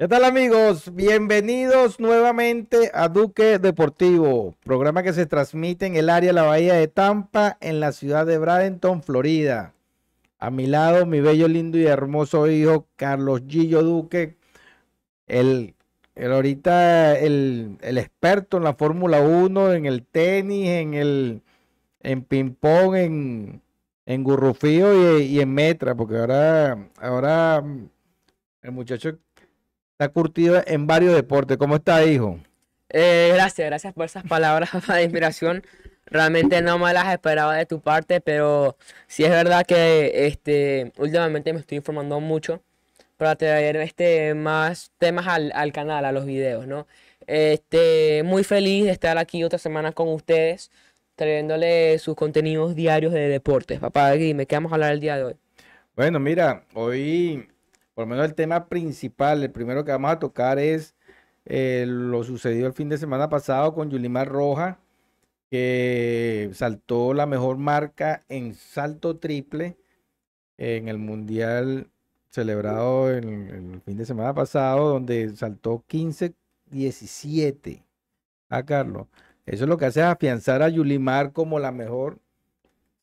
¿Qué 0.00 0.06
tal 0.06 0.22
amigos? 0.22 0.94
Bienvenidos 0.94 1.98
nuevamente 1.98 2.92
a 2.94 3.08
Duque 3.08 3.58
Deportivo, 3.58 4.54
programa 4.62 5.02
que 5.02 5.12
se 5.12 5.26
transmite 5.26 5.86
en 5.86 5.96
el 5.96 6.08
área 6.08 6.28
de 6.28 6.34
la 6.34 6.44
Bahía 6.44 6.74
de 6.74 6.86
Tampa, 6.86 7.58
en 7.60 7.80
la 7.80 7.90
ciudad 7.90 8.24
de 8.24 8.38
Bradenton, 8.38 9.02
Florida. 9.02 9.74
A 10.38 10.52
mi 10.52 10.68
lado, 10.68 11.04
mi 11.04 11.20
bello, 11.20 11.48
lindo 11.48 11.78
y 11.78 11.86
hermoso 11.86 12.48
hijo, 12.48 12.86
Carlos 12.94 13.42
Gillo 13.48 13.82
Duque, 13.82 14.36
el, 15.26 15.74
el 16.14 16.32
ahorita 16.32 17.18
el, 17.18 17.76
el 17.80 17.98
experto 17.98 18.58
en 18.58 18.62
la 18.62 18.74
Fórmula 18.74 19.20
1, 19.20 19.72
en 19.72 19.86
el 19.86 20.06
tenis, 20.06 20.68
en 20.68 20.94
el 20.94 21.42
en 22.02 22.22
ping-pong, 22.22 22.94
en, 22.94 23.62
en 24.06 24.22
gurrufío 24.22 25.18
y, 25.18 25.24
y 25.24 25.40
en 25.40 25.52
metra, 25.52 25.96
porque 25.96 26.18
ahora, 26.18 26.88
ahora 27.00 27.64
el 28.62 28.72
muchacho 28.72 29.18
está 29.98 30.10
curtido 30.10 30.62
en 30.64 30.86
varios 30.86 31.12
deportes. 31.12 31.56
¿Cómo 31.56 31.74
está, 31.74 32.04
hijo? 32.04 32.38
Eh, 32.88 33.32
gracias, 33.34 33.66
gracias 33.66 33.92
por 33.92 34.04
esas 34.04 34.22
palabras 34.22 34.70
de 34.86 35.02
inspiración. 35.02 35.64
Realmente 36.06 36.62
no 36.62 36.78
me 36.78 36.92
las 36.92 37.12
esperaba 37.12 37.56
de 37.56 37.66
tu 37.66 37.80
parte, 37.80 38.20
pero 38.20 38.76
sí 39.08 39.24
es 39.24 39.30
verdad 39.30 39.66
que 39.66 40.26
este, 40.26 40.92
últimamente 40.98 41.52
me 41.52 41.58
estoy 41.58 41.78
informando 41.78 42.20
mucho 42.20 42.62
para 43.16 43.34
traer 43.34 43.74
este, 43.78 44.34
más 44.34 44.92
temas 44.98 45.26
al, 45.26 45.50
al 45.52 45.72
canal, 45.72 46.04
a 46.04 46.12
los 46.12 46.26
videos, 46.26 46.68
¿no? 46.68 46.86
Este, 47.26 48.22
muy 48.22 48.44
feliz 48.44 48.84
de 48.84 48.92
estar 48.92 49.18
aquí 49.18 49.42
otra 49.42 49.58
semana 49.58 49.90
con 49.90 50.08
ustedes, 50.10 50.70
trayéndole 51.16 51.98
sus 51.98 52.14
contenidos 52.14 52.76
diarios 52.76 53.12
de 53.12 53.28
deportes. 53.28 53.80
Papá, 53.80 54.12
dime, 54.12 54.46
¿qué 54.46 54.54
vamos 54.54 54.70
a 54.70 54.76
hablar 54.76 54.92
el 54.92 55.00
día 55.00 55.16
de 55.16 55.24
hoy? 55.24 55.34
Bueno, 55.96 56.20
mira, 56.20 56.62
hoy 56.74 57.48
por 57.98 58.06
lo 58.06 58.10
menos 58.10 58.26
el 58.26 58.36
tema 58.36 58.68
principal, 58.68 59.42
el 59.42 59.50
primero 59.50 59.84
que 59.84 59.90
vamos 59.90 60.12
a 60.12 60.20
tocar 60.20 60.60
es 60.60 60.94
eh, 61.46 61.84
lo 61.84 62.22
sucedido 62.22 62.68
el 62.68 62.72
fin 62.72 62.88
de 62.88 62.96
semana 62.96 63.28
pasado 63.28 63.74
con 63.74 63.90
Yulimar 63.90 64.28
Roja, 64.28 64.78
que 65.50 66.48
saltó 66.54 67.12
la 67.12 67.26
mejor 67.26 67.56
marca 67.56 68.24
en 68.28 68.54
salto 68.54 69.16
triple 69.16 69.78
en 70.58 70.86
el 70.86 70.98
Mundial 70.98 71.90
celebrado 72.30 73.10
el 73.10 73.82
fin 73.84 73.96
de 73.96 74.06
semana 74.06 74.32
pasado, 74.32 74.90
donde 74.90 75.34
saltó 75.34 75.82
15-17. 75.88 77.82
Ah, 78.48 78.64
Carlos. 78.64 79.08
Eso 79.44 79.64
es 79.64 79.68
lo 79.68 79.76
que 79.76 79.86
hace 79.86 80.02
es 80.02 80.06
afianzar 80.06 80.62
a 80.62 80.68
Yulimar 80.68 81.32
como 81.32 81.58
la 81.58 81.72
mejor 81.72 82.20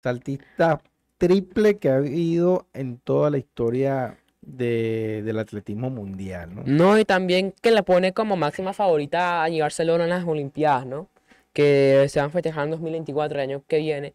saltista 0.02 0.82
triple 1.18 1.80
que 1.80 1.90
ha 1.90 1.98
habido 1.98 2.70
en 2.72 2.98
toda 2.98 3.30
la 3.30 3.40
historia 3.40 4.20
de, 4.46 5.22
del 5.24 5.40
atletismo 5.40 5.90
mundial, 5.90 6.56
¿no? 6.56 6.64
No, 6.66 7.00
y 7.00 7.06
también 7.06 7.54
que 7.62 7.72
la 7.72 7.84
pone 7.84 8.14
como 8.14 8.36
máxima 8.36 8.74
favorita 8.74 9.44
a 9.44 9.50
llevarse 9.50 9.84
el 9.84 9.90
oro 9.90 10.04
en 10.04 10.10
las 10.10 10.26
Olimpiadas, 10.26 10.86
¿no? 10.86 11.10
Que 11.54 12.06
se 12.10 12.20
van 12.20 12.30
a 12.30 12.32
festejar 12.32 12.66
en 12.66 12.72
2024, 12.72 13.40
el 13.40 13.50
año 13.50 13.64
que 13.68 13.80
viene. 13.80 14.14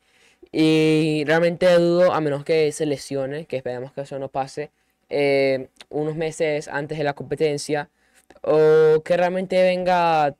Y 0.52 1.24
realmente 1.26 1.72
dudo, 1.78 2.12
a 2.12 2.20
menos 2.20 2.44
que 2.44 2.72
se 2.72 2.86
lesione, 2.86 3.46
que 3.46 3.56
esperemos 3.56 3.92
que 3.92 4.02
eso 4.02 4.18
no 4.18 4.28
pase, 4.28 4.70
eh, 5.08 5.68
unos 5.90 6.16
meses 6.16 6.68
antes 6.68 6.98
de 6.98 7.04
la 7.04 7.14
competencia, 7.14 7.88
o 8.42 9.02
que 9.04 9.16
realmente 9.16 9.62
venga, 9.62 10.34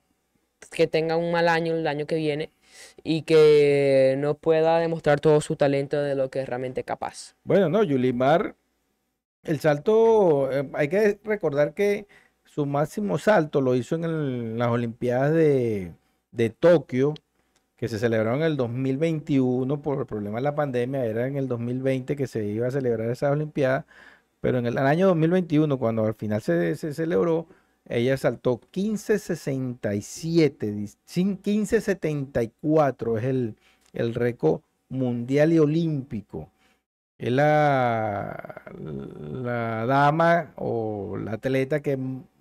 que 0.71 0.87
tenga 0.87 1.17
un 1.17 1.31
mal 1.31 1.47
año 1.47 1.75
el 1.75 1.87
año 1.87 2.05
que 2.05 2.15
viene 2.15 2.49
y 3.03 3.23
que 3.23 4.15
no 4.17 4.35
pueda 4.35 4.79
demostrar 4.79 5.19
todo 5.19 5.41
su 5.41 5.55
talento 5.55 6.01
de 6.01 6.15
lo 6.15 6.29
que 6.29 6.41
es 6.41 6.49
realmente 6.49 6.83
capaz. 6.83 7.35
Bueno, 7.43 7.69
no, 7.69 7.83
Yulimar 7.83 8.55
el 9.43 9.59
salto, 9.59 10.51
eh, 10.51 10.69
hay 10.73 10.87
que 10.89 11.19
recordar 11.23 11.73
que 11.73 12.07
su 12.45 12.65
máximo 12.65 13.17
salto 13.17 13.61
lo 13.61 13.75
hizo 13.75 13.95
en 13.95 14.03
el- 14.05 14.57
las 14.57 14.69
Olimpiadas 14.69 15.33
de, 15.33 15.93
Tokio, 16.59 17.13
que 17.77 17.87
se 17.89 17.99
celebraron 17.99 18.39
en 18.41 18.45
el 18.47 18.57
2021 18.57 19.81
por 19.81 19.99
el 19.99 20.05
problema 20.05 20.37
de 20.39 20.43
la 20.43 20.55
pandemia. 20.55 21.05
Era 21.05 21.27
en 21.27 21.35
el 21.37 21.47
2020 21.47 22.15
que 22.15 22.27
se 22.27 22.45
iba 22.45 22.67
a 22.67 22.71
celebrar 22.71 23.09
esas 23.09 23.31
Olimpiadas, 23.31 23.85
pero 24.41 24.59
en 24.59 24.65
el, 24.67 24.77
año 24.79 25.07
2021, 25.07 25.77
cuando 25.79 26.05
al 26.05 26.15
final 26.15 26.41
se, 26.41 26.75
celebró, 26.93 27.47
ella 27.89 28.17
saltó 28.17 28.59
15.67, 28.71 30.71
dis- 30.73 30.97
sin- 31.05 31.37
15.74 31.37 33.17
es 33.17 33.23
el, 33.25 33.55
el 33.93 34.13
récord 34.15 34.61
mundial 34.89 35.53
y 35.53 35.59
olímpico. 35.59 36.49
Es 37.21 37.31
la, 37.31 38.63
la 38.81 39.85
dama 39.85 40.53
o 40.55 41.17
la 41.17 41.33
atleta 41.33 41.79
que 41.79 41.95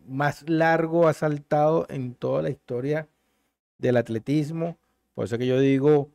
más 0.08 0.48
largo 0.48 1.06
ha 1.06 1.12
saltado 1.12 1.84
en 1.90 2.14
toda 2.14 2.40
la 2.40 2.48
historia 2.48 3.06
del 3.76 3.98
atletismo. 3.98 4.78
Por 5.14 5.26
eso 5.26 5.36
que 5.36 5.46
yo 5.46 5.60
digo, 5.60 6.08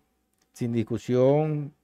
sin 0.54 0.74
discusión, 0.74 1.76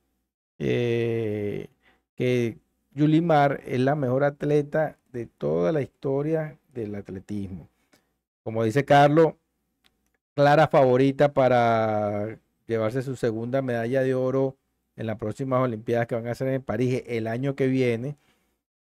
eh, 0.58 1.68
que 2.16 2.58
Yulimar 2.96 3.62
es 3.64 3.80
la 3.80 3.94
mejor 3.94 4.24
atleta 4.24 4.98
de 5.14 5.28
toda 5.28 5.72
la 5.72 5.84
historia 5.84 6.58
del 6.74 6.96
atletismo. 6.96 7.70
Como 8.42 8.64
dice 8.64 8.86
Carlos, 8.86 9.36
clara 10.34 10.68
favorita 10.68 11.32
para 11.32 12.40
llevarse 12.66 13.04
su 13.04 13.16
segunda 13.16 13.62
medalla 13.62 14.02
de 14.02 14.16
oro 14.16 14.58
en 14.96 15.08
las 15.08 15.18
próximas 15.18 15.62
Olimpiadas 15.62 16.08
que 16.08 16.16
van 16.16 16.28
a 16.28 16.36
ser 16.36 16.50
en 16.50 16.62
París 16.62 17.04
el 17.08 17.28
año 17.28 17.56
que 17.56 17.68
viene. 17.68 18.18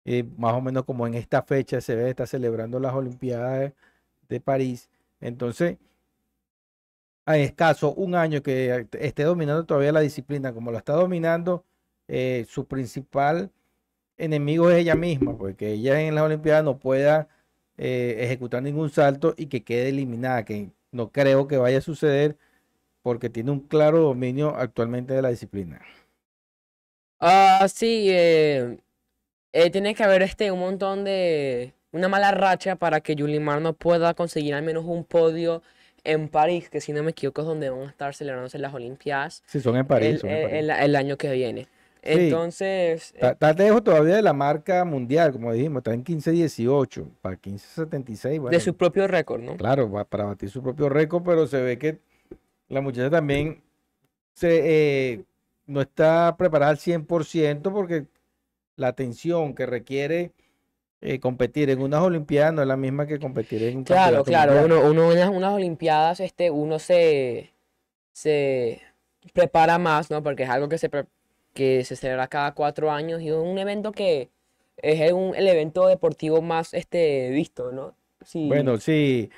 Eh, 0.04 0.24
más 0.38 0.54
o 0.54 0.60
menos 0.60 0.84
como 0.84 1.06
en 1.06 1.14
esta 1.14 1.42
fecha 1.42 1.80
se 1.80 1.94
ve, 1.94 2.10
está 2.10 2.26
celebrando 2.26 2.80
las 2.80 2.94
Olimpiadas 2.94 3.72
de 4.28 4.40
París. 4.40 4.88
Entonces, 5.20 5.78
a 7.26 7.36
escaso 7.38 7.92
un 7.94 8.14
año 8.14 8.42
que 8.42 8.86
esté 9.00 9.24
dominando 9.24 9.64
todavía 9.66 9.92
la 9.92 10.00
disciplina, 10.00 10.52
como 10.54 10.70
lo 10.72 10.78
está 10.78 10.94
dominando, 10.94 11.64
eh, 12.08 12.46
su 12.48 12.66
principal 12.66 13.50
enemigo 14.16 14.70
es 14.70 14.78
ella 14.78 14.94
misma, 14.94 15.36
porque 15.36 15.72
ella 15.72 16.00
en 16.00 16.14
las 16.14 16.24
Olimpiadas 16.24 16.64
no 16.64 16.78
pueda 16.78 17.28
eh, 17.76 18.16
ejecutar 18.20 18.62
ningún 18.62 18.90
salto 18.90 19.34
y 19.36 19.46
que 19.46 19.62
quede 19.62 19.90
eliminada, 19.90 20.44
que 20.44 20.70
no 20.90 21.12
creo 21.12 21.48
que 21.48 21.58
vaya 21.58 21.78
a 21.78 21.82
suceder 21.82 22.36
porque 23.02 23.30
tiene 23.30 23.50
un 23.50 23.60
claro 23.60 24.00
dominio 24.00 24.56
actualmente 24.56 25.14
de 25.14 25.22
la 25.22 25.30
disciplina. 25.30 25.80
Ah, 27.20 27.66
sí, 27.72 28.06
eh, 28.10 28.78
eh, 29.52 29.70
tiene 29.70 29.94
que 29.94 30.04
haber 30.04 30.22
este 30.22 30.50
un 30.52 30.60
montón 30.60 31.04
de 31.04 31.74
una 31.92 32.08
mala 32.08 32.30
racha 32.32 32.76
para 32.76 33.00
que 33.00 33.16
Yulimar 33.16 33.60
no 33.60 33.72
pueda 33.74 34.14
conseguir 34.14 34.54
al 34.54 34.62
menos 34.62 34.84
un 34.86 35.04
podio 35.04 35.62
en 36.04 36.28
París, 36.28 36.70
que 36.70 36.80
si 36.80 36.92
no 36.92 37.02
me 37.02 37.10
equivoco 37.10 37.40
es 37.42 37.46
donde 37.46 37.70
van 37.70 37.82
a 37.82 37.90
estar 37.90 38.14
celebrándose 38.14 38.58
las 38.58 38.72
Olimpiadas 38.72 39.42
Sí, 39.46 39.60
son 39.60 39.76
en 39.76 39.86
París, 39.86 40.10
el, 40.10 40.20
son 40.20 40.30
en 40.30 40.42
París. 40.42 40.58
el- 40.58 40.70
el 40.70 40.96
año 40.96 41.16
que 41.16 41.32
viene. 41.32 41.66
Entonces, 42.02 43.12
Está, 43.14 43.30
está 43.32 43.52
lejos 43.52 43.82
todavía 43.82 44.16
de 44.16 44.22
la 44.22 44.32
marca 44.32 44.84
mundial, 44.84 45.32
como 45.32 45.52
dijimos, 45.52 45.80
está 45.80 45.92
en 45.92 46.04
15-18, 46.04 47.08
para 47.20 47.36
15-76, 47.36 48.38
bueno, 48.38 48.56
de 48.56 48.60
su 48.64 48.74
propio 48.76 49.08
récord, 49.08 49.42
¿no? 49.42 49.56
claro, 49.56 49.90
para 50.08 50.24
batir 50.24 50.48
su 50.48 50.62
propio 50.62 50.88
récord, 50.88 51.22
pero 51.24 51.46
se 51.46 51.60
ve 51.60 51.78
que 51.78 51.98
la 52.68 52.80
muchacha 52.80 53.10
también 53.10 53.60
se, 54.34 54.60
eh, 55.12 55.24
no 55.68 55.82
está 55.82 56.36
preparada 56.38 56.72
al 56.72 56.78
100% 56.78 57.72
porque 57.72 58.08
la 58.76 58.88
atención 58.88 59.54
que 59.54 59.66
requiere 59.66 60.32
eh, 61.00 61.20
competir 61.20 61.70
en 61.70 61.80
unas 61.82 62.02
Olimpiadas 62.02 62.54
no 62.54 62.62
es 62.62 62.68
la 62.68 62.76
misma 62.76 63.06
que 63.06 63.20
competir 63.20 63.62
en 63.64 63.78
un 63.78 63.84
Claro, 63.84 64.24
claro, 64.24 64.64
uno, 64.64 64.82
uno 64.90 65.12
en 65.12 65.28
unas 65.30 65.54
Olimpiadas, 65.54 66.20
este, 66.20 66.50
uno 66.50 66.78
se, 66.78 67.52
se 68.12 68.82
prepara 69.34 69.78
más, 69.78 70.10
¿no? 70.10 70.22
Porque 70.22 70.44
es 70.44 70.50
algo 70.50 70.68
que 70.68 70.78
se, 70.78 70.90
que 71.54 71.84
se 71.84 71.96
celebra 71.96 72.28
cada 72.28 72.54
cuatro 72.54 72.90
años 72.90 73.22
y 73.22 73.28
es 73.28 73.34
un 73.34 73.58
evento 73.58 73.92
que 73.92 74.30
es 74.78 75.12
un- 75.12 75.34
el 75.36 75.48
evento 75.48 75.86
deportivo 75.88 76.42
más 76.42 76.74
este, 76.74 77.30
visto, 77.30 77.72
¿no? 77.72 77.94
Sí, 78.24 78.48
Bueno, 78.48 78.78
sí, 78.78 79.30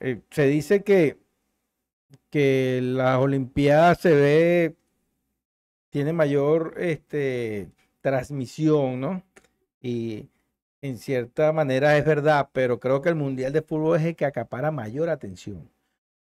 eh, 0.00 0.20
se 0.30 0.46
dice 0.46 0.82
que, 0.84 1.18
que 2.30 2.80
las 2.82 3.18
Olimpiadas 3.18 3.98
se 4.00 4.14
ve, 4.14 4.76
tiene 5.94 6.12
mayor 6.12 6.74
este, 6.78 7.70
transmisión, 8.00 8.98
¿no? 8.98 9.22
Y 9.80 10.28
en 10.82 10.98
cierta 10.98 11.52
manera 11.52 11.96
es 11.96 12.04
verdad, 12.04 12.48
pero 12.52 12.80
creo 12.80 13.00
que 13.00 13.10
el 13.10 13.14
Mundial 13.14 13.52
de 13.52 13.62
Fútbol 13.62 14.00
es 14.00 14.04
el 14.04 14.16
que 14.16 14.24
acapara 14.24 14.72
mayor 14.72 15.08
atención. 15.08 15.70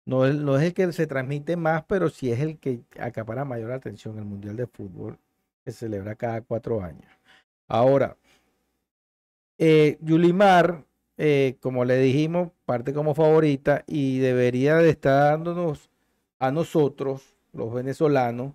No 0.04 0.26
es, 0.26 0.62
el 0.62 0.74
que 0.74 0.92
se 0.92 1.06
transmite 1.06 1.56
más, 1.56 1.84
pero 1.86 2.10
sí 2.10 2.30
es 2.30 2.40
el 2.40 2.58
que 2.58 2.82
acapara 3.00 3.46
mayor 3.46 3.72
atención, 3.72 4.18
el 4.18 4.26
Mundial 4.26 4.56
de 4.56 4.66
Fútbol, 4.66 5.18
que 5.64 5.72
se 5.72 5.78
celebra 5.78 6.16
cada 6.16 6.42
cuatro 6.42 6.82
años. 6.82 7.10
Ahora, 7.66 8.18
eh, 9.56 9.96
Yulimar, 10.02 10.84
eh, 11.16 11.56
como 11.60 11.86
le 11.86 11.96
dijimos, 11.96 12.50
parte 12.66 12.92
como 12.92 13.14
favorita 13.14 13.84
y 13.86 14.18
debería 14.18 14.76
de 14.76 14.90
estar 14.90 15.30
dándonos 15.30 15.88
a 16.38 16.50
nosotros, 16.50 17.22
los 17.54 17.72
venezolanos, 17.72 18.52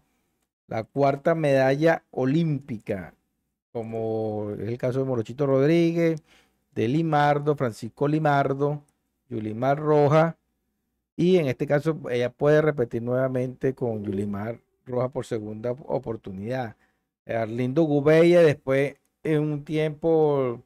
la 0.67 0.83
cuarta 0.83 1.35
medalla 1.35 2.03
olímpica, 2.11 3.13
como 3.71 4.51
es 4.59 4.67
el 4.67 4.77
caso 4.77 4.99
de 4.99 5.05
Morochito 5.05 5.45
Rodríguez, 5.45 6.21
de 6.75 6.87
Limardo, 6.87 7.55
Francisco 7.55 8.07
Limardo, 8.07 8.83
Yulimar 9.29 9.79
Roja, 9.79 10.37
y 11.15 11.37
en 11.37 11.47
este 11.47 11.65
caso 11.65 11.99
ella 12.11 12.31
puede 12.31 12.61
repetir 12.61 13.01
nuevamente 13.01 13.73
con 13.73 14.03
Yulimar 14.03 14.59
Roja 14.85 15.09
por 15.09 15.25
segunda 15.25 15.71
oportunidad. 15.71 16.75
Arlindo 17.25 17.83
Gubella 17.83 18.41
después 18.41 18.95
en 19.23 19.41
un 19.41 19.65
tiempo 19.65 20.61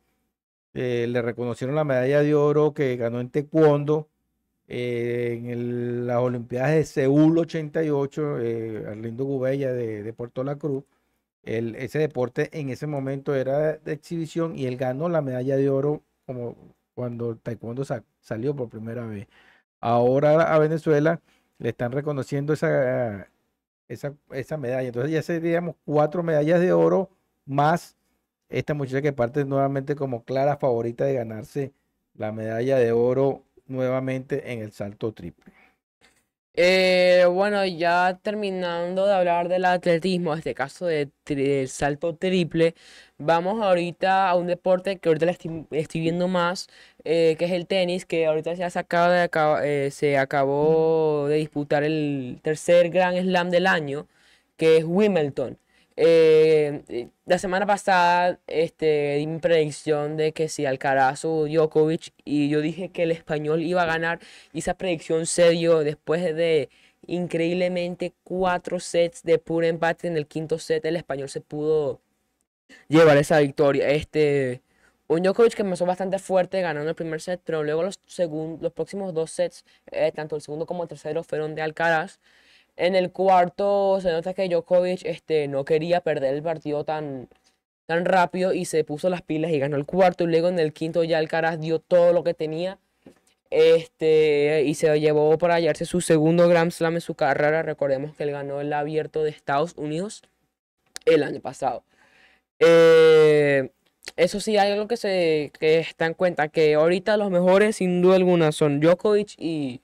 eh, 0.73 1.07
le 1.09 1.21
reconocieron 1.21 1.75
la 1.75 1.83
medalla 1.83 2.21
de 2.21 2.35
oro 2.35 2.73
que 2.73 2.95
ganó 2.97 3.19
en 3.19 3.29
taekwondo 3.29 4.07
eh, 4.73 5.33
en 5.51 6.07
las 6.07 6.17
Olimpiadas 6.19 6.71
de 6.71 6.85
Seúl 6.85 7.37
88, 7.37 8.39
eh, 8.39 8.85
Arlindo 8.87 9.25
Gubella 9.25 9.73
de, 9.73 10.13
Puerto 10.13 10.45
La 10.45 10.55
Cruz. 10.55 10.85
ese 11.43 11.99
deporte 11.99 12.49
en 12.57 12.69
ese 12.69 12.87
momento 12.87 13.35
era 13.35 13.77
de 13.77 13.91
exhibición 13.93 14.55
y 14.57 14.67
él 14.67 14.77
ganó 14.77 15.09
la 15.09 15.21
medalla 15.21 15.57
de 15.57 15.69
oro 15.69 16.03
como 16.25 16.55
cuando 16.95 17.31
el 17.31 17.39
taekwondo 17.39 17.83
salió 18.21 18.55
por 18.55 18.69
primera 18.69 19.05
vez. 19.05 19.27
Ahora 19.81 20.53
a 20.53 20.59
Venezuela 20.59 21.21
le 21.57 21.69
están 21.69 21.91
reconociendo 21.91 22.53
esa, 22.53 23.27
esa, 23.89 24.15
esa 24.31 24.57
medalla. 24.57 24.87
Entonces 24.87 25.11
ya 25.11 25.21
seríamos 25.21 25.75
cuatro 25.85 26.23
medallas 26.23 26.61
de 26.61 26.71
oro 26.73 27.09
más 27.45 27.97
esta 28.49 28.73
muchacha 28.73 29.01
que 29.01 29.13
parte 29.13 29.43
nuevamente 29.45 29.95
como 29.95 30.23
clara 30.23 30.57
favorita 30.57 31.05
de 31.05 31.15
ganarse 31.15 31.73
la 32.15 32.31
medalla 32.31 32.77
de 32.77 32.91
oro 32.93 33.43
nuevamente 33.67 34.51
en 34.53 34.61
el 34.61 34.71
salto 34.71 35.13
triple. 35.13 35.53
Eh, 36.53 37.25
bueno, 37.31 37.65
ya 37.65 38.19
terminando 38.21 39.07
de 39.07 39.13
hablar 39.13 39.47
del 39.47 39.63
atletismo, 39.63 40.33
en 40.33 40.39
este 40.39 40.53
caso 40.53 40.85
de, 40.85 41.09
del 41.25 41.69
salto 41.69 42.15
triple, 42.17 42.75
vamos 43.17 43.61
ahorita 43.63 44.29
a 44.29 44.35
un 44.35 44.47
deporte 44.47 44.99
que 44.99 45.07
ahorita 45.07 45.29
estoy, 45.71 46.01
viendo 46.01 46.27
más, 46.27 46.67
eh, 47.05 47.37
que 47.39 47.45
es 47.45 47.51
el 47.51 47.67
tenis, 47.67 48.05
que 48.05 48.25
ahorita 48.25 48.55
se, 48.57 48.63
ha 48.65 49.09
de, 49.09 49.29
eh, 49.63 49.91
se 49.91 50.17
acabó 50.17 51.27
de 51.29 51.37
disputar 51.37 51.83
el 51.83 52.39
tercer 52.43 52.89
Grand 52.89 53.17
Slam 53.17 53.49
del 53.49 53.65
año, 53.65 54.07
que 54.57 54.77
es 54.77 54.83
Wimbledon. 54.85 55.57
Eh, 55.97 57.09
la 57.25 57.37
semana 57.37 57.65
pasada 57.65 58.39
este, 58.47 59.15
di 59.17 59.27
mi 59.27 59.39
predicción 59.39 60.17
de 60.17 60.31
que 60.31 60.47
si 60.49 60.65
Alcaraz 60.65 61.25
o 61.25 61.45
Djokovic 61.47 62.13
y 62.23 62.49
yo 62.49 62.61
dije 62.61 62.89
que 62.91 63.03
el 63.03 63.11
español 63.11 63.61
iba 63.61 63.83
a 63.83 63.85
ganar 63.85 64.19
y 64.53 64.59
esa 64.59 64.75
predicción 64.75 65.25
se 65.25 65.49
dio 65.51 65.79
después 65.79 66.23
de 66.35 66.69
increíblemente 67.07 68.13
cuatro 68.23 68.79
sets 68.79 69.23
de 69.23 69.37
puro 69.39 69.67
empate 69.67 70.07
en 70.07 70.17
el 70.17 70.27
quinto 70.27 70.59
set 70.59 70.85
el 70.85 70.95
español 70.95 71.29
se 71.29 71.41
pudo 71.41 71.99
llevar 72.87 73.17
esa 73.17 73.39
victoria. 73.39 73.89
Este, 73.89 74.61
un 75.07 75.23
Djokovic 75.23 75.53
que 75.55 75.61
empezó 75.63 75.85
bastante 75.85 76.19
fuerte 76.19 76.61
ganando 76.61 76.89
el 76.89 76.95
primer 76.95 77.21
set, 77.21 77.41
pero 77.43 77.63
luego 77.63 77.83
los, 77.83 77.99
los 78.61 78.73
próximos 78.73 79.13
dos 79.13 79.31
sets, 79.31 79.65
eh, 79.91 80.11
tanto 80.13 80.35
el 80.35 80.41
segundo 80.41 80.65
como 80.65 80.83
el 80.83 80.89
tercero, 80.89 81.23
fueron 81.23 81.55
de 81.55 81.61
Alcaraz. 81.61 82.19
En 82.75 82.95
el 82.95 83.11
cuarto 83.11 83.99
se 84.01 84.11
nota 84.11 84.33
que 84.33 84.47
Djokovic 84.47 85.05
este, 85.05 85.47
no 85.47 85.65
quería 85.65 86.01
perder 86.01 86.33
el 86.33 86.43
partido 86.43 86.83
tan, 86.83 87.29
tan 87.85 88.05
rápido 88.05 88.53
y 88.53 88.65
se 88.65 88.83
puso 88.83 89.09
las 89.09 89.21
pilas 89.21 89.51
y 89.51 89.59
ganó 89.59 89.77
el 89.77 89.85
cuarto. 89.85 90.23
Y 90.23 90.27
luego 90.27 90.47
en 90.49 90.59
el 90.59 90.73
quinto 90.73 91.03
ya 91.03 91.17
Alcaraz 91.17 91.59
dio 91.59 91.79
todo 91.79 92.13
lo 92.13 92.23
que 92.23 92.33
tenía 92.33 92.79
este, 93.51 94.63
y 94.65 94.75
se 94.75 94.99
llevó 94.99 95.37
para 95.37 95.55
hallarse 95.55 95.85
su 95.85 96.01
segundo 96.01 96.47
Grand 96.47 96.71
Slam 96.71 96.95
en 96.95 97.01
su 97.01 97.15
carrera. 97.15 97.61
Recordemos 97.63 98.15
que 98.15 98.23
él 98.23 98.31
ganó 98.31 98.61
el 98.61 98.73
abierto 98.73 99.23
de 99.23 99.29
Estados 99.29 99.73
Unidos 99.77 100.23
el 101.05 101.23
año 101.23 101.41
pasado. 101.41 101.83
Eh, 102.59 103.71
eso 104.15 104.39
sí, 104.39 104.57
hay 104.57 104.71
algo 104.71 104.87
que 104.87 104.97
se 104.97 105.51
que 105.59 105.79
está 105.79 106.05
en 106.05 106.13
cuenta, 106.13 106.47
que 106.47 106.75
ahorita 106.75 107.17
los 107.17 107.29
mejores 107.29 107.77
sin 107.77 108.01
duda 108.01 108.15
alguna 108.15 108.51
son 108.51 108.79
Djokovic 108.79 109.35
y, 109.37 109.81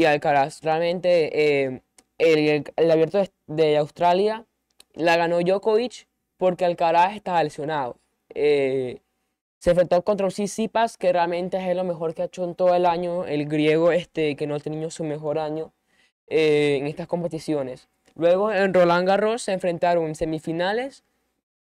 y 0.00 0.06
Alcaraz. 0.06 0.62
Realmente 0.62 1.66
eh, 1.68 1.82
el, 2.18 2.90
abierto 2.90 3.22
de, 3.46 3.76
Australia 3.76 4.46
la 4.94 5.16
ganó 5.16 5.40
Djokovic 5.40 6.06
porque 6.38 6.64
Alcaraz 6.64 7.14
estaba 7.14 7.42
lesionado. 7.44 7.98
Eh, 8.34 9.00
se 9.58 9.70
enfrentó 9.70 10.02
contra 10.02 10.28
Tsitsipas, 10.28 10.96
que 10.96 11.12
realmente 11.12 11.58
es 11.58 11.76
lo 11.76 11.84
mejor 11.84 12.14
que 12.14 12.22
ha 12.22 12.24
hecho 12.26 12.44
en 12.44 12.54
todo 12.54 12.74
el 12.74 12.86
año, 12.86 13.26
el 13.26 13.46
griego 13.46 13.92
este, 13.92 14.36
que 14.36 14.46
no 14.46 14.54
ha 14.54 14.60
tenido 14.60 14.90
su 14.90 15.04
mejor 15.04 15.38
año 15.38 15.72
eh, 16.28 16.78
en 16.80 16.86
estas 16.86 17.06
competiciones. 17.06 17.88
Luego 18.14 18.50
en 18.50 18.72
Roland 18.72 19.06
Garros 19.06 19.42
se 19.42 19.52
enfrentaron 19.52 20.06
en 20.06 20.14
semifinales 20.14 21.04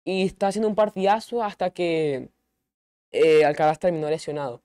y 0.06 0.26
está 0.26 0.48
haciendo 0.48 0.70
un 0.70 0.76
partidazo 0.76 1.44
hasta 1.44 1.72
que 1.72 2.30
Alcaraz 3.46 3.80
terminó 3.80 4.10
lesionado. 4.10 4.62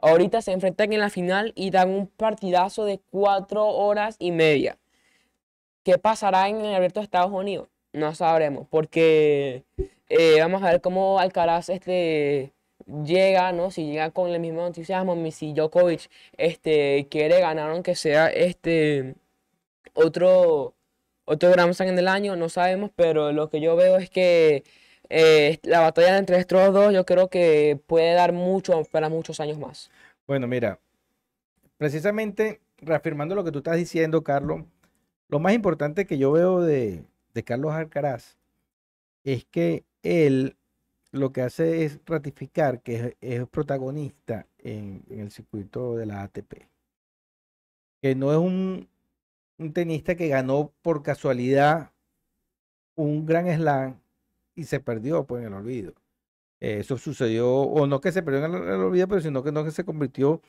Ahorita 0.00 0.42
se 0.42 0.52
enfrentan 0.52 0.92
en 0.92 1.00
la 1.00 1.10
final 1.10 1.52
y 1.56 1.70
dan 1.70 1.90
un 1.90 2.06
partidazo 2.06 2.84
de 2.84 3.00
cuatro 3.10 3.66
horas 3.66 4.16
y 4.18 4.30
media. 4.30 4.78
¿Qué 5.82 5.98
pasará 5.98 6.48
en 6.48 6.60
el 6.60 6.74
abierto 6.74 7.00
de 7.00 7.04
Estados 7.04 7.32
Unidos? 7.32 7.68
No 7.92 8.14
sabremos, 8.14 8.66
porque 8.68 9.64
eh, 10.08 10.36
vamos 10.40 10.62
a 10.62 10.70
ver 10.70 10.80
cómo 10.80 11.18
Alcaraz 11.18 11.68
este, 11.68 12.52
llega, 13.04 13.52
¿no? 13.52 13.70
Si 13.70 13.86
llega 13.86 14.10
con 14.10 14.30
el 14.30 14.40
mismo 14.40 14.66
entusiasmo, 14.66 15.16
si 15.30 15.52
Djokovic 15.52 16.10
este, 16.36 17.08
quiere 17.10 17.40
ganar, 17.40 17.70
aunque 17.70 17.94
sea 17.94 18.28
este, 18.28 19.14
otro, 19.94 20.74
otro 21.24 21.50
Grand 21.50 21.72
Slam 21.74 21.88
en 21.88 21.98
el 21.98 22.08
año, 22.08 22.36
no 22.36 22.48
sabemos, 22.48 22.90
pero 22.94 23.32
lo 23.32 23.48
que 23.50 23.60
yo 23.60 23.74
veo 23.76 23.96
es 23.96 24.10
que 24.10 24.64
eh, 25.10 25.58
la 25.62 25.80
batalla 25.80 26.18
entre 26.18 26.38
estos 26.38 26.72
dos 26.72 26.92
yo 26.92 27.06
creo 27.06 27.28
que 27.28 27.80
puede 27.86 28.12
dar 28.14 28.32
mucho 28.32 28.84
para 28.90 29.08
muchos 29.08 29.40
años 29.40 29.58
más. 29.58 29.90
Bueno, 30.26 30.46
mira, 30.46 30.78
precisamente 31.78 32.60
reafirmando 32.78 33.34
lo 33.34 33.44
que 33.44 33.52
tú 33.52 33.58
estás 33.58 33.76
diciendo, 33.76 34.22
Carlos, 34.22 34.64
lo 35.28 35.38
más 35.38 35.54
importante 35.54 36.06
que 36.06 36.18
yo 36.18 36.32
veo 36.32 36.60
de, 36.60 37.04
Carlos 37.44 37.72
Alcaraz 37.72 38.36
es 39.22 39.44
que 39.44 39.84
él 40.02 40.56
lo 41.12 41.32
que 41.32 41.42
hace 41.42 41.84
es 41.84 42.00
ratificar 42.04 42.80
que 42.82 43.16
es, 43.20 43.46
protagonista 43.46 44.46
en, 44.58 45.04
el 45.08 45.30
circuito 45.30 45.96
de 45.96 46.06
la 46.06 46.22
ATP. 46.22 46.68
Que 48.02 48.16
no 48.16 48.32
es 48.32 48.38
un, 48.38 48.88
un 49.58 49.72
tenista 49.72 50.16
que 50.16 50.28
ganó 50.28 50.72
por 50.82 51.04
casualidad 51.04 51.92
un 52.96 53.24
gran 53.24 53.46
slam 53.46 54.00
y 54.58 54.64
se 54.64 54.80
perdió 54.80 55.24
pues, 55.24 55.42
en 55.42 55.48
el 55.48 55.54
olvido. 55.54 55.94
Eso 56.60 56.98
sucedió, 56.98 57.48
o 57.48 57.86
no 57.86 58.00
que 58.00 58.12
se 58.12 58.22
perdió 58.22 58.44
en 58.44 58.54
el, 58.54 58.80
olvido, 58.82 59.08
pero 59.08 59.20
sino 59.20 59.44
que 59.44 59.52
no 59.52 59.64
que 59.64 59.70
se 59.70 59.84
convirtió 59.84 60.42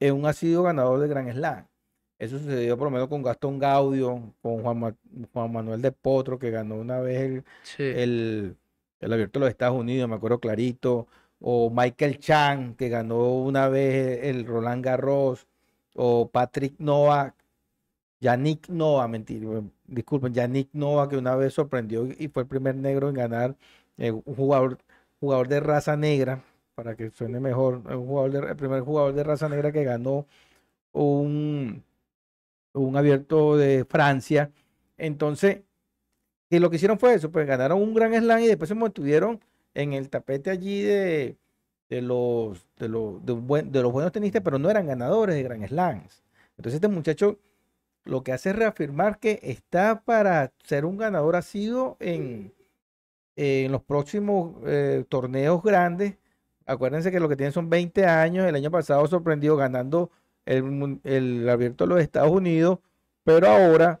en 0.00 0.14
un 0.14 0.26
asiduo 0.26 0.62
ganador 0.64 1.00
de 1.00 1.08
Gran 1.08 1.30
Slam. 1.30 1.66
Eso 2.18 2.38
sucedió 2.38 2.78
por 2.78 2.86
lo 2.86 2.92
menos 2.92 3.08
con 3.08 3.22
Gastón 3.22 3.58
Gaudio, 3.58 4.34
con 4.42 4.62
Juan, 4.62 4.96
Juan 5.32 5.52
Manuel 5.52 5.82
de 5.82 5.92
Potro, 5.92 6.38
que 6.38 6.50
ganó 6.50 6.76
una 6.76 7.00
vez 7.00 7.44
el, 7.78 8.56
el, 9.00 9.12
Abierto 9.12 9.38
de 9.38 9.46
los 9.46 9.50
Estados 9.50 9.78
Unidos, 9.78 10.08
me 10.08 10.16
acuerdo 10.16 10.40
clarito, 10.40 11.06
o 11.40 11.70
Michael 11.70 12.18
Chang, 12.18 12.76
que 12.76 12.88
ganó 12.88 13.40
una 13.42 13.68
vez 13.68 14.24
el 14.24 14.46
Roland 14.46 14.84
Garros, 14.84 15.46
o 15.94 16.30
Patrick 16.30 16.74
Novak, 16.78 17.34
Yannick 18.20 18.68
Nova, 18.68 19.08
mentira, 19.08 19.62
disculpen, 19.90 20.34
Yannick 20.34 20.70
Nova, 20.72 21.08
que 21.08 21.16
una 21.16 21.36
vez 21.36 21.54
sorprendió 21.54 22.06
y 22.06 22.28
fue 22.28 22.42
el 22.44 22.48
primer 22.48 22.76
negro 22.76 23.08
en 23.08 23.14
ganar, 23.16 23.56
eh, 23.98 24.10
un 24.12 24.34
jugador, 24.34 24.78
jugador 25.20 25.48
de 25.48 25.60
raza 25.60 25.96
negra, 25.96 26.42
para 26.74 26.96
que 26.96 27.10
suene 27.10 27.40
mejor, 27.40 27.82
un 27.86 28.06
jugador 28.06 28.50
el 28.50 28.56
primer 28.56 28.82
jugador 28.82 29.14
de 29.14 29.24
raza 29.24 29.48
negra 29.48 29.72
que 29.72 29.84
ganó 29.84 30.26
un 30.92 31.84
un 32.72 32.96
abierto 32.96 33.56
de 33.56 33.84
Francia. 33.84 34.50
Entonces, 34.98 35.62
que 36.50 36.60
lo 36.60 36.70
que 36.70 36.76
hicieron 36.76 36.98
fue 36.98 37.14
eso, 37.14 37.30
pues 37.30 37.46
ganaron 37.46 37.82
un 37.82 37.94
gran 37.94 38.14
slam 38.14 38.40
y 38.40 38.46
después 38.48 38.68
se 38.68 38.74
mantuvieron 38.74 39.40
en 39.74 39.92
el 39.92 40.10
tapete 40.10 40.50
allí 40.50 40.82
de, 40.82 41.36
de 41.88 42.02
los, 42.02 42.66
de, 42.78 42.88
los, 42.88 43.24
de, 43.24 43.82
los 43.82 43.92
buenos 43.92 44.12
tenistas, 44.12 44.42
pero 44.42 44.58
no 44.58 44.70
eran 44.70 44.86
ganadores 44.86 45.36
de 45.36 45.42
gran 45.42 45.66
slams. 45.66 46.22
Entonces 46.56 46.74
este 46.74 46.88
muchacho 46.88 47.38
lo 48.04 48.22
que 48.22 48.32
hace 48.32 48.50
es 48.50 48.56
reafirmar 48.56 49.18
que 49.18 49.40
está 49.42 50.02
para 50.02 50.52
ser 50.64 50.84
un 50.84 50.96
ganador 50.96 51.36
asiduo 51.36 51.96
en, 52.00 52.52
en 53.36 53.72
los 53.72 53.82
próximos 53.82 54.56
eh, 54.66 55.04
torneos 55.08 55.62
grandes. 55.62 56.16
Acuérdense 56.66 57.10
que 57.10 57.20
lo 57.20 57.28
que 57.28 57.36
tiene 57.36 57.52
son 57.52 57.70
20 57.70 58.06
años. 58.06 58.46
El 58.46 58.54
año 58.54 58.70
pasado 58.70 59.06
sorprendió 59.06 59.56
ganando 59.56 60.10
el, 60.46 61.48
abierto 61.48 61.84
de 61.84 61.88
los 61.88 62.00
Estados 62.00 62.30
Unidos, 62.30 62.78
pero 63.24 63.48
ahora 63.48 64.00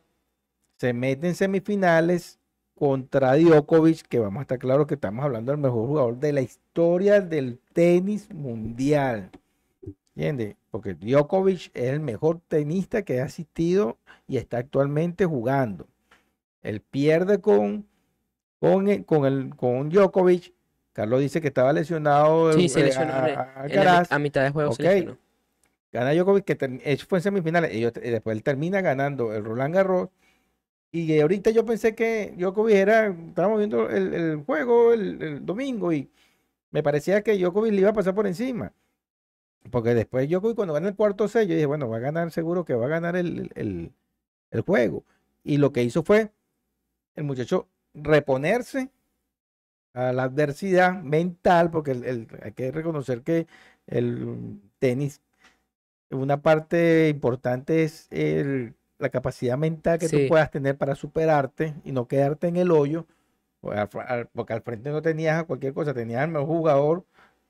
se 0.76 0.92
mete 0.92 1.28
en 1.28 1.34
semifinales 1.34 2.38
contra 2.74 3.36
Djokovic, 3.36 4.02
que 4.08 4.18
vamos 4.18 4.40
a 4.40 4.42
estar 4.42 4.58
claros 4.58 4.86
que 4.86 4.94
estamos 4.94 5.24
hablando 5.24 5.52
del 5.52 5.60
mejor 5.60 5.86
jugador 5.86 6.16
de 6.18 6.32
la 6.32 6.40
historia 6.40 7.20
del 7.20 7.58
tenis 7.74 8.32
mundial. 8.32 9.30
¿Entiendes? 10.14 10.56
Porque 10.70 10.94
Djokovic 10.94 11.70
es 11.74 11.90
el 11.90 12.00
mejor 12.00 12.40
tenista 12.46 13.02
que 13.02 13.20
ha 13.20 13.24
asistido 13.24 13.98
y 14.28 14.36
está 14.36 14.58
actualmente 14.58 15.26
jugando. 15.26 15.86
Él 16.62 16.80
pierde 16.80 17.40
con, 17.40 17.86
con, 18.60 19.02
con, 19.04 19.24
el, 19.24 19.54
con 19.56 19.88
Djokovic 19.90 20.52
Carlos 20.92 21.20
dice 21.20 21.40
que 21.40 21.48
estaba 21.48 21.72
lesionado. 21.72 22.52
Sí, 22.52 22.68
se 22.68 22.80
eh, 22.80 22.84
lesionó 22.84 23.12
a- 23.12 23.52
Alcaraz. 23.62 24.20
mitad 24.20 24.42
de 24.42 24.50
juego 24.50 24.72
se 24.72 24.82
lesionó. 24.82 25.16
Gana 25.92 26.12
Djokovic, 26.12 26.44
que 26.44 26.80
eso 26.84 27.06
fue 27.08 27.18
en 27.18 27.22
semifinales. 27.22 27.72
Ellos, 27.72 27.92
y 27.96 28.10
después 28.10 28.36
él 28.36 28.42
termina 28.42 28.80
ganando 28.80 29.32
el 29.32 29.44
Roland 29.44 29.74
Garros. 29.74 30.08
Y 30.92 31.18
ahorita 31.20 31.50
yo 31.50 31.64
pensé 31.64 31.94
que 31.94 32.34
Djokovic 32.36 32.74
era, 32.74 33.06
estábamos 33.06 33.58
viendo 33.58 33.88
el, 33.88 34.12
el 34.14 34.36
juego 34.44 34.92
el, 34.92 35.22
el 35.22 35.46
domingo 35.46 35.92
y 35.92 36.10
me 36.70 36.82
parecía 36.82 37.22
que 37.22 37.36
Djokovic 37.38 37.72
le 37.72 37.80
iba 37.80 37.90
a 37.90 37.94
pasar 37.94 38.14
por 38.14 38.26
encima. 38.26 38.72
Porque 39.70 39.94
después 39.94 40.28
Djokovic 40.28 40.56
cuando 40.56 40.74
gana 40.74 40.88
el 40.88 40.96
cuarto 40.96 41.28
set, 41.28 41.46
yo 41.48 41.54
dije, 41.54 41.66
bueno, 41.66 41.88
va 41.88 41.98
a 41.98 42.00
ganar 42.00 42.30
seguro 42.30 42.64
que 42.64 42.74
va 42.74 42.86
a 42.86 42.88
ganar 42.88 43.16
el, 43.16 43.50
el- 43.54 43.92
el 44.50 44.60
juego. 44.62 45.04
Y 45.44 45.58
lo 45.58 45.72
que 45.72 45.82
hizo 45.82 46.02
fue 46.02 46.30
el 47.16 47.24
muchacho 47.24 47.68
reponerse 47.94 48.90
a 49.94 50.12
la 50.12 50.24
adversidad 50.24 51.02
mental, 51.02 51.70
porque 51.70 51.92
el- 51.92 52.04
el- 52.04 52.28
hay 52.42 52.52
que 52.52 52.70
reconocer 52.72 53.22
que 53.22 53.46
el 53.86 54.60
tenis, 54.78 55.20
una 56.10 56.42
parte 56.42 57.08
importante 57.08 57.84
es 57.84 58.08
el- 58.10 58.74
la 58.98 59.08
capacidad 59.10 59.56
mental 59.58 59.98
que 59.98 60.08
tú 60.08 60.28
puedas 60.28 60.50
tener 60.50 60.76
para 60.76 60.94
superarte 60.94 61.74
y 61.84 61.92
no 61.92 62.06
quedarte 62.08 62.48
en 62.48 62.56
el 62.56 62.70
hoyo, 62.70 63.06
al- 64.06 64.28
porque 64.28 64.52
al 64.52 64.62
frente 64.62 64.90
no 64.90 65.02
tenías 65.02 65.40
a 65.40 65.44
cualquier 65.44 65.74
cosa, 65.74 65.94
tenías 65.94 66.22
al 66.22 66.30
mejor 66.30 66.46
jugador 66.48 67.04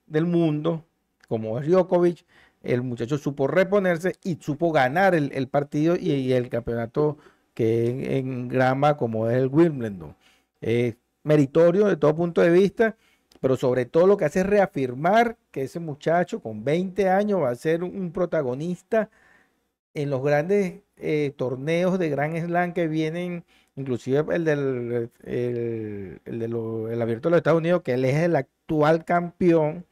del 0.06 0.26
mundo, 0.26 0.84
como 1.30 1.60
es 1.60 1.68
Djokovic, 1.68 2.26
el 2.62 2.82
muchacho 2.82 3.16
supo 3.16 3.46
reponerse 3.46 4.16
y 4.24 4.36
supo 4.40 4.72
ganar 4.72 5.14
el, 5.14 5.48
partido 5.48 5.96
y, 5.96 6.32
el 6.32 6.48
campeonato 6.48 7.18
que 7.54 7.88
en, 7.88 8.12
en 8.12 8.48
grama 8.48 8.96
como 8.96 9.30
es 9.30 9.36
el 9.36 9.46
Wimbledon. 9.46 10.16
Es 10.60 10.96
meritorio 11.22 11.86
de 11.86 11.96
todo 11.96 12.16
punto 12.16 12.42
de 12.42 12.50
vista, 12.50 12.96
pero 13.40 13.56
sobre 13.56 13.86
todo 13.86 14.08
lo 14.08 14.16
que 14.16 14.24
hace 14.24 14.40
es 14.40 14.46
reafirmar 14.46 15.38
que 15.52 15.62
ese 15.62 15.78
muchacho 15.78 16.40
con 16.42 16.64
20 16.64 17.08
años 17.08 17.40
va 17.42 17.50
a 17.50 17.54
ser 17.54 17.84
un 17.84 18.10
protagonista 18.12 19.08
en 19.94 20.10
los 20.10 20.22
grandes 20.22 20.82
eh, 20.96 21.32
torneos 21.36 21.98
de 21.98 22.10
Grand 22.10 22.36
Slam 22.36 22.72
que 22.72 22.88
vienen, 22.88 23.44
inclusive 23.76 24.34
el 24.34 24.44
del 24.44 25.10
el, 25.24 26.20
el 26.24 26.38
de 26.40 27.02
abierto 27.02 27.28
de 27.28 27.30
los 27.30 27.38
Estados 27.38 27.60
Unidos, 27.60 27.82
que 27.82 27.94
él 27.94 28.04
es 28.04 28.16
el 28.16 28.34
actual 28.36 29.04
campeón, 29.04 29.86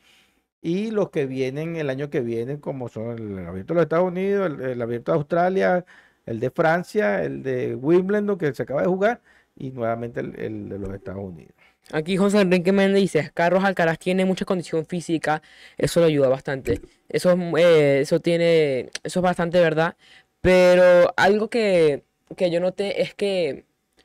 y 0.60 0.90
los 0.90 1.10
que 1.10 1.26
vienen 1.26 1.76
el 1.76 1.90
año 1.90 2.10
que 2.10 2.20
viene, 2.20 2.60
como 2.60 2.88
son 2.88 3.18
el 3.18 3.46
abierto 3.46 3.74
de 3.74 3.76
los 3.76 3.82
Estados 3.84 4.08
Unidos, 4.08 4.50
el, 4.60 4.82
abierto 4.82 5.12
de 5.12 5.18
Australia, 5.18 5.84
el 6.26 6.40
de 6.40 6.50
Francia, 6.50 7.22
el 7.22 7.42
de 7.42 7.74
Wimbledon 7.74 8.38
que 8.38 8.52
se 8.54 8.64
acaba 8.64 8.82
de 8.82 8.88
jugar, 8.88 9.20
y 9.56 9.70
nuevamente 9.70 10.20
el, 10.20 10.68
de 10.68 10.78
los 10.78 10.94
Estados 10.94 11.22
Unidos. 11.22 11.52
Aquí 11.92 12.16
José 12.16 12.40
Enrique 12.42 12.72
Méndez 12.72 13.00
dice, 13.00 13.30
Carlos 13.32 13.64
Alcaraz 13.64 13.98
tiene 13.98 14.24
mucha 14.24 14.44
condición 14.44 14.84
física, 14.84 15.42
eso 15.78 16.00
lo 16.00 16.06
ayuda 16.06 16.28
bastante. 16.28 16.80
Eso, 17.08 17.32
es, 17.32 17.38
eh, 17.58 18.00
eso 18.02 18.20
tiene, 18.20 18.90
eso 19.02 19.20
es 19.20 19.22
bastante 19.22 19.58
verdad. 19.60 19.96
Pero 20.40 21.12
algo 21.16 21.48
que, 21.48 22.04
que 22.36 22.50
yo 22.50 22.60
noté 22.60 23.02
es 23.02 23.14
que 23.14 23.64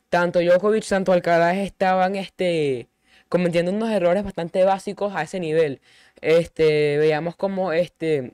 tanto 0.10 0.40
Djokovic, 0.40 0.88
tanto 0.88 1.12
Alcaraz 1.12 1.58
estaban 1.58 2.16
este, 2.16 2.88
cometiendo 3.34 3.72
unos 3.72 3.90
errores 3.90 4.24
bastante 4.24 4.64
básicos 4.64 5.16
a 5.16 5.24
ese 5.24 5.40
nivel. 5.40 5.82
Este, 6.22 7.00
veíamos 7.00 7.36
como 7.36 7.74
este, 7.74 8.34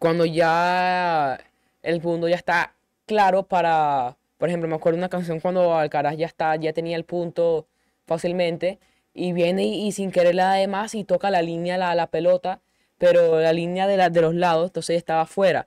cuando 0.00 0.26
ya 0.26 1.40
el 1.82 2.02
mundo 2.02 2.28
ya 2.28 2.36
está 2.36 2.74
claro 3.06 3.44
para, 3.44 4.18
por 4.36 4.50
ejemplo, 4.50 4.68
me 4.68 4.74
acuerdo 4.74 4.98
una 4.98 5.08
canción 5.08 5.40
cuando 5.40 5.74
Alcaraz 5.74 6.18
ya 6.18 6.26
está, 6.26 6.54
ya 6.56 6.74
tenía 6.74 6.98
el 6.98 7.04
punto 7.04 7.68
fácilmente 8.06 8.78
y 9.14 9.32
viene 9.32 9.64
y, 9.64 9.92
sin 9.92 10.10
querer 10.10 10.34
le 10.34 10.42
da 10.42 10.52
de 10.52 10.68
más 10.68 10.94
y 10.94 11.04
toca 11.04 11.30
la 11.30 11.40
línea, 11.40 11.78
la, 11.78 11.94
la 11.94 12.08
pelota, 12.08 12.60
pero 12.98 13.40
la 13.40 13.54
línea 13.54 13.86
de, 13.86 13.96
la, 13.96 14.10
de 14.10 14.20
los 14.20 14.34
lados, 14.34 14.66
entonces 14.66 14.96
estaba 14.98 15.24
fuera. 15.24 15.66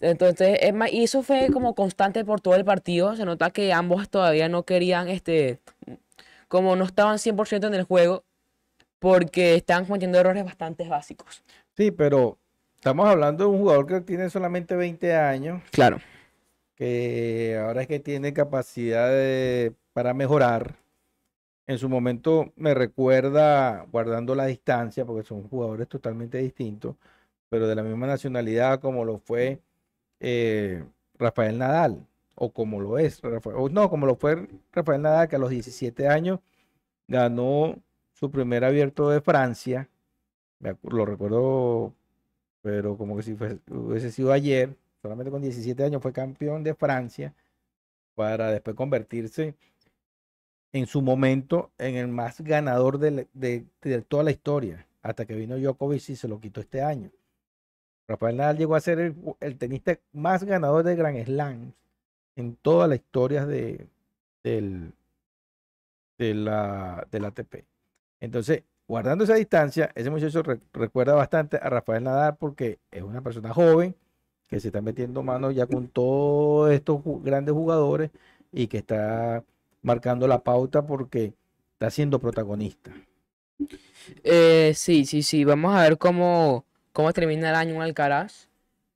Entonces, 0.00 0.58
es 0.62 0.72
más, 0.72 0.90
y 0.90 1.04
eso 1.04 1.22
fue 1.22 1.48
como 1.52 1.74
constante 1.74 2.24
por 2.24 2.40
todo 2.40 2.54
el 2.54 2.64
partido. 2.64 3.16
Se 3.16 3.26
nota 3.26 3.50
que 3.50 3.72
ambos 3.74 4.08
todavía 4.08 4.48
no 4.48 4.62
querían, 4.62 5.08
este, 5.08 5.58
como 6.48 6.74
no 6.76 6.84
estaban 6.84 7.18
100% 7.18 7.66
en 7.66 7.74
el 7.74 7.84
juego, 7.84 8.24
porque 8.98 9.54
estaban 9.54 9.84
cometiendo 9.84 10.18
errores 10.18 10.44
bastante 10.44 10.88
básicos. 10.88 11.42
Sí, 11.76 11.90
pero 11.90 12.38
estamos 12.74 13.06
hablando 13.08 13.44
de 13.44 13.50
un 13.50 13.58
jugador 13.58 13.86
que 13.86 14.00
tiene 14.00 14.28
solamente 14.30 14.74
20 14.74 15.14
años, 15.14 15.62
Claro. 15.70 15.98
que 16.74 17.58
ahora 17.62 17.82
es 17.82 17.88
que 17.88 18.00
tiene 18.00 18.32
capacidad 18.32 19.08
de- 19.08 19.72
para 19.92 20.14
mejorar. 20.14 20.74
En 21.66 21.78
su 21.78 21.88
momento 21.88 22.52
me 22.56 22.72
recuerda, 22.72 23.84
guardando 23.92 24.34
la 24.34 24.46
distancia, 24.46 25.04
porque 25.04 25.26
son 25.26 25.46
jugadores 25.48 25.86
totalmente 25.88 26.38
distintos, 26.38 26.96
pero 27.50 27.66
de 27.68 27.74
la 27.74 27.82
misma 27.82 28.06
nacionalidad 28.06 28.80
como 28.80 29.04
lo 29.04 29.18
fue 29.18 29.60
eh, 30.20 30.82
Rafael 31.18 31.58
Nadal, 31.58 32.04
o 32.38 32.52
como 32.52 32.80
lo 32.80 32.98
es, 32.98 33.20
Rafa- 33.22 33.50
o 33.56 33.68
no, 33.68 33.90
como 33.90 34.06
lo 34.06 34.16
fue 34.16 34.48
Rafael 34.72 35.02
Nadal, 35.02 35.28
que 35.28 35.36
a 35.36 35.38
los 35.40 35.50
17 35.50 36.08
años 36.08 36.40
ganó 37.08 37.76
su 38.14 38.30
primer 38.30 38.64
abierto 38.64 39.10
de 39.10 39.20
Francia, 39.20 39.88
lo 40.82 41.06
recuerdo, 41.06 41.94
pero 42.62 42.96
como 42.96 43.16
que 43.16 43.22
si 43.24 43.34
fue- 43.36 43.58
hubiese 43.70 44.10
sido 44.12 44.32
ayer, 44.32 44.76
solamente 45.02 45.30
con 45.30 45.42
17 45.42 45.84
años 45.84 46.02
fue 46.02 46.12
campeón 46.12 46.64
de 46.64 46.74
Francia, 46.74 47.34
para 48.14 48.50
después 48.50 48.76
convertirse 48.76 49.54
en 50.72 50.86
su 50.86 51.02
momento 51.02 51.70
en 51.78 51.96
el 51.96 52.08
más 52.08 52.40
ganador 52.40 52.98
de, 52.98 53.26
de- 53.32 54.02
toda 54.02 54.22
la 54.22 54.30
historia, 54.30 54.86
hasta 55.02 55.26
que 55.26 55.34
vino 55.34 55.56
Djokovic 55.58 56.08
y 56.10 56.16
se 56.16 56.28
lo 56.28 56.40
quitó 56.40 56.60
este 56.60 56.82
año. 56.82 57.10
Rafael 58.08 58.36
Nadal 58.36 58.58
llegó 58.58 58.74
a 58.74 58.80
ser 58.80 58.98
el, 58.98 59.14
el 59.40 59.58
tenista 59.58 59.98
más 60.12 60.44
ganador 60.44 60.84
de 60.84 60.96
Grand 60.96 61.24
Slam 61.24 61.72
en 62.38 62.56
toda 62.56 62.86
la 62.88 62.94
historia 62.94 63.44
de, 63.46 63.88
del, 64.44 64.92
de 66.18 66.34
la, 66.34 67.06
del 67.10 67.24
ATP. 67.24 67.64
Entonces, 68.20 68.62
guardando 68.86 69.24
esa 69.24 69.34
distancia, 69.34 69.90
ese 69.94 70.10
muchacho 70.10 70.42
re- 70.42 70.60
recuerda 70.72 71.14
bastante 71.14 71.58
a 71.58 71.68
Rafael 71.70 72.04
Nadal 72.04 72.36
porque 72.36 72.78
es 72.90 73.02
una 73.02 73.22
persona 73.22 73.52
joven 73.52 73.94
que 74.48 74.60
se 74.60 74.68
está 74.68 74.80
metiendo 74.80 75.22
mano 75.22 75.50
ya 75.50 75.66
con 75.66 75.88
todos 75.88 76.70
estos 76.72 77.00
grandes 77.22 77.52
jugadores 77.54 78.10
y 78.52 78.66
que 78.68 78.78
está 78.78 79.44
marcando 79.82 80.26
la 80.26 80.42
pauta 80.42 80.86
porque 80.86 81.34
está 81.74 81.90
siendo 81.90 82.18
protagonista. 82.18 82.92
Eh, 84.24 84.72
sí, 84.74 85.04
sí, 85.06 85.22
sí. 85.22 85.44
Vamos 85.44 85.74
a 85.74 85.82
ver 85.82 85.98
cómo, 85.98 86.64
cómo 86.92 87.12
termina 87.12 87.50
el 87.50 87.56
año 87.56 87.74
en 87.74 87.82
Alcaraz. 87.82 88.48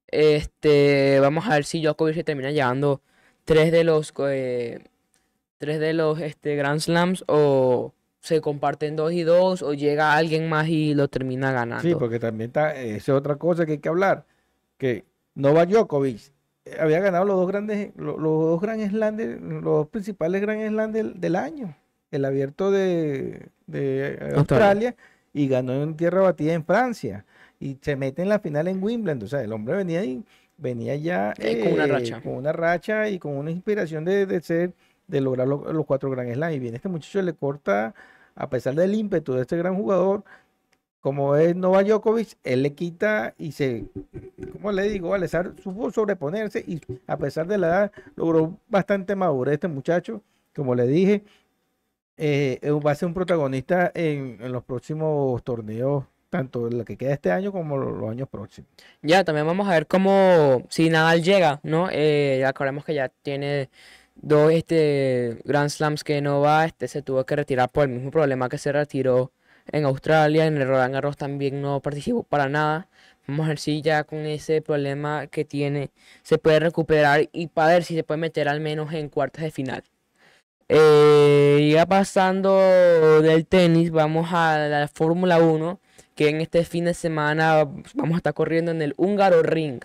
Este, 0.09 1.21
vamos 1.21 1.47
a 1.47 1.55
ver 1.55 1.65
si 1.65 1.83
Djokovic 1.83 2.15
se 2.15 2.25
termina 2.25 2.51
llevando 2.51 3.03
tres 3.45 3.73
de 3.73 3.85
los 3.85 4.13
eh, 4.29 4.81
tres 5.59 5.79
de 5.81 5.93
los 5.93 6.21
este, 6.21 6.57
Grand 6.57 6.81
Slams 6.81 7.25
o 7.29 7.93
se 8.21 8.41
comparten 8.41 8.95
dos 8.97 9.13
y 9.13 9.23
dos 9.23 9.63
o 9.63 9.75
llega 9.75 10.15
alguien 10.15 10.49
más 10.49 10.69
y 10.69 10.95
lo 10.95 11.09
termina 11.09 11.49
Sí, 11.49 11.55
ganando. 11.55 11.99
porque 11.99 12.19
también 12.21 12.49
está, 12.51 12.75
esa 12.75 12.97
es 12.97 13.09
otra 13.11 13.37
cosa 13.37 13.67
que 13.67 13.73
hay 13.73 13.79
que 13.79 13.89
hablar, 13.89 14.25
que 14.79 15.05
Novak 15.35 15.69
Djokovic 15.71 16.21
eh, 16.65 16.77
había 16.79 17.01
ganado 17.01 17.25
los 17.25 17.37
dos 17.37 17.49
grandes, 17.49 17.91
lo- 17.97 18.19
los, 18.19 18.41
dos 18.45 18.61
Grand 18.61 18.89
Slam, 18.89 19.17
de- 19.17 19.41
los 19.41 19.63
dos 19.65 19.89
principales 19.89 20.41
Grand 20.41 20.69
Slam 20.69 20.93
del, 20.93 21.21
del 21.21 21.35
año, 21.37 21.77
el 22.13 22.25
abierto 22.25 22.71
de, 22.71 23.49
de 23.67 24.09
eh, 24.09 24.19
Australia. 24.37 24.37
Australia 24.39 24.97
y 25.35 25.49
ganó 25.49 25.73
en 25.83 25.97
tierra 25.97 26.21
batida 26.21 26.53
en 26.53 26.65
Francia 26.65 27.25
y 27.59 27.79
se 27.81 27.97
mete 27.97 28.23
en 28.23 28.29
la 28.29 28.39
final 28.39 28.69
en 28.69 28.83
Wimbledon, 28.83 29.23
o 29.25 29.27
sea, 29.29 29.43
el 29.43 29.53
hombre 29.53 29.77
venía 29.77 30.01
ahí, 30.01 30.23
venía 30.63 30.97
ya 30.97 31.35
Eh, 31.39 31.61
con 31.65 31.73
una 31.73 31.85
eh, 31.85 31.89
racha. 31.89 32.21
con 32.23 32.35
una 32.35 32.53
racha 32.53 33.09
y 33.09 33.19
con 33.19 33.37
una 33.37 33.51
inspiración 33.51 34.05
de, 34.05 34.27
de 34.27 34.41
ser, 34.41 34.73
de 35.09 35.21
lograr 35.21 35.49
lo- 35.49 35.73
los 35.73 35.85
cuatro 35.85 36.09
Grand 36.11 36.33
Slam. 36.33 36.53
Y 36.53 36.59
viene 36.61 36.77
este 36.77 36.89
muchacho 36.89 37.21
le 37.21 37.35
corta, 37.35 37.95
a 38.35 38.49
pesar 38.49 38.75
del 38.75 38.95
ímpetu 38.95 39.35
de 39.35 39.43
este 39.43 39.57
gran 39.57 39.75
jugador, 39.77 40.25
como 41.01 41.35
es 41.35 41.57
Novak 41.57 41.87
Djokovic, 41.89 42.39
él 42.45 42.63
le 42.63 42.75
quita 42.75 43.35
y 43.37 43.51
se, 43.53 43.87
como 44.53 44.71
le 44.71 44.85
digo, 44.85 45.13
Alessar 45.15 45.53
supo 45.61 45.91
sobreponerse 45.91 46.61
y 46.67 46.81
a 47.09 47.17
pesar 47.17 47.49
de 47.49 47.59
la 47.59 47.67
edad 47.67 47.93
logró 48.15 48.57
bastante 48.69 49.17
madurez 49.17 49.55
este 49.55 49.67
muchacho, 49.67 50.23
como 50.55 50.77
le 50.77 50.87
dije, 50.87 51.25
eh, 52.17 52.61
va 52.85 52.93
a 52.93 52.95
ser 52.95 53.09
un 53.09 53.15
protagonista 53.15 53.91
en, 53.95 54.39
en 54.41 54.53
los 54.53 54.63
próximos 54.63 55.43
torneos, 55.43 56.05
tanto 56.33 56.71
la 56.71 56.85
que 56.85 56.97
queda 56.97 57.13
este 57.13 57.31
año 57.31 57.53
como 57.53 57.77
los, 57.77 57.93
los 57.95 58.11
años 58.11 58.27
próximos. 58.27 58.71
Ya, 59.03 59.23
también 59.23 59.47
vamos 59.47 59.69
a 59.69 59.73
ver 59.73 59.87
cómo, 59.87 60.65
si 60.71 60.89
Nadal 60.89 61.23
llega, 61.23 61.61
¿no? 61.63 61.91
Eh, 61.93 62.39
ya 62.41 62.49
acordemos 62.49 62.87
que 62.87 62.95
ya 62.95 63.11
tiene 63.11 63.69
dos 64.17 64.51
este, 64.51 65.39
Grand 65.45 65.69
Slams 65.69 66.05
que 66.05 66.23
no 66.23 66.41
va, 66.41 66.65
este 66.65 66.89
se 66.89 67.03
tuvo 67.03 67.25
que 67.27 67.37
retirar 67.37 67.69
por 67.71 67.85
el 67.85 67.91
mismo 67.91 68.11
problema 68.11 68.49
que 68.49 68.57
se 68.57 68.73
retiró 68.73 69.31
en 69.71 69.85
Australia, 69.85 70.47
en 70.47 70.57
el 70.57 70.67
Roland 70.67 70.95
Garros 70.95 71.19
también 71.19 71.61
no 71.61 71.81
participó 71.81 72.23
para 72.23 72.49
nada. 72.49 72.89
Vamos 73.27 73.45
a 73.47 73.51
ver 73.51 73.59
si 73.59 73.83
ya 73.83 74.05
con 74.05 74.21
ese 74.21 74.63
problema 74.63 75.27
que 75.27 75.45
tiene 75.45 75.91
se 76.23 76.39
puede 76.39 76.61
recuperar 76.61 77.29
y 77.33 77.49
para 77.49 77.75
ver 77.75 77.85
si 77.85 77.95
se 77.95 78.05
puede 78.05 78.19
meter 78.19 78.49
al 78.49 78.61
menos 78.61 78.93
en 78.95 79.11
cuartos 79.11 79.43
de 79.43 79.51
final. 79.51 79.85
Eh, 80.69 81.71
ya 81.75 81.85
pasando 81.87 83.21
del 83.21 83.47
tenis, 83.47 83.91
vamos 83.91 84.29
a 84.33 84.57
la 84.69 84.89
Fórmula 84.89 85.39
1, 85.39 85.79
que 86.15 86.29
en 86.29 86.41
este 86.41 86.65
fin 86.65 86.85
de 86.85 86.95
semana 86.95 87.65
vamos 87.95 88.15
a 88.15 88.17
estar 88.19 88.35
corriendo 88.35 88.71
en 88.71 88.83
el 88.83 88.95
Húngaro 88.97 89.43
Ring. 89.43 89.83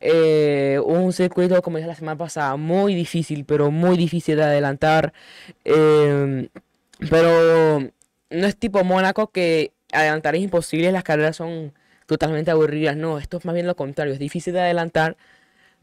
Eh, 0.00 0.80
un 0.84 1.12
circuito, 1.12 1.60
como 1.62 1.76
dije 1.76 1.86
la 1.88 1.94
semana 1.94 2.16
pasada, 2.18 2.56
muy 2.56 2.94
difícil, 2.94 3.44
pero 3.44 3.70
muy 3.70 3.96
difícil 3.96 4.36
de 4.36 4.44
adelantar. 4.44 5.12
Em, 5.64 6.48
pero 7.10 7.80
no 8.30 8.46
es 8.46 8.56
tipo 8.56 8.84
Mónaco 8.84 9.28
que 9.30 9.72
adelantar 9.92 10.36
es 10.36 10.42
imposible, 10.42 10.92
las 10.92 11.04
carreras 11.04 11.36
son 11.36 11.72
totalmente 12.06 12.50
aburridas. 12.50 12.96
No, 12.96 13.18
esto 13.18 13.38
es 13.38 13.44
más 13.44 13.54
bien 13.54 13.66
lo 13.66 13.76
contrario, 13.76 14.12
es 14.14 14.18
difícil 14.20 14.54
de 14.54 14.60
adelantar, 14.60 15.16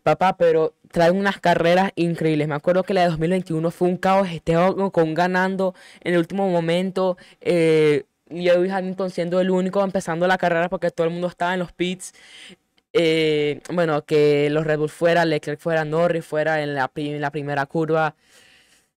papá, 0.04 0.38
pero 0.38 0.74
trae 0.92 1.12
unas 1.12 1.40
carreras 1.40 1.92
increíbles. 1.96 2.48
Me 2.48 2.56
acuerdo 2.56 2.84
que 2.84 2.94
la 2.94 3.02
de 3.02 3.10
2021 3.10 3.72
fue 3.72 3.88
un 3.90 3.98
caos, 3.98 4.30
este 4.32 4.56
con 4.92 5.14
ganando 5.14 5.76
en 6.02 6.14
el 6.14 6.20
último 6.20 6.50
momento. 6.50 7.18
Eh, 7.42 8.06
Lewis 8.30 8.72
Hamilton 8.72 9.10
siendo 9.10 9.40
el 9.42 9.50
único 9.50 9.84
empezando 9.84 10.28
la 10.28 10.38
carrera 10.38 10.70
porque 10.70 10.92
todo 10.92 11.08
el 11.08 11.14
mundo 11.14 11.28
estaba 11.28 11.54
en 11.54 11.60
los 11.60 11.72
pits. 11.72 12.14
Eh, 12.94 13.62
bueno, 13.72 14.04
que 14.06 14.50
los 14.50 14.66
Red 14.66 14.80
Bull 14.80 14.90
fuera, 14.90 15.26
Leclerc 15.26 15.60
fuera, 15.60 15.86
Norris 15.86 16.26
fuera 16.26 16.64
en 16.64 16.74
la, 16.74 16.92
la 16.96 17.32
primera 17.32 17.66
curva 17.66 18.16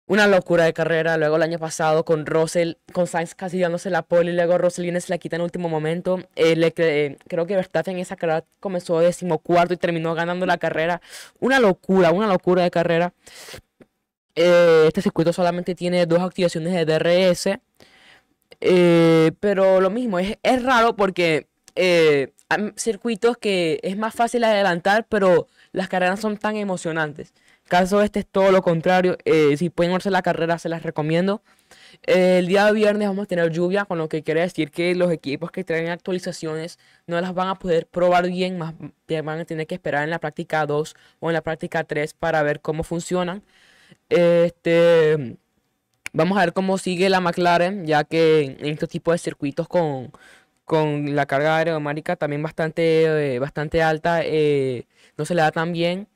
una 0.08 0.26
locura 0.28 0.64
de 0.66 0.74
carrera. 0.74 1.18
Luego 1.18 1.36
el 1.36 1.44
año 1.44 1.60
pasado 1.60 2.04
con 2.06 2.26
Russell, 2.26 2.74
con 2.94 3.08
Sainz 3.08 3.36
casi 3.36 3.60
dándose 3.60 3.90
la 3.90 4.02
pole 4.02 4.32
y 4.32 4.36
luego 4.36 4.58
Russell 4.58 4.84
viene 4.84 5.02
se 5.02 5.12
la 5.12 5.18
quita 5.18 5.36
en 5.36 5.42
el 5.42 5.46
último 5.46 5.70
momento. 5.70 6.20
Eh, 6.36 6.56
eh, 6.78 7.18
creo 7.28 7.46
que 7.46 7.56
Verstappen 7.56 7.96
en 7.96 8.02
esa 8.02 8.16
carrera 8.16 8.46
comenzó 8.60 9.00
decimocuarto 9.00 9.74
y 9.74 9.78
terminó 9.78 10.16
ganando 10.16 10.46
la 10.46 10.58
carrera. 10.58 11.02
Una 11.40 11.60
locura, 11.60 12.12
una 12.12 12.28
locura 12.28 12.64
de 12.64 12.72
carrera. 12.72 13.14
Eh, 14.36 14.86
este 14.88 15.02
circuito 15.02 15.34
solamente 15.34 15.76
tiene 15.76 16.06
dos 16.06 16.20
activaciones 16.20 16.74
de 16.74 16.86
DRS. 16.86 17.60
Pero 18.60 19.82
lo 19.82 19.90
mismo, 19.90 20.20
es, 20.20 20.38
es 20.44 20.64
raro 20.64 20.96
porque 20.96 21.48
hay 22.50 22.74
circuitos 22.76 23.38
que 23.38 23.80
es 23.84 23.98
más 23.98 24.16
fácil 24.16 24.44
adelantar, 24.44 25.06
pero 25.10 25.48
las 25.72 25.88
carreras 25.90 26.20
son 26.20 26.38
tan 26.38 26.56
emocionantes. 26.56 27.34
Caso 27.68 28.02
este 28.02 28.20
es 28.20 28.28
todo 28.28 28.52
lo 28.52 28.62
contrario. 28.62 29.18
Eh, 29.26 29.58
si 29.58 29.70
pueden 29.70 29.94
hacer 29.94 30.12
la 30.12 30.22
carrera, 30.22 30.58
se 30.58 30.70
las 30.70 30.84
recomiendo. 30.84 31.42
el 32.04 32.48
día 32.48 32.66
de 32.66 32.74
viernes 32.74 33.08
vamos 33.08 33.24
a 33.26 33.28
tener 33.28 33.52
lluvia, 33.52 33.86
con 33.86 33.98
lo 33.98 34.10
que 34.10 34.24
quiere 34.24 34.42
decir 34.42 34.72
que 34.72 34.96
los 34.96 35.12
equipos 35.12 35.52
que 35.52 35.64
traen 35.64 35.90
actualizaciones 35.90 36.80
no 37.08 37.20
las 37.22 37.34
van 37.34 37.50
a 37.50 37.56
poder 37.56 37.88
probar 37.88 38.28
bien, 38.30 38.58
más 38.58 38.74
van 39.24 39.40
a 39.40 39.46
tener 39.46 39.68
que 39.68 39.76
esperar 39.76 40.04
en 40.04 40.12
la 40.12 40.20
práctica 40.20 40.66
2 40.66 40.96
o 41.20 41.30
en 41.30 41.34
la 41.34 41.42
práctica 41.42 41.84
3 41.84 42.14
para 42.14 42.44
ver 42.44 42.62
cómo 42.62 42.84
funcionan. 42.84 43.44
Este, 44.10 45.38
vamos 46.14 46.38
a 46.38 46.42
ver 46.42 46.54
cómo 46.54 46.78
sigue 46.78 47.10
la 47.10 47.22
McLaren, 47.22 47.86
ya 47.86 48.04
que 48.04 48.58
en 48.60 48.66
estos 48.66 48.90
tipos 48.90 49.14
de 49.14 49.20
circuitos 49.20 49.68
con, 49.68 50.12
con 50.66 51.16
la 51.16 51.26
carga 51.26 51.58
aerodinámica 51.58 52.16
también 52.16 52.44
bastante, 52.44 53.36
eh, 53.36 53.40
bastante 53.40 53.82
alta, 53.84 54.22
eh, 54.24 54.86
no 55.18 55.26
se 55.26 55.36
le 55.36 55.42
da 55.42 55.52
tan 55.52 55.72
bien. 55.74 56.08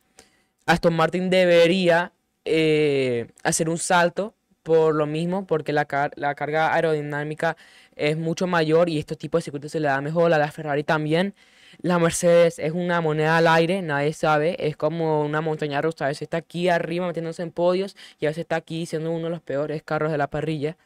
Aston 0.65 0.95
Martin 0.95 1.29
debería 1.29 2.13
eh, 2.45 3.27
hacer 3.43 3.69
un 3.69 3.77
salto 3.77 4.35
por 4.63 4.95
lo 4.95 5.05
mismo, 5.05 5.45
porque 5.47 5.73
la, 5.73 5.85
carga 5.85 6.73
aerodinámica 6.73 7.57
es 7.95 8.17
mucho 8.17 8.47
mayor 8.47 8.89
y 8.89 8.99
estos 8.99 9.17
tipos 9.17 9.39
de 9.39 9.43
circuitos 9.45 9.71
se 9.71 9.79
le 9.79 9.87
da 9.87 10.01
mejor. 10.01 10.33
A 10.33 10.37
la 10.37 10.51
Ferrari 10.51 10.83
también. 10.83 11.33
La 11.81 11.99
Mercedes 11.99 12.59
es 12.59 12.73
una 12.73 13.01
moneda 13.01 13.37
al 13.37 13.47
aire, 13.47 13.81
nadie 13.81 14.13
sabe. 14.13 14.55
Es 14.67 14.77
como 14.77 15.21
una 15.23 15.41
montaña 15.41 15.81
rusa. 15.81 16.05
A 16.05 16.07
veces 16.09 16.23
está 16.23 16.37
aquí 16.37 16.69
arriba 16.69 17.07
metiéndose 17.07 17.43
en 17.43 17.51
podios 17.51 17.95
y 18.19 18.25
a 18.25 18.29
veces 18.29 18.43
está 18.43 18.57
aquí 18.57 18.85
siendo 18.85 19.11
uno 19.11 19.25
de 19.25 19.31
los 19.31 19.41
peores 19.41 19.83
carros 19.83 20.11
de 20.11 20.17
la 20.17 20.29
parrilla. 20.29 20.77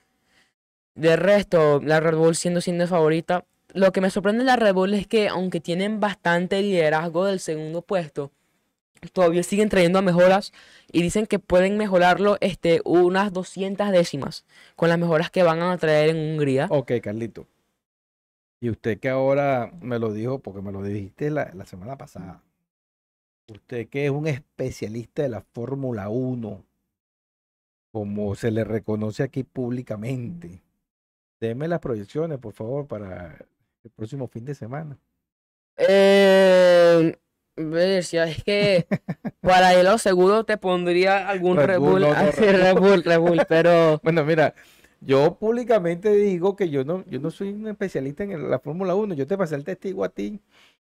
De 0.96 1.16
resto, 1.18 1.82
la 1.84 2.00
Red 2.00 2.16
Bull 2.16 2.36
siendo 2.36 2.62
siendo 2.62 2.88
favorita. 2.88 3.46
Lo 3.74 3.92
que 3.92 4.02
me 4.02 4.10
sorprende 4.10 4.40
de 4.40 4.46
la 4.46 4.56
Red 4.56 4.74
Bull 4.74 4.94
es 4.94 5.08
que, 5.08 5.28
aunque 5.28 5.60
tienen 5.60 6.00
bastante 6.00 6.62
liderazgo 6.62 7.26
del 7.26 7.40
segundo 7.42 7.82
puesto, 7.82 8.32
todavía 9.12 9.44
siguen 9.44 9.70
trayendo 9.70 10.02
mejoras 10.02 10.54
y 10.92 11.02
dicen 11.02 11.26
que 11.26 11.40
pueden 11.40 11.78
mejorarlo 11.78 12.38
este, 12.42 12.82
unas 12.86 13.34
200 13.34 13.92
décimas 13.92 14.46
con 14.76 14.90
las 14.90 15.00
mejoras 15.00 15.30
que 15.32 15.44
van 15.44 15.62
a 15.62 15.78
traer 15.78 16.10
en 16.10 16.18
Hungría. 16.18 16.68
Ok, 16.70 16.94
Carlito. 17.02 17.48
Y 18.60 18.70
usted 18.70 19.00
que 19.00 19.10
ahora 19.10 19.72
me 19.82 20.00
lo 20.00 20.14
dijo, 20.14 20.40
porque 20.40 20.62
me 20.62 20.72
lo 20.72 20.82
dijiste 20.82 21.30
la, 21.30 21.52
la 21.54 21.66
semana 21.66 21.98
pasada, 21.98 22.42
usted 23.48 23.88
que 23.90 24.06
es 24.06 24.12
un 24.12 24.28
especialista 24.28 25.24
de 25.24 25.30
la 25.30 25.42
Fórmula 25.42 26.10
1, 26.10 26.64
como 27.92 28.36
se 28.36 28.52
le 28.52 28.64
reconoce 28.64 29.24
aquí 29.24 29.44
públicamente, 29.44 30.62
deme 31.40 31.68
las 31.68 31.80
proyecciones, 31.80 32.40
por 32.40 32.54
favor, 32.54 32.88
para 32.88 33.38
el 33.84 33.92
próximo 33.92 34.28
fin 34.28 34.46
de 34.46 34.56
semana. 34.56 34.98
Eh, 35.78 37.16
es 37.58 38.44
que 38.44 38.86
para 39.42 39.74
el 39.74 40.00
seguro 40.00 40.44
te 40.44 40.58
pondría 40.58 41.30
algún 41.30 41.58
Red 41.58 41.80
Bull, 41.80 43.46
pero... 43.48 44.00
Bueno, 44.04 44.26
mira, 44.26 44.54
yo 45.02 45.36
públicamente 45.36 46.12
digo 46.12 46.56
que 46.56 46.70
yo 46.70 46.84
no, 46.84 47.04
yo 47.08 47.20
no 47.20 47.32
soy 47.32 47.50
un 47.50 47.68
especialista 47.68 48.24
en 48.24 48.50
la 48.50 48.60
Fórmula 48.60 48.96
1, 48.96 49.16
yo 49.16 49.28
te 49.28 49.38
pasé 49.38 49.56
el 49.56 49.64
testigo 49.64 50.04
a 50.04 50.10
ti. 50.10 50.40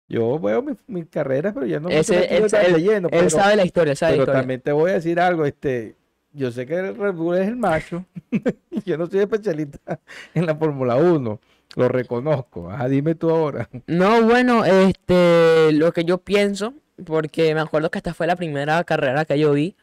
Yo 0.08 0.40
veo 0.40 0.62
mis 0.62 0.78
mi 0.86 1.04
carreras, 1.06 1.54
pero 1.54 1.66
ya 1.66 1.80
no 1.80 1.90
me 1.90 2.00
estoy 2.00 2.18
él, 2.30 2.74
leyendo. 2.74 3.10
Él 3.12 3.32
sabe 3.32 3.56
la 3.56 3.66
historia, 3.66 3.96
sabe 3.96 4.18
pero 4.18 4.32
también 4.32 4.62
te 4.62 4.72
voy 4.72 4.92
a 4.92 4.96
decir 4.96 5.20
algo, 5.20 5.46
este, 5.46 5.96
yo 6.32 6.52
sé 6.52 6.68
que 6.68 6.76
el 6.76 6.96
Red 6.96 7.14
Bull 7.14 7.38
es 7.38 7.48
el 7.48 7.56
macho, 7.56 8.06
yo 8.86 8.98
no 8.98 9.08
soy 9.08 9.22
especialista 9.22 10.00
en 10.34 10.46
la 10.46 10.56
Fórmula 10.56 10.96
1. 10.96 11.40
Lo 11.76 11.90
reconozco. 11.90 12.70
Ajá, 12.70 12.88
dime 12.88 13.16
tú 13.16 13.30
ahora. 13.30 13.70
No, 13.88 14.24
bueno, 14.24 14.66
este, 14.66 15.72
lo 15.74 15.92
que 15.92 16.06
yo 16.06 16.18
pienso, 16.20 16.74
porque 17.06 17.54
me 17.54 17.62
acuerdo 17.62 17.92
que 17.92 18.00
esta 18.00 18.14
fue 18.14 18.28
la 18.28 18.36
primera 18.36 18.84
carrera 18.84 19.26
que 19.26 19.38
yo 19.38 19.52
vi. 19.54 19.76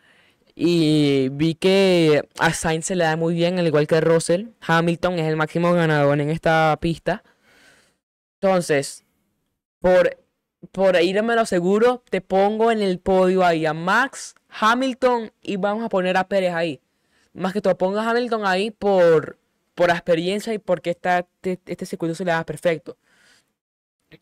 Y 0.54 1.30
vi 1.30 1.54
que 1.54 2.28
a 2.38 2.52
Sainz 2.52 2.86
se 2.86 2.96
le 2.96 3.04
da 3.04 3.16
muy 3.16 3.34
bien, 3.34 3.58
al 3.58 3.66
igual 3.66 3.86
que 3.86 4.00
Russell. 4.00 4.48
Hamilton 4.60 5.18
es 5.18 5.26
el 5.26 5.36
máximo 5.36 5.72
ganador 5.72 6.20
en 6.20 6.30
esta 6.30 6.76
pista. 6.80 7.22
Entonces, 8.40 9.04
por, 9.80 10.18
por 10.72 11.00
irme 11.00 11.36
lo 11.36 11.46
seguro, 11.46 12.02
te 12.10 12.20
pongo 12.20 12.70
en 12.70 12.82
el 12.82 12.98
podio 12.98 13.44
ahí 13.44 13.66
a 13.66 13.72
Max, 13.72 14.34
Hamilton 14.48 15.32
y 15.42 15.56
vamos 15.56 15.84
a 15.84 15.88
poner 15.88 16.16
a 16.16 16.28
Pérez 16.28 16.52
ahí. 16.52 16.80
Más 17.32 17.52
que 17.52 17.60
tú 17.60 17.74
pongas 17.76 18.06
Hamilton 18.06 18.44
ahí 18.44 18.70
por, 18.70 19.38
por 19.74 19.88
la 19.88 19.94
experiencia 19.94 20.52
y 20.52 20.58
porque 20.58 20.90
este, 20.90 21.26
este, 21.66 21.86
circuito 21.86 22.14
se 22.14 22.24
le 22.24 22.32
da 22.32 22.44
perfecto. 22.44 22.96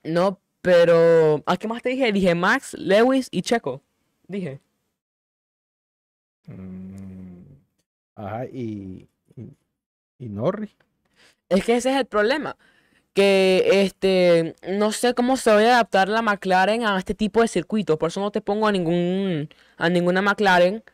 No, 0.04 0.40
pero 0.62 1.42
¿a 1.46 1.56
qué 1.56 1.68
más 1.68 1.82
te 1.82 1.90
dije? 1.90 2.12
Dije 2.12 2.34
Max, 2.34 2.74
Lewis 2.74 3.28
y 3.30 3.42
Checo. 3.42 3.82
Dije. 4.28 4.60
Mm, 6.46 7.42
ajá, 8.14 8.46
y, 8.46 9.08
y, 10.18 10.28
Norris. 10.28 10.76
Es 11.48 11.64
que 11.64 11.76
ese 11.76 11.90
es 11.90 11.96
el 11.96 12.06
problema. 12.06 12.56
Que 13.12 13.82
este 13.82 14.54
no 14.68 14.92
sé 14.92 15.14
cómo 15.14 15.36
se 15.36 15.50
va 15.50 15.56
a 15.56 15.74
adaptar 15.74 16.08
la 16.08 16.22
McLaren 16.22 16.84
a 16.84 16.96
este 16.98 17.14
tipo 17.14 17.42
de 17.42 17.48
circuitos. 17.48 17.96
Por 17.98 18.08
eso 18.08 18.20
no 18.20 18.30
te 18.30 18.40
pongo 18.40 18.68
a 18.68 18.72
ningún 18.72 19.48
a 19.76 19.88
ninguna 19.88 20.22
McLaren. 20.22 20.84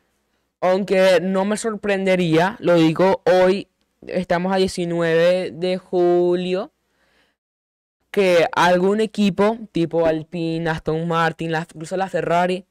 Aunque 0.60 1.20
no 1.20 1.44
me 1.44 1.58
sorprendería, 1.58 2.56
lo 2.60 2.76
digo 2.76 3.22
hoy 3.26 3.68
estamos 4.08 4.52
a 4.52 4.56
19 4.56 5.50
de 5.52 5.78
julio, 5.78 6.72
que 8.10 8.46
algún 8.54 9.00
equipo, 9.00 9.58
tipo 9.72 10.06
Alpine, 10.06 10.70
Aston 10.70 11.06
Martin, 11.06 11.52
incluso 11.54 11.96
la 11.96 12.08
Ferrari, 12.08 12.64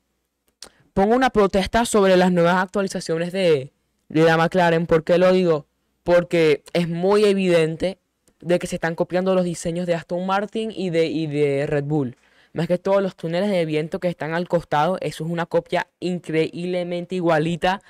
ponga 0.94 1.16
una 1.16 1.30
protesta 1.30 1.86
sobre 1.86 2.18
las 2.18 2.32
nuevas 2.32 2.56
actualizaciones 2.56 3.32
de, 3.32 3.74
de 4.10 4.24
la 4.24 4.38
McLaren. 4.38 4.88
¿Por 4.88 5.04
qué 5.04 5.18
lo 5.18 5.32
digo? 5.32 5.68
Porque 6.04 6.64
es 6.74 6.88
muy 6.90 7.26
evidente 7.26 8.00
de 8.40 8.60
que 8.60 8.68
se 8.68 8.76
están 8.76 8.96
copiando 8.96 9.36
los 9.36 9.44
diseños 9.44 9.88
de 9.88 9.96
Aston 9.96 10.26
Martin 10.26 10.72
y 10.72 10.90
de, 10.90 11.08
y 11.08 11.28
de 11.28 11.66
Red 11.68 11.84
Bull. 11.84 12.18
Más 12.54 12.68
que 12.68 12.78
todos 12.78 13.04
los 13.04 13.16
túneles 13.16 13.50
de 13.50 13.66
viento 13.66 14.00
que 14.00 14.08
están 14.08 14.34
al 14.34 14.48
costado, 14.48 14.98
eso 15.02 15.26
es 15.26 15.30
una 15.30 15.46
copia 15.46 15.88
increíblemente 16.00 17.16
igualita 17.16 17.82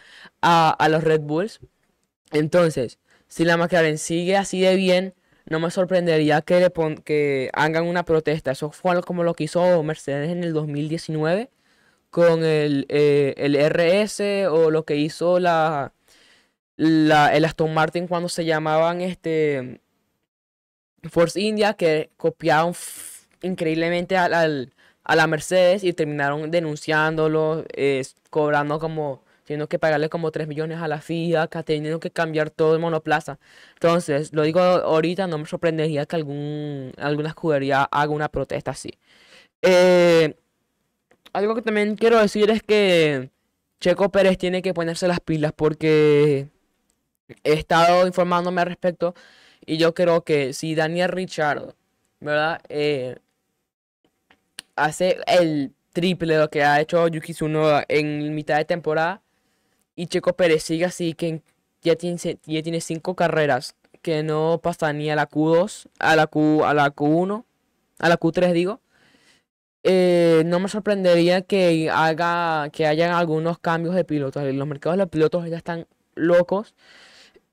a, 0.41 0.71
a 0.71 0.89
los 0.89 1.03
Red 1.03 1.21
Bulls. 1.21 1.59
Entonces, 2.31 2.97
si 3.35 3.43
la 3.43 3.57
McLaren 3.57 3.97
sigue 3.97 4.37
así 4.37 4.61
de 4.61 4.77
bien, 4.77 5.13
no 5.45 5.59
me 5.59 5.69
sorprendería 5.69 6.41
que, 6.41 7.49
hagan 7.53 7.85
una 7.85 8.05
protesta. 8.05 8.51
Eso 8.51 8.71
fue 8.71 9.01
como 9.03 9.25
lo 9.25 9.33
que 9.33 9.43
hizo 9.43 9.83
Mercedes 9.83 10.29
en 10.31 10.41
el 10.45 10.53
2019 10.53 11.51
con 12.11 12.45
el, 12.45 12.85
eh, 12.87 13.35
RS 13.69 14.47
o 14.49 14.71
lo 14.71 14.85
que 14.85 14.95
hizo 14.95 15.39
la, 15.41 15.93
el 16.77 17.11
Aston 17.45 17.73
Martin 17.73 18.07
cuando 18.07 18.29
se 18.29 18.45
llamaban 18.45 19.01
este 19.01 19.81
Force 21.03 21.39
India, 21.41 21.73
que 21.73 22.11
copiaron 22.17 22.73
increíblemente 23.41 24.15
a 24.15 24.29
la 24.29 25.27
Mercedes 25.27 25.83
y 25.83 25.91
terminaron 25.91 26.51
denunciándolo, 26.51 27.65
cobrando 28.29 28.79
como 28.79 29.24
teniendo 29.45 29.69
que 29.69 29.79
pagarle 29.79 30.09
como 30.09 30.31
3 30.31 30.47
millones 30.47 30.79
a 30.81 30.87
la 30.87 31.01
FIA, 31.01 31.47
teniendo 31.47 31.99
que 31.99 32.11
cambiar 32.11 32.49
todo 32.49 32.75
el 32.75 32.81
monoplaza. 32.81 33.39
Entonces, 33.75 34.33
lo 34.33 34.43
digo 34.43 34.59
ahorita, 34.59 35.27
no 35.27 35.37
me 35.37 35.45
sorprendería 35.45 36.05
que 36.05 36.15
algún, 36.15 36.91
alguna 36.97 37.29
escudería 37.29 37.83
haga 37.83 38.11
una 38.11 38.29
protesta 38.29 38.71
así. 38.71 38.91
Eh, 39.61 40.35
algo 41.33 41.55
que 41.55 41.61
también 41.61 41.95
quiero 41.95 42.19
decir 42.19 42.49
es 42.51 42.63
que 42.63 43.29
Checo 43.79 44.11
Pérez 44.11 44.37
tiene 44.37 44.61
que 44.61 44.73
ponerse 44.73 45.07
las 45.07 45.19
pilas 45.19 45.53
porque 45.55 46.49
he 47.43 47.53
estado 47.53 48.07
informándome 48.07 48.61
al 48.61 48.67
respecto 48.67 49.15
y 49.65 49.77
yo 49.77 49.93
creo 49.93 50.23
que 50.23 50.53
si 50.53 50.75
Daniel 50.75 51.09
Richard, 51.09 51.75
¿verdad? 52.19 52.61
Eh, 52.69 53.17
hace 54.75 55.17
el 55.27 55.73
triple 55.93 56.35
de 56.35 56.39
lo 56.41 56.49
que 56.49 56.63
ha 56.63 56.81
hecho 56.81 57.07
Yuki 57.07 57.33
Tsunoda 57.33 57.85
en 57.87 58.35
mitad 58.35 58.57
de 58.57 58.65
temporada 58.65 59.21
y 59.95 60.07
Checo 60.07 60.33
Pérez 60.33 60.63
sigue 60.63 60.85
así 60.85 61.13
que 61.13 61.41
ya 61.81 61.95
tiene, 61.95 62.17
ya 62.45 62.63
tiene 62.63 62.81
cinco 62.81 63.15
carreras 63.15 63.75
que 64.01 64.23
no 64.23 64.59
pasa 64.61 64.93
ni 64.93 65.09
a 65.09 65.15
la 65.15 65.29
Q2, 65.29 65.87
a 65.99 66.15
la 66.15 66.27
Q, 66.27 66.63
a 66.63 66.73
la 66.73 66.93
Q1, 66.93 67.43
a 67.99 68.09
la 68.09 68.19
Q3 68.19 68.53
digo. 68.53 68.81
Eh, 69.83 70.43
no 70.47 70.59
me 70.59 70.67
sorprendería 70.67 71.41
que 71.41 71.89
haga 71.91 72.69
que 72.71 72.87
hayan 72.87 73.11
algunos 73.11 73.59
cambios 73.59 73.95
de 73.95 74.03
pilotos. 74.03 74.43
Los 74.43 74.67
mercados 74.67 74.97
de 74.97 75.07
pilotos 75.07 75.47
ya 75.49 75.57
están 75.57 75.87
locos. 76.15 76.75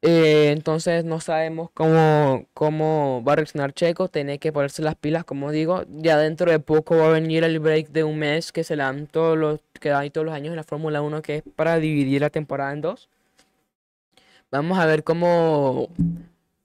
Eh, 0.05 0.51
entonces 0.51 1.05
no 1.05 1.21
sabemos 1.21 1.71
cómo, 1.75 2.47
cómo 2.55 3.23
va 3.25 3.35
a 3.35 3.37
reaccionar 3.37 3.73
Checo. 3.73 4.09
Tiene 4.09 4.39
que 4.39 4.53
ponerse 4.53 4.83
las 4.83 4.97
pilas, 4.97 5.25
como 5.25 5.53
digo. 5.53 5.85
Ya 5.89 6.19
dentro 6.19 6.51
de 6.51 6.59
poco 6.59 6.97
va 6.97 7.07
a 7.07 7.11
venir 7.11 7.45
el 7.45 7.61
break 7.61 7.91
de 7.91 8.03
un 8.03 8.19
mes 8.19 8.51
que 8.51 8.65
se 8.65 8.75
dan 8.77 9.07
todos 9.07 9.39
los, 9.39 9.61
que 9.81 9.91
dan 9.91 10.11
todos 10.11 10.25
los 10.27 10.35
años 10.35 10.51
en 10.51 10.57
la 10.57 10.65
Fórmula 10.65 11.03
1, 11.03 11.23
que 11.23 11.37
es 11.37 11.43
para 11.55 11.79
dividir 11.79 12.21
la 12.21 12.31
temporada 12.31 12.73
en 12.73 12.81
dos. 12.81 13.09
Vamos 14.51 14.79
a 14.79 14.87
ver 14.87 15.05
cómo, 15.05 15.89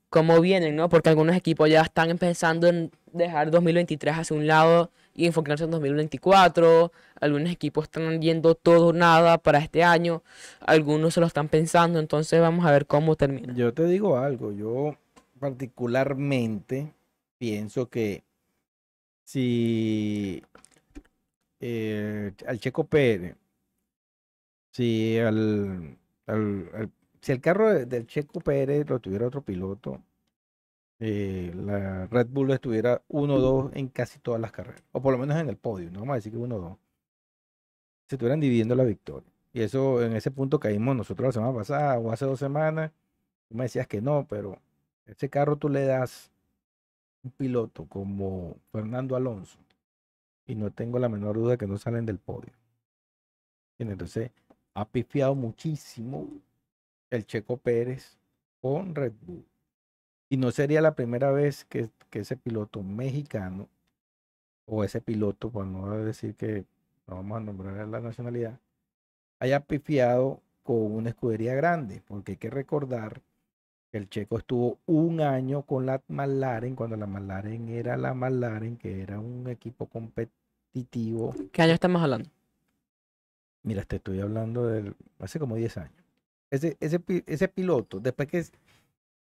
cómo 0.09 0.41
vienen, 0.41 0.75
¿no? 0.75 0.89
Porque 0.89 1.09
algunos 1.09 1.35
equipos 1.35 1.69
ya 1.69 1.81
están 1.81 2.17
pensando 2.17 2.67
en 2.67 2.91
dejar 3.13 3.51
2023 3.51 4.15
hacia 4.17 4.35
un 4.35 4.47
lado 4.47 4.91
y 5.17 5.25
enfocarse 5.25 5.65
en 5.65 5.71
2024. 5.71 6.93
Algunos 7.19 7.51
equipos 7.51 7.85
están 7.85 8.21
yendo 8.21 8.55
todo 8.55 8.93
nada 8.93 9.39
para 9.39 9.57
este 9.57 9.83
año. 9.83 10.23
Algunos 10.61 11.15
se 11.15 11.19
lo 11.19 11.25
están 11.25 11.49
pensando. 11.49 11.99
Entonces 11.99 12.39
vamos 12.39 12.65
a 12.65 12.71
ver 12.71 12.85
cómo 12.85 13.15
termina. 13.17 13.53
Yo 13.55 13.73
te 13.73 13.85
digo 13.85 14.17
algo. 14.17 14.53
Yo 14.53 14.95
particularmente 15.39 16.93
pienso 17.39 17.89
que 17.89 18.23
si 19.25 20.43
eh, 21.59 22.31
al 22.45 22.59
Checo 22.59 22.85
Pérez, 22.85 23.35
si 24.71 25.17
al, 25.17 25.97
si 27.21 27.31
el 27.31 27.41
carro 27.41 27.73
del 27.85 28.05
Checo 28.05 28.39
Pérez 28.39 28.87
lo 28.87 28.99
tuviera 28.99 29.25
otro 29.25 29.41
piloto, 29.41 29.99
eh, 30.99 31.51
la 31.55 32.07
Red 32.07 32.27
Bull 32.27 32.51
estuviera 32.51 33.01
1-2 33.09 33.71
en 33.73 33.87
casi 33.89 34.19
todas 34.19 34.41
las 34.41 34.51
carreras, 34.51 34.83
o 34.91 35.01
por 35.01 35.13
lo 35.13 35.19
menos 35.19 35.37
en 35.37 35.49
el 35.49 35.57
podio, 35.57 35.91
no 35.91 35.99
vamos 36.01 36.13
a 36.13 36.15
decir 36.15 36.31
que 36.31 36.39
1-2. 36.39 36.77
Se 38.07 38.15
estuvieran 38.15 38.39
dividiendo 38.39 38.75
la 38.75 38.83
victoria. 38.83 39.29
Y 39.53 39.61
eso, 39.61 40.03
en 40.03 40.15
ese 40.15 40.31
punto 40.31 40.59
caímos 40.59 40.95
nosotros 40.95 41.27
la 41.27 41.31
semana 41.31 41.53
pasada 41.53 41.97
o 41.99 42.11
hace 42.11 42.25
dos 42.25 42.39
semanas. 42.39 42.91
Tú 43.49 43.55
me 43.55 43.63
decías 43.63 43.87
que 43.87 44.01
no, 44.01 44.25
pero 44.29 44.59
ese 45.05 45.29
carro 45.29 45.57
tú 45.57 45.69
le 45.69 45.85
das 45.85 46.31
un 47.23 47.31
piloto 47.31 47.85
como 47.85 48.57
Fernando 48.71 49.15
Alonso 49.15 49.57
y 50.45 50.55
no 50.55 50.71
tengo 50.71 50.99
la 50.99 51.09
menor 51.09 51.35
duda 51.35 51.57
que 51.57 51.67
no 51.67 51.77
salen 51.77 52.05
del 52.05 52.19
podio. 52.19 52.53
Entonces, 53.79 54.31
ha 54.73 54.85
pifiado 54.85 55.35
muchísimo 55.35 56.27
el 57.09 57.25
Checo 57.25 57.57
Pérez 57.57 58.17
con 58.61 58.95
Red 58.95 59.13
Bull. 59.21 59.45
Y 60.29 60.37
no 60.37 60.51
sería 60.51 60.81
la 60.81 60.95
primera 60.95 61.31
vez 61.31 61.65
que, 61.65 61.89
ese 62.11 62.35
piloto 62.35 62.81
mexicano, 62.81 63.69
o 64.65 64.83
ese 64.83 65.01
piloto, 65.01 65.49
por 65.49 65.65
no 65.65 65.97
decir 65.99 66.35
que 66.35 66.65
no 67.07 67.15
vamos 67.15 67.37
a 67.37 67.41
nombrar 67.41 67.87
la 67.87 68.01
nacionalidad, 68.01 68.59
haya 69.39 69.59
pifiado 69.61 70.41
con 70.63 70.93
una 70.93 71.09
escudería 71.09 71.53
grande, 71.53 72.01
porque 72.07 72.33
hay 72.33 72.37
que 72.37 72.49
recordar 72.49 73.21
que 73.91 73.99
el 73.99 74.09
checo 74.09 74.39
estuvo 74.39 74.79
un 74.87 75.21
año 75.21 75.61
con 75.61 75.85
la 75.85 76.01
McLaren, 76.07 76.75
cuando 76.75 76.97
la 76.97 77.05
McLaren 77.05 77.69
era 77.69 77.95
la 77.95 78.13
McLaren, 78.13 78.77
que 78.77 79.01
era 79.01 79.19
un 79.19 79.47
equipo 79.47 79.85
competitivo. 79.85 81.33
¿Qué 81.51 81.61
año 81.61 81.73
estamos 81.73 82.01
hablando? 82.01 82.29
Mira, 83.63 83.83
te 83.83 83.97
estoy 83.97 84.19
hablando 84.19 84.65
de 84.65 84.93
hace 85.19 85.39
como 85.39 85.55
10 85.55 85.77
años. 85.77 86.03
Ese, 86.49 86.77
ese, 86.79 87.01
ese 87.25 87.47
piloto, 87.47 87.99
después 87.99 88.27
que 88.27 88.45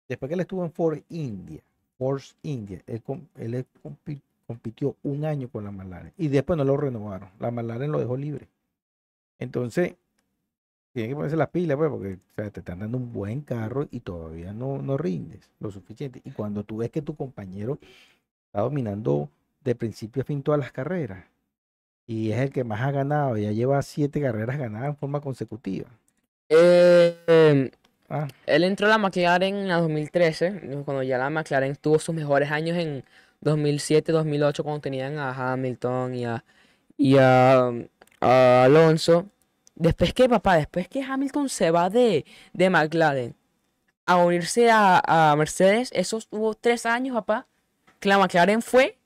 Después 0.07 0.29
que 0.29 0.33
él 0.35 0.39
estuvo 0.39 0.63
en 0.63 0.71
Force 0.71 1.03
India, 1.09 1.61
Force 1.97 2.35
India, 2.43 2.81
él, 2.87 3.65
compitió 4.45 4.95
un 5.03 5.25
año 5.25 5.49
con 5.49 5.65
la 5.65 5.71
McLaren 5.71 6.13
y 6.17 6.29
después 6.29 6.57
no 6.57 6.63
lo 6.63 6.77
renovaron. 6.77 7.29
La 7.39 7.51
McLaren 7.51 7.91
lo 7.91 7.99
dejó 7.99 8.15
libre. 8.15 8.47
Entonces, 9.39 9.95
tiene 10.93 11.09
que 11.09 11.15
ponerse 11.15 11.35
las 11.35 11.49
pilas, 11.49 11.77
pues, 11.77 11.89
porque 11.89 12.17
te 12.49 12.59
están 12.59 12.79
dando 12.79 12.97
un 12.97 13.11
buen 13.11 13.41
carro 13.41 13.87
y 13.91 13.99
todavía 13.99 14.53
no, 14.53 14.81
no 14.81 14.97
rindes 14.97 15.49
lo 15.59 15.69
suficiente. 15.69 16.21
Y 16.23 16.31
cuando 16.31 16.63
tú 16.63 16.77
ves 16.77 16.89
que 16.89 17.01
tu 17.01 17.15
compañero 17.15 17.77
está 18.47 18.61
dominando 18.61 19.29
de 19.63 19.75
principio 19.75 20.21
a 20.21 20.25
fin 20.25 20.41
todas 20.41 20.59
las 20.59 20.71
carreras 20.71 21.25
y 22.07 22.31
es 22.31 22.39
el 22.39 22.51
que 22.51 22.63
más 22.63 22.81
ha 22.81 22.91
ganado, 22.91 23.37
ya 23.37 23.51
lleva 23.51 23.81
siete 23.81 24.21
carreras 24.21 24.57
ganadas 24.57 24.89
en 24.89 24.95
forma 24.95 25.19
consecutiva. 25.19 25.89
Eh, 26.47 27.69
Ah. 28.09 28.27
Él 28.45 28.63
entró 28.63 28.87
a 28.87 28.89
la 28.89 28.97
McLaren 28.97 29.55
en 29.55 29.67
la 29.67 29.77
2013, 29.77 30.83
cuando 30.85 31.03
ya 31.03 31.17
la 31.17 31.29
McLaren 31.29 31.75
tuvo 31.75 31.99
sus 31.99 32.15
mejores 32.15 32.51
años 32.51 32.77
en 32.77 33.03
2007, 33.41 34.11
2008, 34.11 34.63
cuando 34.63 34.81
tenían 34.81 35.17
a 35.17 35.53
Hamilton 35.53 36.15
y 36.15 36.25
a, 36.25 36.43
y 36.97 37.17
a, 37.17 37.71
Alonso. 38.21 39.25
Después 39.75 40.13
que, 40.13 40.27
papá, 40.29 40.55
después 40.55 40.87
que 40.87 41.03
Hamilton 41.03 41.49
se 41.49 41.69
va 41.69 41.89
de, 41.89 42.25
de 42.53 42.69
McLaren 42.69 43.35
a 44.05 44.17
unirse 44.17 44.69
a, 44.71 45.35
Mercedes, 45.37 45.89
esos 45.93 46.27
hubo 46.31 46.53
tres 46.53 46.85
años, 46.85 47.13
papá, 47.13 47.45
que 47.99 48.07
la 48.07 48.17
McLaren 48.17 48.61
fue, 48.61 48.97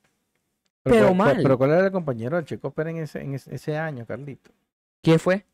pero, 0.83 1.13
mal. 1.13 1.37
Pero, 1.41 1.57
¿cuál 1.57 1.71
era 1.71 1.85
el 1.85 1.91
compañero 1.91 2.37
del 2.37 2.45
Checo 2.45 2.71
Pérez 2.71 2.95
en 2.95 3.03
ese, 3.03 3.21
en 3.21 3.33
ese 3.33 3.77
año, 3.77 4.05
Carlito? 4.05 4.51
¿Quién 5.01 5.19
fue? 5.19 5.45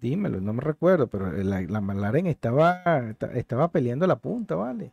Dímelo, 0.00 0.40
no 0.40 0.52
me 0.52 0.60
recuerdo, 0.62 1.08
pero 1.08 1.30
la, 1.32 1.60
la 1.62 1.80
McLaren 1.80 2.26
estaba, 2.26 2.82
estaba 3.34 3.70
peleando 3.70 4.06
la 4.06 4.16
punta, 4.16 4.54
¿vale? 4.54 4.92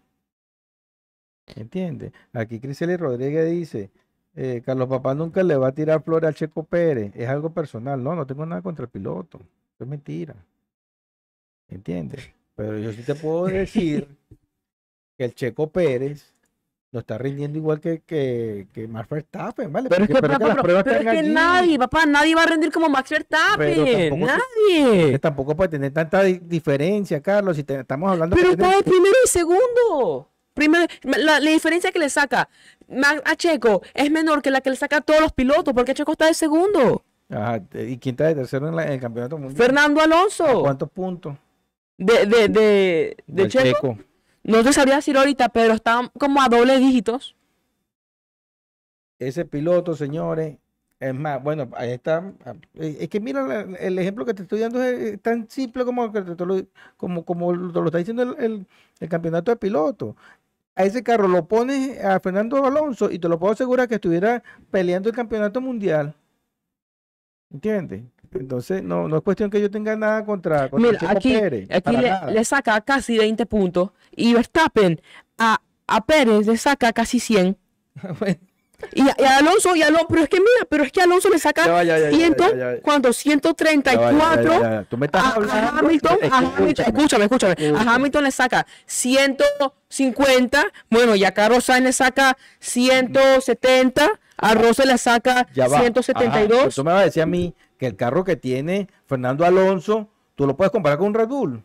¿Entiendes? 1.56 2.12
Aquí 2.34 2.60
Criseli 2.60 2.98
Rodríguez 2.98 3.50
dice, 3.50 3.92
eh, 4.36 4.62
Carlos 4.66 4.90
Papá 4.90 5.14
nunca 5.14 5.44
le 5.44 5.56
va 5.56 5.68
a 5.68 5.72
tirar 5.74 6.04
flores 6.04 6.28
al 6.28 6.36
Checo 6.36 6.64
Pérez, 6.64 7.14
es 7.16 7.30
algo 7.30 7.52
personal. 7.54 8.04
No, 8.04 8.16
no 8.16 8.26
tengo 8.26 8.46
nada 8.46 8.62
contra 8.62 8.86
el 8.86 8.90
piloto, 8.90 9.40
es 9.80 9.88
mentira. 9.88 10.36
¿Entiendes? 11.70 12.32
Pero 12.56 12.78
yo 12.80 12.92
sí 12.92 13.04
te 13.04 13.16
puedo 13.16 13.46
decir 13.48 14.08
que 15.18 15.26
el 15.26 15.36
Checo 15.36 15.70
Pérez 15.70 16.35
no 16.96 17.02
está 17.02 17.18
rindiendo 17.18 17.58
igual 17.58 17.82
que, 17.82 18.02
que, 18.06 18.68
que 18.72 18.88
Max 18.88 19.10
Verstappen, 19.10 19.72
¿vale? 19.72 19.90
Pero 19.90 20.06
es 20.06 20.10
que, 21.04 21.24
nadie, 21.24 21.78
papá, 21.78 22.06
nadie 22.06 22.34
va 22.34 22.44
a 22.44 22.46
rendir 22.46 22.72
como 22.72 22.88
Max 22.88 23.10
Verstappen. 23.10 24.18
nadie. 24.18 25.20
tampoco 25.20 25.58
puede 25.58 25.72
tener 25.72 25.92
tanta 25.92 26.24
diferencia, 26.24 27.22
Carlos, 27.22 27.58
si 27.58 27.66
estamos 27.68 28.10
hablando... 28.10 28.34
Pero 28.34 28.52
está 28.52 28.78
de 28.78 28.84
primero 28.84 29.16
y 29.26 29.28
segundo. 29.28 30.30
Primero, 30.54 30.86
la, 31.04 31.40
diferencia 31.42 31.92
que 31.92 32.00
le 32.00 32.10
saca 32.10 32.48
a 33.26 33.36
Checo 33.36 33.82
es 33.94 34.10
menor 34.10 34.42
que 34.42 34.52
la 34.52 34.62
que 34.62 34.70
le 34.70 34.78
saca 34.78 34.98
a 34.98 35.02
todos 35.02 35.20
los 35.20 35.34
pilotos, 35.34 35.74
porque 35.74 35.94
Checo 35.94 36.14
está 36.14 36.28
de 36.28 36.34
segundo. 36.34 37.04
Ajá, 37.30 37.62
¿y 37.74 37.98
quién 37.98 38.14
está 38.14 38.28
de 38.28 38.36
tercero 38.36 38.70
en, 38.70 38.80
el 38.80 39.02
campeonato 39.02 39.38
mundial? 39.38 39.58
Fernando 39.58 40.00
Alonso. 40.00 40.62
¿Cuántos 40.62 40.90
puntos? 40.90 41.36
De, 41.98 42.26
de, 42.26 42.48
de, 42.48 43.18
de 43.28 43.48
Checo. 43.50 43.98
No 44.46 44.64
te 44.64 44.74
sabría 44.74 44.98
decir 44.98 45.18
ahorita, 45.18 45.50
pero 45.50 45.74
están 45.74 46.10
como 46.20 46.40
a 46.40 46.48
doble 46.48 46.78
dígitos. 46.78 47.36
Ese 49.18 49.44
piloto, 49.44 49.96
señores, 49.96 50.58
es 51.00 51.16
más, 51.16 51.42
bueno, 51.42 51.68
ahí 51.76 51.92
está. 51.92 52.32
Eh, 52.76 52.98
es 53.02 53.10
que 53.10 53.20
mira, 53.20 53.62
el 53.80 53.98
ejemplo 53.98 54.24
que 54.24 54.36
te 54.36 54.44
estoy 54.44 54.60
dando 54.60 54.84
es 54.84 55.20
tan 55.20 55.50
simple 55.50 55.84
como, 55.84 56.12
como, 56.96 57.26
como 57.26 57.54
lo 57.54 57.86
está 57.86 57.98
diciendo 57.98 58.22
el, 58.38 58.68
campeonato 59.10 59.50
de 59.50 59.58
pilotos. 59.58 60.16
A 60.76 60.84
ese 60.84 61.02
carro 61.04 61.28
lo 61.28 61.48
pones 61.48 62.04
a 62.04 62.20
Fernando 62.20 62.64
Alonso 62.66 63.10
y 63.10 63.18
te 63.18 63.30
lo 63.30 63.40
puedo 63.40 63.54
asegurar 63.54 63.88
que 63.88 63.96
estuviera 63.96 64.44
peleando 64.70 65.10
el 65.10 65.16
campeonato 65.16 65.60
mundial. 65.60 66.16
¿Entiendes? 67.52 68.04
Entonces, 68.40 68.84
no, 68.84 69.08
no 69.08 69.18
es 69.18 69.24
cuestión 69.24 69.50
que 69.50 69.62
yo 69.62 69.70
tenga 69.72 69.96
nada 69.96 70.26
contra, 70.26 70.70
contra 70.70 70.92
Mira, 70.92 71.12
aquí, 71.12 71.36
aquí 71.70 71.98
le, 71.98 72.46
saca 72.46 72.82
casi 72.82 73.18
20 73.18 73.46
puntos 73.46 73.92
y 74.16 74.34
Verstappen 74.34 75.02
a, 75.38 75.62
a 75.88 76.06
Pérez 76.06 76.48
le 76.48 76.58
saca 76.58 76.94
casi 76.94 77.20
100. 77.20 77.58
Y, 78.94 79.04
y 79.04 79.26
Alonso, 79.26 79.76
y 79.76 79.82
Alonso, 79.82 80.08
pero 80.10 80.24
es 80.24 80.30
que 80.30 80.38
mira, 80.38 80.66
pero 80.70 80.84
es 80.84 80.92
que 80.92 81.02
Alonso 81.02 81.30
le 81.30 81.40
saca 81.40 81.66
Ya 81.66 81.72
va, 81.72 81.84
ya, 81.84 81.98
ya, 81.98 82.10
ya, 82.10 82.18
ciento, 82.18 82.56
ya, 82.56 82.76
ya. 82.76 82.82
¿cuánto? 82.82 83.10
Ya 83.10 83.12
va, 83.12 83.14
ya, 83.14 83.22
134 83.22 84.44
ya, 84.44 84.60
ya. 84.60 84.84
Tú 84.84 84.98
me 84.98 85.06
estás 85.06 85.24
a, 85.24 85.28
a 85.30 85.80
Hamilton, 85.80 86.18
a 86.22 86.26
escúchame. 86.26 86.54
Hamilton, 86.58 86.86
escúchame, 86.86 87.24
escúchame, 87.24 87.56
a. 87.74 87.94
Hamilton 87.96 88.24
le 88.26 88.32
saca 88.32 88.68
150, 88.86 90.66
bueno, 90.90 91.16
y 91.16 91.24
a 91.24 91.34
Carlos 91.34 91.64
Sainz 91.64 91.86
le 91.86 91.94
saca 91.94 92.38
170, 92.60 94.20
a 94.38 94.54
Russell 94.54 94.88
le 94.88 94.98
saca 94.98 95.48
Ya 95.54 95.68
va. 95.68 95.78
Ajá, 95.78 95.86
pero 95.94 96.04
172. 96.04 96.76
tú 96.76 96.84
me 96.84 96.92
vas 96.92 97.02
a 97.02 97.06
decir 97.06 97.24
a 97.24 97.26
mí 97.26 97.56
que 97.78 97.88
el 97.88 97.96
carro 97.96 98.24
que 98.24 98.36
tiene 98.36 98.88
Fernando 99.06 99.46
Alonso, 99.46 100.10
tú 100.36 100.46
lo 100.48 100.56
puedes 100.56 100.72
comparar 100.72 100.98
con 100.98 101.08
un 101.08 101.14
Red 101.14 101.28
Bull. 101.28 101.64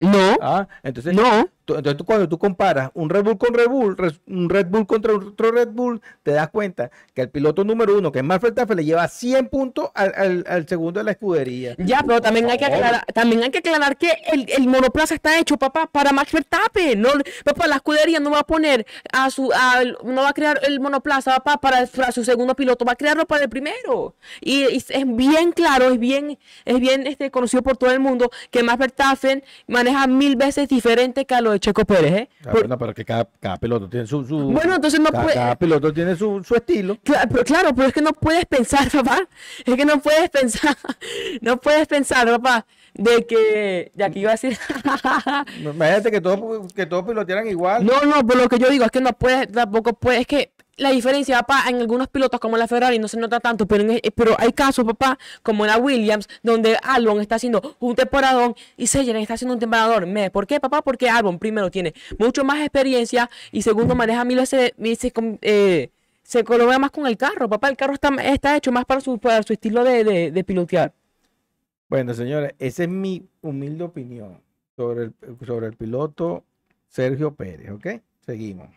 No, 0.00 0.36
Ah, 0.40 0.66
entonces, 0.82 1.14
no, 1.14 1.48
entonces 1.76 1.96
tú 1.96 2.04
cuando 2.04 2.28
tú 2.28 2.38
comparas 2.38 2.90
un 2.94 3.08
Red 3.10 3.24
Bull 3.24 3.38
con 3.38 3.54
Red 3.54 3.68
Bull, 3.68 3.96
un 4.28 4.48
Red 4.50 4.66
Bull 4.66 4.86
contra 4.86 5.14
otro 5.14 5.50
Red 5.52 5.68
Bull, 5.68 6.00
te 6.22 6.32
das 6.32 6.48
cuenta 6.50 6.90
que 7.14 7.22
el 7.22 7.30
piloto 7.30 7.64
número 7.64 7.96
uno, 7.98 8.10
que 8.12 8.18
es 8.20 8.24
Max 8.24 8.42
Verstappen, 8.42 8.76
le 8.76 8.84
lleva 8.84 9.06
100 9.08 9.48
puntos 9.48 9.90
al, 9.94 10.12
al- 10.16 10.44
al 10.48 10.68
segundo 10.68 11.00
de 11.00 11.04
la 11.04 11.10
escudería. 11.12 11.74
Ya, 11.78 12.02
pero 12.06 12.20
también 12.20 12.48
hay 12.50 12.58
que 12.58 12.64
aclarar, 12.66 13.04
también 13.14 13.42
hay 13.42 13.50
que 13.50 13.58
aclarar 13.58 13.96
que 13.96 14.10
el, 14.32 14.46
el 14.56 14.66
monoplaza 14.68 15.14
está 15.14 15.38
hecho, 15.38 15.56
papá, 15.56 15.86
para 15.90 16.12
Max 16.12 16.32
Verstappen. 16.32 17.00
No, 17.00 17.10
papá, 17.44 17.66
la 17.66 17.76
escudería 17.76 18.20
no 18.20 18.30
va 18.30 18.40
a 18.40 18.46
poner 18.46 18.86
a 19.12 19.30
su, 19.30 19.50
a- 19.52 19.82
no 20.04 20.22
va 20.22 20.30
a 20.30 20.32
crear 20.32 20.60
el 20.66 20.80
monoplaza, 20.80 21.36
papá, 21.36 21.58
para, 21.58 21.86
para 21.86 22.12
su 22.12 22.24
segundo 22.24 22.54
piloto, 22.54 22.84
va 22.84 22.92
a 22.92 22.96
crearlo 22.96 23.26
para 23.26 23.44
el 23.44 23.48
primero. 23.50 24.14
Y, 24.40 24.64
y 24.68 24.76
es 24.76 25.16
bien 25.16 25.52
claro, 25.52 25.90
es 25.90 25.98
bien, 25.98 26.38
es 26.64 26.80
bien 26.80 27.06
este, 27.06 27.30
conocido 27.30 27.62
por 27.62 27.76
todo 27.76 27.90
el 27.90 28.00
mundo 28.00 28.30
que 28.50 28.62
Max 28.62 28.78
Verstappen 28.78 29.44
maneja 29.66 30.06
mil 30.06 30.36
veces 30.36 30.68
diferente 30.68 31.24
que 31.26 31.34
a 31.34 31.40
lo 31.40 31.52
de 31.52 31.59
Checo 31.60 31.84
Pérez, 31.84 32.12
¿eh? 32.12 32.28
Ah, 32.40 32.50
Por- 32.50 32.60
bueno, 32.62 32.78
pero 32.78 32.94
que 32.94 33.04
cada, 33.04 33.28
cada 33.38 33.56
piloto 33.58 33.88
tiene 33.88 34.06
su, 34.06 34.24
su- 34.26 34.50
Bueno, 34.50 34.74
entonces 34.74 34.98
no 34.98 35.10
cada, 35.10 35.22
puede- 35.22 35.34
cada 35.36 35.56
piloto 35.56 35.92
tiene 35.92 36.16
su, 36.16 36.42
su 36.42 36.54
estilo. 36.56 36.96
Cla- 37.04 37.28
pero 37.30 37.44
claro, 37.44 37.74
pero 37.74 37.88
es 37.88 37.94
que 37.94 38.02
no 38.02 38.12
puedes 38.12 38.44
pensar, 38.46 38.90
papá. 38.92 39.18
Es 39.64 39.74
que 39.76 39.84
no 39.84 40.00
puedes 40.00 40.28
pensar, 40.30 40.76
no 41.40 41.58
puedes 41.58 41.86
pensar, 41.86 42.26
papá, 42.28 42.66
de 42.94 43.24
que, 43.26 43.92
ya 43.94 44.10
que 44.10 44.18
iba 44.18 44.30
a 44.30 44.34
decir, 44.34 44.58
Imagínate 45.60 46.10
que 46.10 46.20
todos, 46.20 46.72
que 46.72 46.86
todos 46.86 47.04
pilotearan 47.04 47.46
igual. 47.48 47.84
no, 47.84 48.00
no, 48.02 48.26
pero 48.26 48.40
lo 48.42 48.48
que 48.48 48.58
yo 48.58 48.68
digo 48.68 48.84
es 48.84 48.90
que 48.90 49.00
no 49.00 49.12
puedes, 49.12 49.50
tampoco 49.52 49.92
puedes, 49.92 50.22
es 50.22 50.26
que 50.26 50.52
la 50.80 50.90
diferencia, 50.90 51.38
papá, 51.40 51.64
en 51.68 51.76
algunos 51.76 52.08
pilotos 52.08 52.40
como 52.40 52.56
la 52.56 52.66
Ferrari 52.66 52.98
no 52.98 53.06
se 53.08 53.18
nota 53.18 53.38
tanto, 53.38 53.66
pero, 53.66 53.84
en- 53.84 53.90
eh, 53.92 54.10
pero 54.14 54.34
hay 54.38 54.52
casos, 54.52 54.84
papá, 54.84 55.18
como 55.42 55.66
la 55.66 55.76
Williams, 55.78 56.26
donde 56.42 56.76
Albon 56.82 57.20
está 57.20 57.36
haciendo 57.36 57.76
un 57.78 57.94
temporadón 57.94 58.54
y 58.76 58.86
Seymour 58.86 59.16
está 59.16 59.34
haciendo 59.34 59.54
un 59.54 59.60
temporador. 59.60 60.06
Me, 60.06 60.30
¿Por 60.30 60.46
qué, 60.46 60.58
papá? 60.58 60.82
Porque 60.82 61.08
Albon, 61.08 61.38
primero, 61.38 61.70
tiene 61.70 61.92
mucho 62.18 62.44
más 62.44 62.60
experiencia 62.60 63.30
y 63.52 63.62
segundo, 63.62 63.94
maneja 63.94 64.24
mil 64.24 64.38
veces, 64.38 64.72
eh, 65.42 65.90
se 66.22 66.44
coloca 66.44 66.78
más 66.78 66.90
con 66.90 67.06
el 67.06 67.16
carro, 67.16 67.48
papá. 67.48 67.68
El 67.68 67.76
carro 67.76 67.94
está, 67.94 68.08
está 68.22 68.56
hecho 68.56 68.72
más 68.72 68.84
para 68.84 69.00
su, 69.00 69.18
para 69.18 69.42
su 69.42 69.52
estilo 69.52 69.84
de, 69.84 70.04
de, 70.04 70.30
de 70.30 70.44
pilotear. 70.44 70.92
Bueno, 71.88 72.14
señores, 72.14 72.54
esa 72.58 72.84
es 72.84 72.88
mi 72.88 73.26
humilde 73.42 73.84
opinión 73.84 74.40
sobre 74.76 75.04
el, 75.04 75.14
sobre 75.46 75.66
el 75.66 75.72
piloto 75.74 76.44
Sergio 76.88 77.34
Pérez, 77.34 77.70
¿ok? 77.70 77.86
Seguimos. 78.24 78.68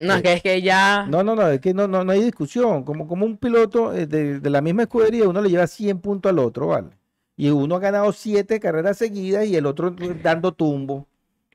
No, 0.00 0.14
es 0.16 0.22
que, 0.22 0.32
es 0.34 0.42
que 0.42 0.60
ya. 0.62 1.06
No, 1.08 1.22
no, 1.22 1.34
no, 1.34 1.48
es 1.48 1.60
que 1.60 1.72
no, 1.72 1.88
no, 1.88 2.04
no 2.04 2.12
hay 2.12 2.22
discusión. 2.22 2.84
Como, 2.84 3.08
como 3.08 3.24
un 3.24 3.36
piloto 3.38 3.94
eh, 3.94 4.06
de, 4.06 4.40
de 4.40 4.50
la 4.50 4.60
misma 4.60 4.82
escudería, 4.82 5.28
uno 5.28 5.40
le 5.40 5.48
lleva 5.48 5.66
100 5.66 6.00
puntos 6.00 6.30
al 6.30 6.38
otro, 6.38 6.68
¿vale? 6.68 6.88
Y 7.36 7.48
uno 7.50 7.76
ha 7.76 7.80
ganado 7.80 8.12
7 8.12 8.60
carreras 8.60 8.98
seguidas 8.98 9.46
y 9.46 9.56
el 9.56 9.64
otro 9.66 9.94
dando 10.22 10.52
tumbo. 10.52 11.06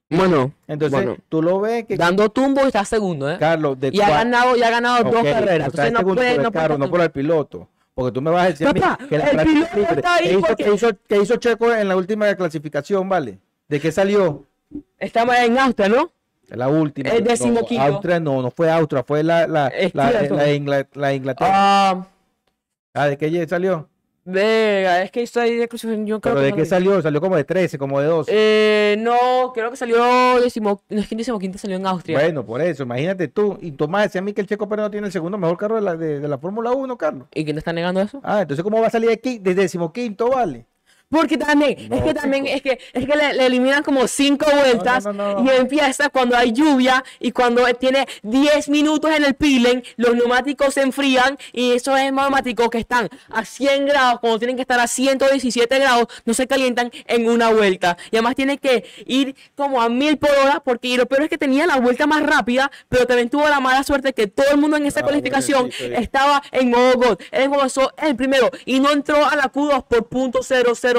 Bueno, 0.10 0.52
Entonces, 0.68 0.92
Bueno. 0.92 1.18
tú 1.30 1.42
lo 1.42 1.60
ves 1.62 1.86
que, 1.86 1.96
dando 1.96 2.28
tumbo 2.30 2.62
está 2.62 2.84
segundo, 2.84 3.32
¿eh? 3.32 3.38
Carlos, 3.40 3.80
de 3.80 3.92
Y 3.94 4.02
ha 4.02 4.10
ganado, 4.10 4.58
y 4.58 4.64
ha 4.64 4.70
ganado 4.70 5.04
dos 5.10 5.24
carreras. 5.24 5.68
Entonces 5.68 5.92
no 5.94 6.00
segundo 6.00 6.16
puede, 6.22 6.32
por 6.32 6.38
el 6.40 6.44
no 6.44 6.52
puede 6.52 6.64
carro, 6.64 6.78
no 6.78 6.90
por 6.90 7.02
el 7.02 7.12
piloto. 7.12 7.68
Porque 7.94 8.12
tú 8.12 8.22
me 8.22 8.32
vas 8.32 8.44
a 8.46 8.48
decir 8.50 8.68
a 8.68 8.74
mí 8.74 8.80
Papá, 8.80 8.98
que 9.08 9.18
la 9.18 9.24
el 9.26 9.32
práctica 9.38 9.54
piloto 9.72 9.78
libre. 9.78 9.96
está 9.96 10.16
ahí 10.16 10.24
¿Qué 10.28 10.32
hizo, 10.34 10.42
porque- 10.48 10.74
hizo- 10.74 10.98
qué 11.08 11.22
hizo 11.22 11.36
Checo 11.38 11.74
en 11.74 11.88
la 11.88 11.96
última 11.96 12.36
clasificación, 12.36 13.08
vale? 13.08 13.40
¿De 13.70 13.80
qué 13.80 13.92
salió? 13.92 14.46
Estamos 14.98 15.36
en 15.38 15.58
Austria, 15.58 15.88
¿no? 15.90 16.12
La 16.52 16.68
última. 16.68 17.10
El 17.10 17.24
no, 17.24 17.30
decimoquinto. 17.30 17.84
Austria 17.84 18.20
no, 18.20 18.42
no 18.42 18.52
fue 18.52 18.70
Austria, 18.72 19.04
fue 19.04 19.24
la, 19.24 19.48
la, 19.48 19.72
la, 19.94 20.12
la 20.12 20.52
Ingla- 20.54 20.88
la 20.94 21.14
Inglaterra. 21.14 21.50
Ah, 21.54 22.08
Ah, 22.94 23.08
¿de 23.08 23.18
qué 23.18 23.48
salió? 23.48 23.88
verga, 24.24 25.02
es 25.02 25.10
que 25.12 25.24
estoy 25.24 25.56
de 25.56 25.68
clasificación, 25.68 26.06
yo 26.06 26.22
creo 26.22 26.36
¿Pero 26.36 26.42
que 26.42 26.46
de 26.46 26.52
no 26.52 26.58
qué 26.58 26.66
salió? 26.66 27.02
Salió 27.02 27.20
como 27.22 27.36
de 27.36 27.44
13, 27.44 27.78
como 27.80 28.00
de 28.00 28.06
12. 28.08 28.32
Eh, 28.34 28.96
no, 29.00 29.52
creo 29.54 29.72
que 29.72 29.78
salió 29.78 30.40
décimo, 30.40 30.82
no 30.90 31.00
es 31.00 31.08
que 31.08 31.16
en 31.16 31.18
decimoquinto 31.20 31.58
salió 31.58 31.78
en 31.78 31.88
Austria. 31.88 32.20
Bueno, 32.20 32.46
por 32.46 32.62
eso, 32.62 32.84
imagínate 32.84 33.28
tú. 33.30 33.58
Y 33.62 33.72
Tomás 33.72 34.04
decía 34.04 34.20
a 34.20 34.24
mí 34.24 34.34
que 34.34 34.42
el 34.42 34.48
Checo 34.48 34.70
Pérez 34.70 34.84
no 34.84 34.92
tiene 34.92 35.08
el 35.08 35.14
segundo 35.14 35.38
mejor 35.40 35.58
carro 35.58 35.76
de 35.76 35.82
la, 35.82 35.96
de, 35.96 36.20
de 36.20 36.28
la 36.28 36.38
Fórmula 36.38 36.72
1, 36.72 36.98
Carlos. 36.98 37.28
¿Y 37.34 37.44
quién 37.46 37.56
te 37.56 37.60
está 37.60 37.74
negando 37.74 38.00
eso? 38.02 38.20
Ah, 38.24 38.42
entonces, 38.42 38.64
¿cómo 38.64 38.80
va 38.80 38.88
a 38.88 38.92
salir 38.92 39.10
de, 39.10 39.20
qui- 39.22 39.40
de 39.42 39.56
decimoquinto, 39.56 40.30
vale? 40.30 40.66
Porque 41.12 41.38
también, 41.38 41.76
es 41.92 42.02
que 42.02 42.14
también, 42.14 42.48
es 42.48 42.62
que, 42.62 42.80
es 42.94 43.06
que 43.06 43.16
le, 43.16 43.34
le 43.34 43.46
eliminan 43.46 43.84
como 43.84 44.08
cinco 44.08 44.46
vueltas 44.52 45.04
no, 45.06 45.14
no, 45.14 45.42
no. 45.42 45.46
y 45.46 45.56
empieza 45.56 46.10
cuando 46.10 46.38
hay 46.38 46.54
lluvia 46.54 47.04
y 47.20 47.32
cuando 47.32 47.66
tiene 47.76 48.08
10 48.24 48.70
minutos 48.70 49.12
en 49.12 49.26
el 49.26 49.36
pilen, 49.36 49.84
los 49.98 50.16
neumáticos 50.16 50.74
se 50.74 50.82
enfrían 50.82 51.38
y 51.52 51.74
esos 51.74 51.96
neumáticos 51.96 52.70
que 52.70 52.78
están 52.78 53.10
a 53.30 53.44
100 53.44 53.86
grados, 53.86 54.22
cuando 54.22 54.40
tienen 54.40 54.56
que 54.56 54.62
estar 54.64 54.80
a 54.80 54.88
117 54.88 55.80
grados, 55.80 56.08
no 56.26 56.34
se 56.34 56.48
calientan 56.48 56.90
en 57.08 57.30
una 57.30 57.50
vuelta. 57.50 57.98
Y 58.12 58.16
además 58.16 58.36
tiene 58.36 58.58
que 58.58 58.86
ir 59.06 59.36
como 59.56 59.82
a 59.82 59.90
mil 59.90 60.18
por 60.18 60.32
hora 60.32 60.62
porque 60.64 60.96
lo 60.96 61.06
peor 61.06 61.24
es 61.24 61.30
que 61.30 61.38
tenía 61.38 61.66
la 61.66 61.78
vuelta 61.78 62.08
más 62.08 62.24
rápida, 62.24 62.72
pero 62.88 63.06
también 63.06 63.30
tuvo 63.30 63.48
la 63.50 63.60
mala 63.60 63.84
suerte 63.84 64.14
que 64.14 64.28
todo 64.28 64.50
el 64.52 64.58
mundo 64.58 64.78
en 64.78 64.86
esa 64.86 65.02
Ah, 65.02 65.04
cualificación 65.04 65.72
estaba 65.80 66.42
en 66.52 66.70
modo 66.70 66.94
God. 66.96 67.20
Él 67.32 67.50
comenzó 67.50 67.92
el 67.98 68.16
primero 68.16 68.50
y 68.66 68.80
no 68.80 68.92
entró 68.92 69.26
a 69.26 69.36
la 69.36 69.52
Q2 69.52 69.86
por 69.86 70.08
punto 70.08 70.44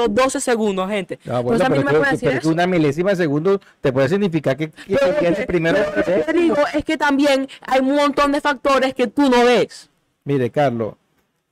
0012 0.07 0.39
segundos, 0.39 0.89
gente. 0.89 1.19
Ah, 1.29 1.37
a 1.37 1.69
mí 1.69 1.79
me 1.79 1.83
puede 1.83 2.11
decir 2.11 2.29
pero 2.29 2.39
eso. 2.39 2.49
una 2.49 2.67
milésima 2.67 3.11
de 3.11 3.15
segundo 3.17 3.59
te 3.81 3.91
puede 3.93 4.09
significar 4.09 4.57
que, 4.57 4.69
que, 4.69 4.95
Pero 4.95 5.19
que 5.19 5.27
es 5.27 5.39
el 5.39 5.45
primero. 5.45 5.77
pero 5.93 6.17
lo 6.17 6.25
que 6.25 6.31
te 6.31 6.39
digo 6.39 6.57
es 6.73 6.85
que 6.85 6.97
también 6.97 7.47
hay 7.61 7.79
un 7.81 7.95
montón 7.95 8.31
de 8.31 8.41
factores 8.41 8.93
que 8.93 9.07
tú 9.07 9.29
no 9.29 9.45
ves. 9.45 9.89
Mire, 10.23 10.49
Carlos, 10.49 10.95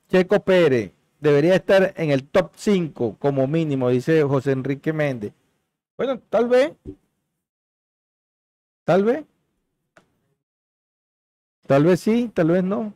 Checo 0.09 0.39
Pérez 0.41 0.91
debería 1.19 1.55
estar 1.55 1.93
en 1.95 2.11
el 2.11 2.23
top 2.23 2.51
5 2.55 3.17
como 3.19 3.47
mínimo, 3.47 3.89
dice 3.89 4.23
José 4.23 4.51
Enrique 4.51 4.91
Méndez. 4.91 5.33
Bueno, 5.97 6.19
tal 6.29 6.47
vez. 6.49 6.73
Tal 8.83 9.03
vez. 9.03 9.23
Tal 11.67 11.85
vez 11.85 11.99
sí, 11.99 12.29
tal 12.33 12.47
vez 12.49 12.63
no. 12.63 12.93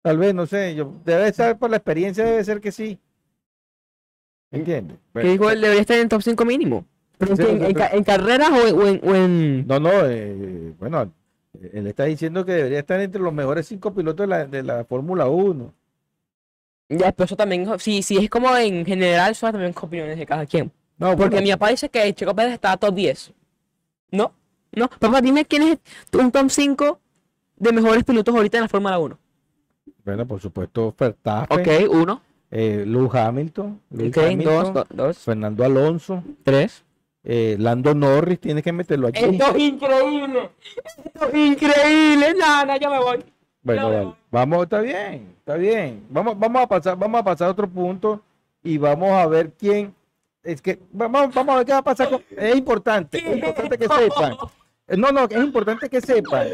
Tal 0.00 0.18
vez, 0.18 0.32
no 0.34 0.46
sé. 0.46 0.74
Yo, 0.74 0.94
debe 1.04 1.28
estar 1.28 1.58
por 1.58 1.68
la 1.68 1.78
experiencia, 1.78 2.24
debe 2.24 2.44
ser 2.44 2.60
que 2.60 2.70
sí. 2.70 2.98
¿Entiendes? 4.58 4.96
Que 5.14 5.20
dijo 5.28 5.50
él 5.50 5.60
debería 5.60 5.80
estar 5.80 5.96
en 5.96 6.02
el 6.04 6.08
top 6.08 6.22
5 6.22 6.44
mínimo. 6.44 6.84
Pero 7.18 7.36
Sí, 7.36 7.42
en, 7.42 7.58
pero- 7.58 7.68
en 7.70 7.74
ca- 7.74 7.90
en 7.92 8.04
carreras 8.04 8.50
o 8.50 8.86
en, 8.86 9.00
o 9.02 9.28
No, 9.66 9.80
no, 9.80 9.90
eh, 10.06 10.72
bueno, 10.78 11.12
él 11.72 11.86
está 11.86 12.04
diciendo 12.04 12.44
que 12.44 12.52
debería 12.52 12.78
estar 12.80 13.00
entre 13.00 13.20
los 13.22 13.32
mejores 13.32 13.66
cinco 13.66 13.94
pilotos 13.94 14.24
de 14.24 14.28
la, 14.28 14.44
de 14.46 14.62
la 14.62 14.84
Fórmula 14.84 15.26
1. 15.26 15.72
Ya, 16.88 17.10
pero 17.12 17.24
eso 17.24 17.36
también, 17.36 17.66
si, 17.78 18.02
si 18.02 18.16
es 18.18 18.30
como 18.30 18.54
en 18.56 18.84
general, 18.86 19.32
eso 19.32 19.46
también 19.50 19.70
es 19.70 19.76
opiniones 19.82 20.18
de 20.18 20.26
cada 20.26 20.46
quien. 20.46 20.70
No, 20.98 21.08
Porque 21.16 21.30
bueno, 21.36 21.42
mi 21.44 21.50
papá 21.52 21.70
dice 21.70 21.88
que 21.88 22.12
Checo 22.14 22.34
Pérez 22.34 22.52
está 22.54 22.76
top 22.76 22.94
10. 22.94 23.32
¿No? 24.12 24.32
¿No? 24.72 24.88
Papá, 24.88 25.20
dime 25.20 25.44
quién 25.44 25.62
es 25.62 25.78
un 26.12 26.30
top 26.30 26.48
5 26.50 27.00
de 27.56 27.72
mejores 27.72 28.04
pilotos 28.04 28.34
ahorita 28.34 28.58
en 28.58 28.62
la 28.64 28.68
Fórmula 28.68 28.98
1. 28.98 29.18
bueno, 30.04 30.26
por 30.26 30.40
supuesto, 30.40 30.94
Verstappen, 30.98 31.58
Ok, 31.60 31.90
uno. 31.92 32.22
Eh, 32.50 32.84
Lewis 32.86 33.14
Hamilton, 33.14 33.80
Lewis 33.90 34.16
Ok, 34.16 34.24
Hamilton, 34.24 34.72
dos, 34.72 34.72
do- 34.74 34.86
dos, 35.04 35.18
Fernando 35.18 35.64
Alonso, 35.64 36.22
tres. 36.42 36.82
eh, 37.24 37.56
Lando 37.58 37.94
Norris, 37.94 38.38
tienes 38.40 38.62
que 38.62 38.72
meterlo 38.72 39.08
aquí. 39.08 39.24
Esto 39.24 39.46
es 39.56 39.58
increíble. 39.58 40.50
Esto 41.04 41.26
es 41.26 41.34
increíble. 41.34 42.34
No, 42.38 42.76
yo 42.78 42.90
me 42.90 42.98
voy. 43.00 43.24
Bueno, 43.62 43.88
vale. 43.90 44.14
Vamos, 44.30 44.62
está 44.62 44.80
bien, 44.80 45.34
está 45.38 45.56
bien. 45.56 46.04
Vamos, 46.08 46.38
vamos 46.38 46.62
a 46.62 46.66
pasar, 46.68 46.96
vamos 46.96 47.20
a 47.20 47.24
pasar 47.24 47.48
a 47.48 47.50
otro 47.50 47.68
punto 47.68 48.20
y 48.62 48.78
vamos 48.78 49.10
a 49.10 49.26
ver 49.26 49.50
quién. 49.58 49.92
Es 50.44 50.62
que 50.62 50.78
vamos, 50.92 51.34
vamos 51.34 51.52
a 51.54 51.58
ver 51.58 51.66
qué 51.66 51.72
va 51.72 51.78
a 51.78 51.82
pasar. 51.82 52.08
con- 52.10 52.22
es 52.36 52.54
importante, 52.56 53.18
es 53.18 53.34
importante 53.34 53.76
que 53.76 53.88
sepan. 53.88 54.32
Eh, 54.86 54.96
No, 54.96 55.10
no, 55.10 55.24
es 55.24 55.36
importante 55.36 55.88
que 55.88 56.00
sepan 56.00 56.46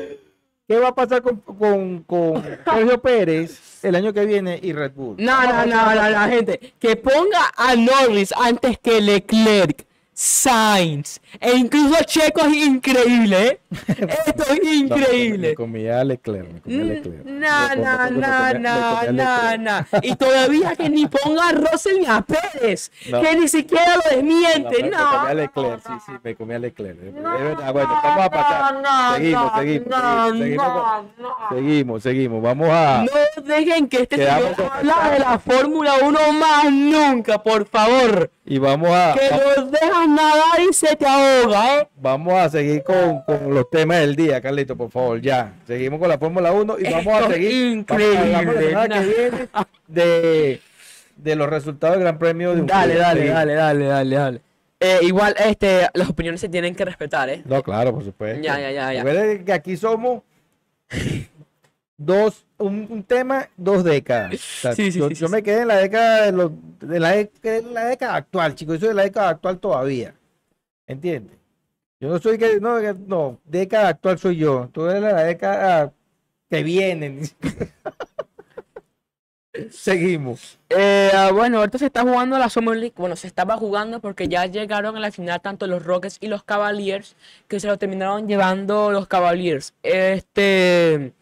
qué 0.67 0.79
va 0.79 0.89
a 0.89 0.95
pasar 0.95 1.21
con, 1.21 1.37
con, 1.37 2.03
con 2.05 2.43
Sergio 2.65 2.99
Pérez 3.03 3.61
el 3.85 3.95
año 3.95 4.13
que 4.13 4.25
viene 4.27 4.59
y 4.63 4.73
Red 4.73 4.93
Bull. 4.93 5.17
No, 5.19 5.43
no, 5.43 5.67
no, 5.67 6.11
no, 6.11 6.29
gente. 6.29 6.75
Que 6.79 6.97
ponga 6.97 7.53
a 7.57 7.75
Norris 7.77 8.33
antes 8.33 8.79
que 8.79 9.01
Leclerc. 9.01 9.87
Sainz. 10.15 11.21
E 11.41 11.53
incluso 11.57 11.97
Checo 12.05 12.43
es 12.43 12.55
increíble, 12.55 13.47
¿eh? 13.47 13.61
Esto 13.89 14.43
es 14.53 14.59
No, 14.63 14.65
me 14.65 14.75
increíble. 14.77 15.55
comía 15.55 16.01
a 16.01 16.05
Leclerc, 16.05 16.53
me 16.53 16.61
comía 16.61 16.83
a 16.83 16.85
Leclerc. 16.85 17.25
No, 17.25 17.33
Me 17.33 17.77
no, 17.77 17.99
me 18.05 18.11
no, 18.11 18.53
me 18.53 18.59
no, 18.59 19.13
no, 19.13 19.57
no. 19.59 19.87
Y 20.03 20.15
todavía 20.17 20.77
que 20.77 20.91
ni 20.91 21.07
ponga 21.07 21.49
a 21.49 21.53
Russell 21.53 21.99
ni 22.01 22.07
a 22.07 22.21
Pérez. 22.21 22.91
No. 23.11 23.21
Que 23.23 23.37
ni 23.37 23.49
siquiera 23.49 23.97
lo 23.97 24.03
No, 24.11 24.17
desmiente. 24.17 24.83
me 24.83 24.91
No. 24.91 24.99
comía 24.99 25.31
a 25.31 25.35
Leclerc, 25.35 25.81
sí, 25.87 25.93
sí, 26.07 26.13
me 26.23 26.35
comía 26.35 26.57
a 26.57 26.61
Leclerc. 26.61 27.03
Es 27.03 27.15
No, 27.15 27.31
verdad, 27.39 27.73
bueno, 27.73 28.01
vamos 28.03 28.27
a 28.27 28.31
pasar. 28.31 28.75
no, 28.83 29.15
seguimos, 29.17 29.45
no, 29.45 29.59
seguimos, 29.59 29.89
no, 29.89 30.29
seguimos, 30.29 30.39
seguimos, 30.39 30.67
no, 30.67 31.03
no. 31.19 31.35
seguimos, 31.57 32.03
seguimos. 32.03 32.43
Vamos 32.43 32.69
a. 32.71 33.05
No 33.05 33.43
dejen 33.45 33.89
que 33.89 34.03
este 34.03 34.17
señor 34.17 34.55
habla 34.73 35.11
de 35.11 35.19
la 35.21 35.39
Fórmula 35.39 35.95
1 36.03 36.33
más 36.35 36.71
nunca, 36.71 37.43
por 37.43 37.67
favor. 37.67 38.31
Y 38.45 38.59
vamos 38.59 38.91
a. 38.91 39.15
Que 39.15 39.31
los 39.57 39.71
dejas 40.03 40.09
nadar 40.09 40.61
y 40.69 40.73
se 40.73 40.97
te 40.97 41.07
ahoga, 41.07 41.79
¿eh? 41.81 41.89
Vamos 41.97 42.35
a 42.35 42.49
seguir 42.49 42.83
con, 42.83 43.23
con 43.23 43.55
los 43.55 43.69
temas 43.71 43.99
del 44.01 44.17
día, 44.17 44.41
Carlito, 44.41 44.77
por 44.77 44.91
favor, 44.91 45.21
ya. 45.21 45.55
Seguimos 45.67 45.99
con 46.01 46.09
la 46.09 46.19
Fórmula 46.19 46.53
1 46.53 46.77
y 46.79 46.85
vamos 46.91 47.07
a 47.23 47.29
seguir. 47.29 47.85
vamos 47.87 48.03
a 48.03 48.05
increíble, 48.05 48.59
que 48.59 48.67
viene 48.67 49.49
de, 49.89 50.61
de 51.17 51.37
los 51.37 51.49
resultados 51.49 51.97
del 51.97 52.03
Gran 52.05 52.19
Premio 52.19 52.55
de 52.55 52.63
Dale, 52.63 52.85
Hungría. 52.93 53.07
dale, 53.07 53.21
Seguimos. 53.21 53.35
dale, 53.39 53.55
dale, 53.55 53.85
dale, 53.87 54.17
dale. 54.17 54.41
Eh, 54.81 54.99
igual, 55.03 55.35
este, 55.39 55.87
las 55.95 56.09
opiniones 56.09 56.41
se 56.41 56.49
tienen 56.49 56.75
que 56.75 56.85
respetar, 56.85 57.29
¿eh? 57.31 57.43
No, 57.45 57.63
claro, 57.63 57.95
por 57.95 58.03
supuesto. 58.05 58.43
Ya, 58.43 58.59
ya, 58.59 58.71
ya, 58.73 58.93
ya. 58.93 59.05
Recuerden 59.05 59.45
que 59.45 59.53
aquí 59.53 59.77
somos 59.77 60.23
dos, 62.05 62.47
un, 62.59 62.87
un 62.91 63.03
tema, 63.03 63.49
dos 63.57 63.85
décadas. 63.85 64.35
O 64.35 64.39
sea, 64.39 64.75
Sí, 64.75 64.93
sí, 64.93 64.99
yo, 64.99 65.11
sí, 65.11 65.29
me 65.29 65.43
quedé 65.43 65.63
en 65.63 65.69
la 65.69 65.77
década 65.77 66.27
de, 66.27 66.33
los, 66.33 66.51
de 66.81 67.01
la, 67.01 67.19
en 67.19 67.75
la 67.75 67.85
década 67.87 68.17
actual, 68.17 68.55
chicos. 68.55 68.77
Yo 68.77 68.81
soy 68.81 68.89
de 68.89 68.95
la 68.95 69.03
década 69.05 69.31
actual 69.31 69.59
todavía. 69.59 70.15
¿Entiendes? 70.87 71.37
Yo 72.01 72.09
no 72.09 72.19
soy 72.19 72.37
que, 72.37 72.59
no, 72.61 72.81
no, 73.07 73.41
década 73.45 73.89
actual 73.89 74.19
soy 74.19 74.37
yo. 74.37 74.69
Tú 74.73 74.87
eres 74.87 75.03
de 75.03 75.13
la 75.13 75.23
década 75.23 75.93
que 76.51 76.63
viene. 76.63 77.21
Seguimos. 79.71 80.59
Eh, 80.71 81.11
ah, 81.15 81.31
bueno, 81.33 81.59
ahorita 81.59 81.79
se 81.79 81.87
está 81.87 82.03
jugando 82.03 82.39
la 82.39 82.49
Summer 82.49 82.77
League. 82.77 82.95
Bueno, 82.97 83.17
se 83.17 83.27
estaba 83.27 83.57
jugando 83.57 84.01
porque 84.01 84.27
ya 84.27 84.47
llegaron 84.47 84.97
a 84.97 85.01
la 85.01 85.13
final 85.13 85.41
tanto 85.43 85.67
los 85.67 85.85
Rockets 85.85 86.17
y 86.21 86.29
los 86.29 86.43
Cavaliers, 86.43 87.17
que 87.49 87.61
se 87.61 87.67
lo 87.67 87.79
terminaron 87.79 88.27
llevando 88.27 88.91
los 88.91 89.07
Cavaliers. 89.07 89.75
Este, 89.83 91.13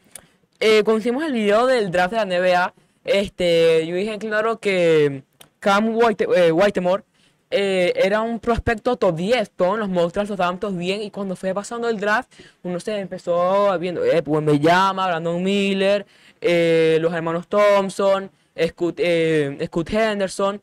eh, 0.61 0.83
cuando 0.85 1.01
hicimos 1.01 1.25
el 1.25 1.33
video 1.33 1.67
del 1.67 1.91
draft 1.91 2.13
de 2.13 2.17
la 2.17 2.25
NBA, 2.25 2.75
este, 3.05 3.87
yo 3.87 3.97
dije 3.97 4.19
claro 4.19 4.59
que 4.61 5.25
Cam 5.59 5.95
White, 5.97 6.27
eh, 6.37 6.53
Whitemore 6.53 7.05
eh, 7.51 7.93
era 7.97 8.23
un 8.23 8.39
prospecto 8.39 8.97
top 8.97 9.17
10. 9.17 9.51
Todos 9.51 9.79
los 9.79 9.89
monstruos 9.89 10.29
los 10.29 10.39
daban 10.39 10.61
todos 10.61 10.77
bien. 10.77 11.03
Y 11.03 11.11
cuando 11.11 11.37
fue 11.37 11.53
pasando 11.55 11.89
el 11.89 11.99
draft, 11.99 12.33
uno 12.63 12.79
se 12.81 12.99
empezó 12.99 13.77
viendo, 13.79 14.05
eh, 14.05 14.23
me 14.23 14.59
llama, 14.61 15.07
Brandon 15.09 15.43
Miller, 15.43 16.07
eh, 16.41 16.99
los 17.01 17.13
hermanos 17.13 17.49
Thompson, 17.49 18.31
Scoot, 18.69 18.97
eh, 18.99 19.59
Scoot 19.67 19.91
Henderson, 19.91 20.63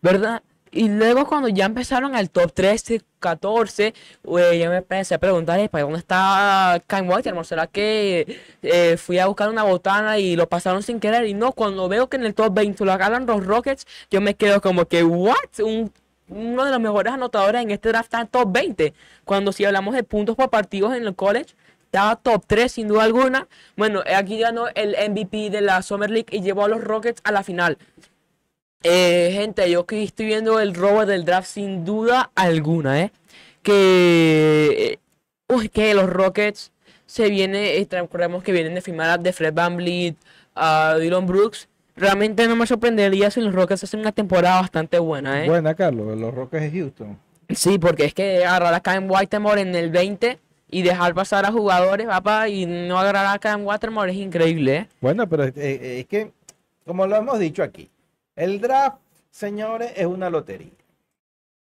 ¿verdad? 0.00 0.42
Y 0.76 0.88
luego 0.88 1.24
cuando 1.26 1.46
ya 1.48 1.66
empezaron 1.66 2.16
al 2.16 2.30
top 2.30 2.52
13, 2.52 3.00
14, 3.20 3.94
eh, 4.24 4.58
ya 4.58 4.68
me 4.68 4.78
empecé 4.78 5.14
a 5.14 5.18
preguntar, 5.18 5.60
"Eh, 5.60 5.68
¿para 5.68 5.84
dónde 5.84 6.00
está 6.00 6.82
Kyle 6.88 7.08
Whitemore? 7.08 7.44
¿Será 7.46 7.68
que 7.68 8.40
eh, 8.62 8.96
fui 8.96 9.18
a 9.20 9.26
buscar 9.26 9.48
una 9.50 9.62
botana 9.62 10.18
y 10.18 10.34
lo 10.34 10.48
pasaron 10.48 10.82
sin 10.82 10.98
querer? 10.98 11.26
Y 11.26 11.34
no, 11.34 11.52
cuando 11.52 11.88
veo 11.88 12.08
que 12.08 12.16
en 12.16 12.24
el 12.26 12.34
top 12.34 12.52
20 12.54 12.84
lo 12.84 12.92
agarran 12.92 13.24
los 13.24 13.46
Rockets, 13.46 13.86
yo 14.10 14.20
me 14.20 14.34
quedo 14.34 14.60
como 14.60 14.86
que, 14.86 15.04
¿what? 15.04 15.36
Un- 15.60 15.92
uno 16.28 16.64
de 16.64 16.70
los 16.72 16.80
mejores 16.80 17.12
anotadores 17.12 17.62
en 17.62 17.70
este 17.70 17.90
draft 17.90 18.06
está 18.06 18.20
en 18.22 18.26
top 18.28 18.50
20. 18.50 18.94
Cuando 19.24 19.52
si 19.52 19.64
hablamos 19.64 19.94
de 19.94 20.02
puntos 20.02 20.34
por 20.34 20.50
partidos 20.50 20.94
en 20.96 21.04
el 21.06 21.14
college, 21.14 21.54
estaba 21.84 22.16
top 22.16 22.42
3 22.48 22.72
sin 22.72 22.88
duda 22.88 23.04
alguna. 23.04 23.46
Bueno, 23.76 24.02
aquí 24.16 24.40
ganó 24.40 24.66
el 24.74 24.96
MVP 24.96 25.50
de 25.50 25.60
la 25.60 25.82
Summer 25.82 26.10
League 26.10 26.26
y 26.32 26.40
llevó 26.40 26.64
a 26.64 26.68
los 26.68 26.82
Rockets 26.82 27.20
a 27.24 27.30
la 27.30 27.44
final. 27.44 27.78
Eh, 28.86 29.30
gente, 29.32 29.70
yo 29.70 29.86
que 29.86 30.02
estoy 30.02 30.26
viendo 30.26 30.60
el 30.60 30.74
robo 30.74 31.06
del 31.06 31.24
draft 31.24 31.48
sin 31.48 31.86
duda 31.86 32.30
alguna, 32.34 33.00
¿eh? 33.00 33.12
Que, 33.62 34.92
eh, 34.92 34.98
uy, 35.48 35.70
que 35.70 35.94
los 35.94 36.10
Rockets 36.10 36.70
se 37.06 37.30
viene, 37.30 37.78
eh, 37.78 37.88
recordemos 37.90 38.42
que 38.44 38.52
vienen 38.52 38.74
de 38.74 38.82
firmar 38.82 39.08
a 39.08 39.16
de 39.16 39.32
Fred 39.32 39.54
VanVleet, 39.54 40.16
a 40.54 40.96
Dylan 41.00 41.26
Brooks. 41.26 41.66
Realmente 41.96 42.46
no 42.46 42.56
me 42.56 42.66
sorprendería 42.66 43.30
si 43.30 43.40
los 43.40 43.54
Rockets 43.54 43.84
hacen 43.84 44.00
una 44.00 44.12
temporada 44.12 44.60
bastante 44.60 44.98
buena, 44.98 45.42
¿eh? 45.42 45.48
Buena, 45.48 45.74
Carlos, 45.74 46.18
los 46.18 46.34
Rockets 46.34 46.70
de 46.70 46.78
Houston. 46.78 47.18
Sí, 47.48 47.78
porque 47.78 48.04
es 48.04 48.12
que 48.12 48.44
agarrar 48.44 48.74
a 48.74 48.80
Cam 48.80 49.10
Whitemore 49.10 49.62
en 49.62 49.74
el 49.74 49.90
20 49.90 50.38
y 50.70 50.82
dejar 50.82 51.14
pasar 51.14 51.46
a 51.46 51.52
jugadores, 51.52 52.06
papá, 52.06 52.50
y 52.50 52.66
no 52.66 52.98
agarrar 52.98 53.34
a 53.34 53.38
Cam 53.38 53.66
Whitemore 53.66 54.12
es 54.12 54.18
increíble, 54.18 54.76
¿eh? 54.76 54.88
Bueno, 55.00 55.26
pero 55.26 55.44
es, 55.44 55.56
eh, 55.56 56.00
es 56.00 56.06
que, 56.06 56.32
como 56.84 57.06
lo 57.06 57.16
hemos 57.16 57.38
dicho 57.38 57.62
aquí, 57.62 57.88
el 58.36 58.60
draft, 58.60 58.98
señores, 59.30 59.92
es 59.96 60.06
una 60.06 60.30
lotería. 60.30 60.70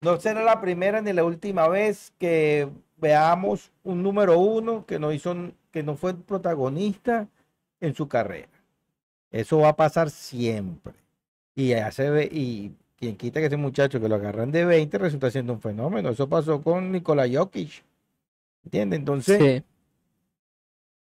No 0.00 0.20
será 0.20 0.42
la 0.42 0.60
primera 0.60 1.00
ni 1.00 1.12
la 1.12 1.24
última 1.24 1.68
vez 1.68 2.12
que 2.18 2.68
veamos 2.96 3.70
un 3.82 4.02
número 4.02 4.38
uno 4.38 4.84
que 4.86 4.98
no 4.98 5.12
hizo, 5.12 5.34
que 5.70 5.82
no 5.82 5.96
fue 5.96 6.14
protagonista 6.14 7.28
en 7.80 7.94
su 7.94 8.08
carrera. 8.08 8.48
Eso 9.30 9.58
va 9.58 9.70
a 9.70 9.76
pasar 9.76 10.10
siempre. 10.10 10.94
Y 11.54 11.68
ya 11.68 11.90
se 11.90 12.10
ve, 12.10 12.28
y 12.30 12.72
quien 12.96 13.16
quita 13.16 13.40
que 13.40 13.46
ese 13.46 13.56
muchacho 13.56 14.00
que 14.00 14.08
lo 14.08 14.14
agarran 14.14 14.50
de 14.50 14.64
20 14.64 14.98
resulta 14.98 15.30
siendo 15.30 15.52
un 15.54 15.60
fenómeno. 15.60 16.10
Eso 16.10 16.28
pasó 16.28 16.62
con 16.62 16.92
Nikola 16.92 17.26
Jokic. 17.30 17.82
¿Entiendes? 18.64 18.98
Entonces, 18.98 19.38
Sí. 19.38 19.64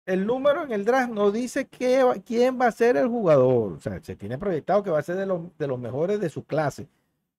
El 0.05 0.25
número 0.25 0.63
en 0.63 0.71
el 0.71 0.85
draft 0.85 1.11
no 1.11 1.31
dice 1.31 1.65
qué 1.67 2.03
quién 2.25 2.59
va 2.59 2.67
a 2.67 2.71
ser 2.71 2.97
el 2.97 3.07
jugador. 3.07 3.73
O 3.73 3.79
sea, 3.79 3.99
se 4.03 4.15
tiene 4.15 4.37
proyectado 4.37 4.83
que 4.83 4.89
va 4.89 4.99
a 4.99 5.03
ser 5.03 5.15
de 5.15 5.25
los, 5.25 5.41
de 5.57 5.67
los 5.67 5.79
mejores 5.79 6.19
de 6.19 6.29
su 6.29 6.43
clase. 6.43 6.87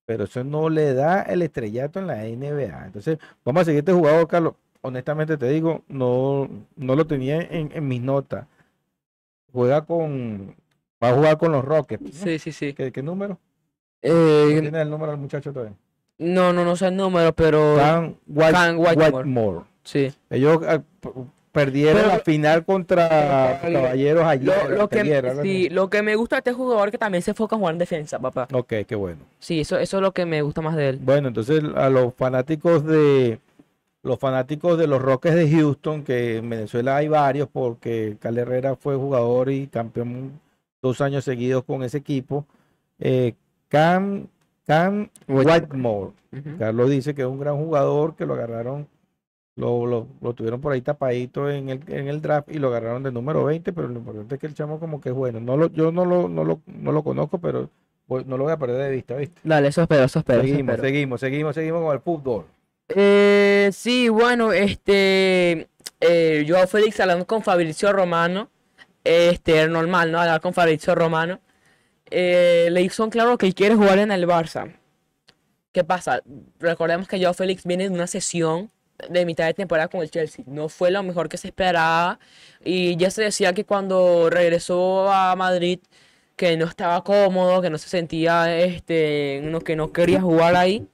Pero 0.07 0.25
eso 0.25 0.45
no 0.45 0.69
le 0.69 0.93
da 0.95 1.23
el 1.23 1.41
estrellato 1.43 1.99
en 1.99 2.07
la 2.07 2.17
NBA. 2.25 2.87
Entonces, 2.87 3.19
vamos 3.45 3.63
a 3.63 3.65
seguir 3.65 3.79
este 3.81 3.93
jugador, 3.93 4.29
Carlos. 4.29 4.55
Honestamente 4.83 5.39
te 5.39 5.49
digo, 5.49 5.83
no, 5.89 6.49
no 6.77 6.95
lo 6.95 7.07
tenía 7.07 7.41
en, 7.41 7.71
en 7.73 7.89
mis 7.89 8.03
notas. 8.03 8.47
Juega 9.53 9.83
con. 9.87 10.55
Va 11.03 11.11
a 11.11 11.15
jugar 11.15 11.39
con 11.39 11.53
los 11.53 11.65
Rockets. 11.65 12.03
¿no? 12.03 12.11
Sí, 12.13 12.39
sí, 12.39 12.53
sí. 12.53 12.73
¿Qué, 12.75 12.93
qué 12.93 13.03
número? 13.03 13.39
Eh, 14.03 14.53
¿No 14.57 14.61
tiene 14.61 14.83
el 14.83 14.91
número 14.91 15.13
del 15.13 15.21
muchacho 15.21 15.53
todavía? 15.53 15.75
no, 16.19 16.53
no, 16.53 16.65
no 16.65 16.77
sé 16.77 16.87
el 16.89 16.97
número, 16.97 17.33
pero 17.35 17.75
Cam 17.77 18.15
White- 18.27 18.77
Whitemore. 18.77 19.07
Whitemore. 19.19 19.61
sí. 19.83 20.13
Ellos 20.31 20.59
ah, 20.67 20.81
perdieron 21.55 22.03
Pero- 22.03 22.09
la 22.09 22.19
final 22.19 22.65
contra 22.67 23.59
Pero- 23.63 23.81
Caballeros 23.81 24.25
ayer. 24.25 24.71
Lo, 24.71 24.77
lo 24.77 24.89
que, 24.89 25.39
sí, 25.43 25.69
lo 25.71 25.89
que 25.89 26.03
me 26.03 26.17
gusta 26.17 26.37
de 26.37 26.41
este 26.41 26.53
jugador 26.53 26.91
que 26.91 26.99
también 26.99 27.23
se 27.23 27.31
enfoca 27.31 27.55
en 27.57 27.61
jugar 27.61 27.75
en 27.75 27.79
defensa, 27.79 28.19
papá. 28.19 28.49
Ok, 28.53 28.73
qué 28.87 28.95
bueno. 28.97 29.21
Sí, 29.39 29.61
eso, 29.61 29.79
eso 29.79 29.97
es 29.99 30.03
lo 30.03 30.13
que 30.13 30.27
me 30.27 30.43
gusta 30.43 30.61
más 30.61 30.77
de 30.77 30.91
él. 30.91 30.99
Bueno, 31.01 31.29
entonces 31.29 31.63
a 31.77 31.89
los 31.89 32.13
fanáticos 32.15 32.85
de 32.85 33.39
los 34.03 34.19
fanáticos 34.19 34.77
de 34.77 34.87
los 34.87 35.01
Rockets 35.01 35.35
de 35.37 35.51
Houston, 35.51 36.03
que 36.05 36.37
en 36.37 36.51
Venezuela 36.51 36.97
hay 36.97 37.09
varios, 37.09 37.49
porque 37.51 38.17
Cal 38.21 38.37
Herrera 38.37 38.77
fue 38.77 38.97
jugador 38.97 39.51
y 39.51 39.67
campeón 39.69 40.39
dos 40.83 41.01
años 41.01 41.25
seguidos 41.25 41.65
con 41.65 41.83
ese 41.83 41.99
equipo. 41.99 42.45
eh, 42.99 43.33
Cam, 43.69 44.27
Cam 44.67 45.09
Whitemore. 45.27 46.11
Carlos 46.59 46.91
dice 46.91 47.15
que 47.15 47.23
es 47.23 47.29
un 47.29 47.39
gran 47.41 47.57
jugador, 47.57 48.15
que 48.17 48.27
lo 48.27 48.35
agarraron, 48.35 48.87
lo, 49.57 49.87
lo, 49.87 50.09
lo 50.21 50.33
tuvieron 50.35 50.61
por 50.61 50.73
ahí 50.73 50.81
tapadito 50.81 51.49
en 51.51 51.69
el, 51.69 51.81
en 51.89 52.09
el 52.09 52.21
draft 52.21 52.51
y 52.51 52.59
lo 52.59 52.69
agarraron 52.69 53.03
de 53.03 53.13
número 53.13 53.45
20, 53.45 53.73
pero 53.73 53.89
lo 53.89 53.99
importante 53.99 54.35
es 54.35 54.41
que 54.41 54.47
el 54.49 54.55
chamo 54.55 54.81
como 54.81 55.01
que 55.01 55.11
es 55.11 55.15
bueno. 55.15 55.41
No 55.41 55.57
lo, 55.57 55.69
yo 55.71 55.93
no 55.93 56.05
lo, 56.05 56.29
no 56.29 56.45
lo, 56.45 56.61
no 56.67 56.91
lo 56.93 57.03
conozco, 57.05 57.39
pero 57.39 57.71
voy- 58.09 58.25
no 58.27 58.37
lo 58.37 58.45
voy 58.45 58.53
a 58.53 58.57
perder 58.59 58.83
de 58.83 58.91
vista, 58.91 59.15
¿viste? 59.17 59.41
Dale, 59.45 59.69
eso 59.69 59.83
espero, 59.83 60.05
eso 60.05 60.19
espero. 60.19 60.43
Seguimos, 60.43 60.81
seguimos, 60.81 61.21
seguimos, 61.21 61.55
seguimos 61.55 61.83
con 61.83 61.93
el 61.95 62.01
fútbol. 62.01 62.45
Eh, 62.89 63.71
sí, 63.73 64.09
bueno, 64.09 64.53
este, 64.53 65.69
eh, 66.01 66.45
Joao 66.49 66.67
Félix 66.67 66.99
hablando 67.01 67.27
con 67.27 67.43
Fabrizio 67.43 67.93
Romano, 67.93 68.49
este, 69.05 69.63
es 69.63 69.69
normal, 69.71 70.11
¿no? 70.13 70.19
Hablar 70.21 70.41
con 70.41 70.53
Fabrizio 70.53 70.95
Romano, 70.95 71.41
eh, 72.11 72.69
le 72.71 72.83
hizo 72.83 73.09
claro 73.09 73.39
que 73.39 73.47
él 73.47 73.55
quiere 73.55 73.75
jugar 73.75 73.99
en 73.99 74.11
el 74.11 74.27
Barça. 74.27 74.75
¿Qué 75.73 75.83
pasa? 75.85 76.23
Recordemos 76.61 77.09
que 77.09 77.21
Joao 77.21 77.35
Félix 77.35 77.65
viene 77.65 77.85
de 77.89 77.95
una 77.95 78.07
sesión 78.07 78.71
de 79.09 79.27
mitad 79.27 79.47
de 79.47 79.55
temporada 79.55 79.89
con 79.89 80.03
el 80.03 80.11
Chelsea. 80.11 80.45
No 80.49 80.69
fue 80.69 80.91
lo 80.91 81.03
mejor 81.03 81.29
que 81.29 81.37
se 81.37 81.49
esperaba 81.49 82.19
y 82.65 82.97
ya 82.97 83.11
se 83.11 83.23
decía 83.23 83.53
que 83.53 83.65
cuando 83.65 84.31
regresó 84.31 85.11
a 85.13 85.35
Madrid 85.37 85.81
que 86.37 86.57
no 86.57 86.67
estaba 86.67 87.03
cómodo, 87.05 87.63
que 87.63 87.71
no 87.71 87.79
se 87.79 87.89
sentía, 87.89 88.57
este, 88.59 89.41
uno 89.45 89.61
que 89.61 89.77
no 89.77 89.93
quería 89.93 90.21
jugar 90.21 90.57
ahí. 90.57 90.89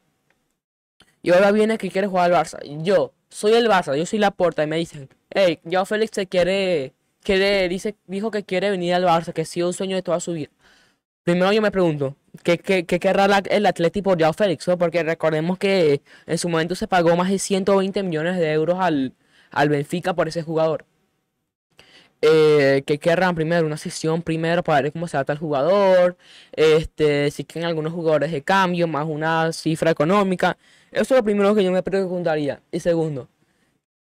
Y 1.22 1.32
ahora 1.32 1.52
viene 1.52 1.78
que 1.78 1.90
quiere 1.90 2.06
jugar 2.06 2.32
al 2.32 2.44
Barça. 2.44 2.58
Yo 2.82 3.12
soy 3.28 3.52
el 3.54 3.68
Barça, 3.68 3.96
yo 3.96 4.06
soy 4.06 4.18
la 4.18 4.30
puerta 4.30 4.62
y 4.62 4.66
me 4.66 4.76
dicen, 4.76 5.08
hey, 5.30 5.60
Joao 5.70 5.86
Félix 5.86 6.12
se 6.14 6.26
quiere, 6.26 6.94
quiere, 7.22 7.68
dice, 7.68 7.96
dijo 8.06 8.30
que 8.30 8.44
quiere 8.44 8.70
venir 8.70 8.94
al 8.94 9.04
Barça, 9.04 9.32
que 9.32 9.42
ha 9.42 9.44
sido 9.44 9.68
un 9.68 9.74
sueño 9.74 9.96
de 9.96 10.02
toda 10.02 10.20
su 10.20 10.32
vida. 10.32 10.50
Primero 11.24 11.52
yo 11.52 11.62
me 11.62 11.70
pregunto, 11.70 12.16
¿qué, 12.42 12.58
qué, 12.58 12.84
querrá 12.84 13.26
el 13.50 13.66
Atlético 13.66 14.10
por 14.10 14.20
Joao 14.20 14.32
Félix? 14.32 14.66
Porque 14.78 15.02
recordemos 15.02 15.58
que 15.58 16.02
en 16.26 16.38
su 16.38 16.48
momento 16.48 16.74
se 16.74 16.88
pagó 16.88 17.16
más 17.16 17.30
de 17.30 17.38
120 17.38 18.02
millones 18.02 18.38
de 18.38 18.52
euros 18.52 18.78
al, 18.80 19.14
al 19.50 19.68
Benfica 19.68 20.14
por 20.14 20.28
ese 20.28 20.42
jugador. 20.42 20.84
Eh, 22.22 22.82
¿qué 22.86 22.98
querrán 22.98 23.34
primero? 23.34 23.66
Una 23.66 23.78
sesión 23.78 24.22
primero 24.22 24.62
para 24.62 24.82
ver 24.82 24.92
cómo 24.92 25.08
se 25.08 25.16
adapta 25.16 25.32
el 25.32 25.38
jugador, 25.38 26.18
este, 26.52 27.30
si 27.30 27.44
quieren 27.44 27.66
algunos 27.68 27.94
jugadores 27.94 28.30
de 28.30 28.42
cambio, 28.42 28.86
más 28.86 29.06
una 29.08 29.52
cifra 29.52 29.90
económica. 29.90 30.58
Eso 30.92 31.14
es 31.14 31.20
lo 31.20 31.24
primero 31.24 31.54
que 31.54 31.64
yo 31.64 31.72
me 31.72 31.82
preguntaría. 31.82 32.60
Y 32.70 32.80
segundo, 32.80 33.28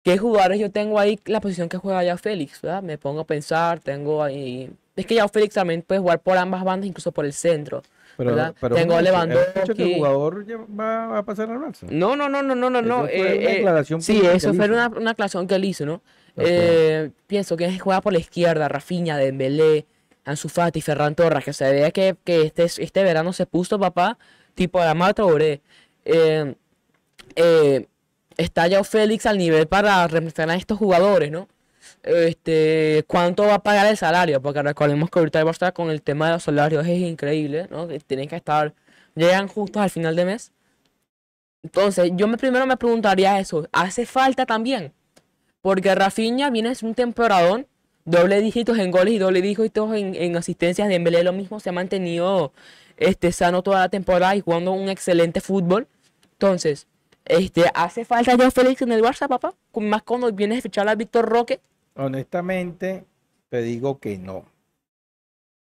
¿qué 0.03 0.17
jugadores 0.17 0.59
yo 0.59 0.71
tengo 0.71 0.99
ahí 0.99 1.19
la 1.25 1.41
posición 1.41 1.69
que 1.69 1.77
juega 1.77 2.03
Joao 2.03 2.17
Félix? 2.17 2.61
¿verdad? 2.61 2.83
Me 2.83 2.97
pongo 2.97 3.21
a 3.21 3.25
pensar, 3.25 3.79
tengo 3.79 4.23
ahí... 4.23 4.69
Es 4.95 5.05
que 5.05 5.15
Joao 5.15 5.29
Félix 5.29 5.55
también 5.55 5.81
puede 5.81 6.01
jugar 6.01 6.19
por 6.19 6.37
ambas 6.37 6.63
bandas, 6.63 6.87
incluso 6.87 7.11
por 7.11 7.25
el 7.25 7.33
centro. 7.33 7.81
Pero, 8.17 8.31
¿verdad? 8.31 8.53
pero 8.59 8.75
Tengo 8.75 8.95
hecho, 8.95 9.01
Lewandowski. 9.03 9.47
¿has 9.47 9.63
dicho 9.63 9.75
que 9.75 9.83
el 9.83 9.95
jugador 9.95 10.45
ya 10.45 10.57
va, 10.57 11.19
a 11.19 11.23
pasar 11.23 11.49
al 11.49 11.57
Barça. 11.57 11.83
No, 11.89 12.17
no, 12.17 12.27
no, 12.27 12.43
no, 12.43 12.53
no, 12.53 12.69
no, 12.69 12.81
no. 12.81 13.05
Eh, 13.07 13.63
eh, 13.63 13.85
sí, 13.99 14.21
eso 14.25 14.53
fue 14.53 14.65
hizo. 14.65 14.73
una, 14.73 14.87
una 14.89 15.11
aclaración 15.11 15.47
que 15.47 15.55
él 15.55 15.63
hizo, 15.63 15.85
¿no? 15.85 16.01
Eh, 16.35 17.11
pienso 17.27 17.57
que 17.57 17.79
juega 17.79 18.01
por 18.01 18.13
la 18.13 18.19
izquierda, 18.19 18.67
Rafinha, 18.67 19.17
Dembélé, 19.17 19.85
Ansu 20.25 20.49
Fati, 20.49 20.81
Ferran 20.81 21.15
Torres, 21.15 21.43
que 21.43 21.53
se 21.53 21.71
vea 21.71 21.91
que, 21.91 22.15
que 22.23 22.43
este, 22.43 22.65
este 22.65 23.03
verano 23.03 23.33
se 23.33 23.45
puso, 23.45 23.79
papá, 23.79 24.17
tipo 24.53 24.79
la 24.79 24.93
mata. 24.93 25.23
Eh, 26.05 26.55
eh, 27.35 27.87
está 28.39 28.69
Joao 28.69 28.83
Félix 28.83 29.25
al 29.25 29.37
nivel 29.37 29.67
para 29.67 30.07
representar 30.07 30.49
a 30.49 30.55
estos 30.55 30.77
jugadores, 30.77 31.29
¿no? 31.29 31.47
Este, 32.03 33.03
¿cuánto 33.07 33.43
va 33.43 33.55
a 33.55 33.63
pagar 33.63 33.87
el 33.87 33.97
salario? 33.97 34.41
Porque 34.41 34.61
recordemos 34.61 35.09
que 35.09 35.19
ahorita 35.19 35.41
el 35.41 35.45
Barça 35.45 35.73
con 35.73 35.91
el 35.91 36.01
tema 36.01 36.27
de 36.27 36.33
los 36.33 36.43
salarios 36.43 36.87
es 36.87 36.99
increíble, 36.99 37.67
¿no? 37.69 37.87
Que 37.87 37.99
tienen 37.99 38.29
que 38.29 38.37
estar, 38.37 38.73
llegan 39.15 39.47
justos 39.47 39.81
al 39.81 39.89
final 39.89 40.15
de 40.15 40.25
mes. 40.25 40.53
Entonces, 41.63 42.11
yo 42.15 42.27
me, 42.27 42.37
primero 42.37 42.65
me 42.65 42.77
preguntaría 42.77 43.37
eso, 43.39 43.67
¿hace 43.73 44.05
falta 44.05 44.45
también? 44.45 44.93
Porque 45.61 45.93
Rafinha 45.93 46.49
viene 46.49 46.71
es 46.71 46.83
un 46.83 46.95
temporadón, 46.95 47.67
doble 48.05 48.39
dígitos 48.39 48.77
en 48.79 48.91
goles 48.91 49.13
y 49.15 49.17
doble 49.17 49.41
dígitos 49.41 49.93
en, 49.95 50.15
en 50.15 50.37
asistencias. 50.37 50.87
Dembélé 50.87 51.23
lo 51.23 51.33
mismo, 51.33 51.59
se 51.59 51.69
ha 51.69 51.73
mantenido 51.73 52.53
este, 52.95 53.33
sano 53.33 53.61
toda 53.63 53.79
la 53.79 53.89
temporada 53.89 54.35
y 54.37 54.41
jugando 54.41 54.71
un 54.71 54.87
excelente 54.87 55.41
fútbol. 55.41 55.87
Entonces, 56.33 56.87
este, 57.29 57.65
¿hace 57.73 58.03
falta 58.03 58.35
Joao 58.35 58.51
Félix 58.51 58.81
en 58.81 58.91
el 58.91 59.01
Barça, 59.01 59.27
papá? 59.27 59.53
Más 59.75 60.03
cuando 60.03 60.31
vienes 60.33 60.59
a 60.59 60.61
fichar 60.61 60.89
a 60.89 60.95
Víctor 60.95 61.29
Roque. 61.29 61.61
Honestamente, 61.95 63.05
te 63.49 63.61
digo 63.61 63.99
que 63.99 64.17
no. 64.17 64.45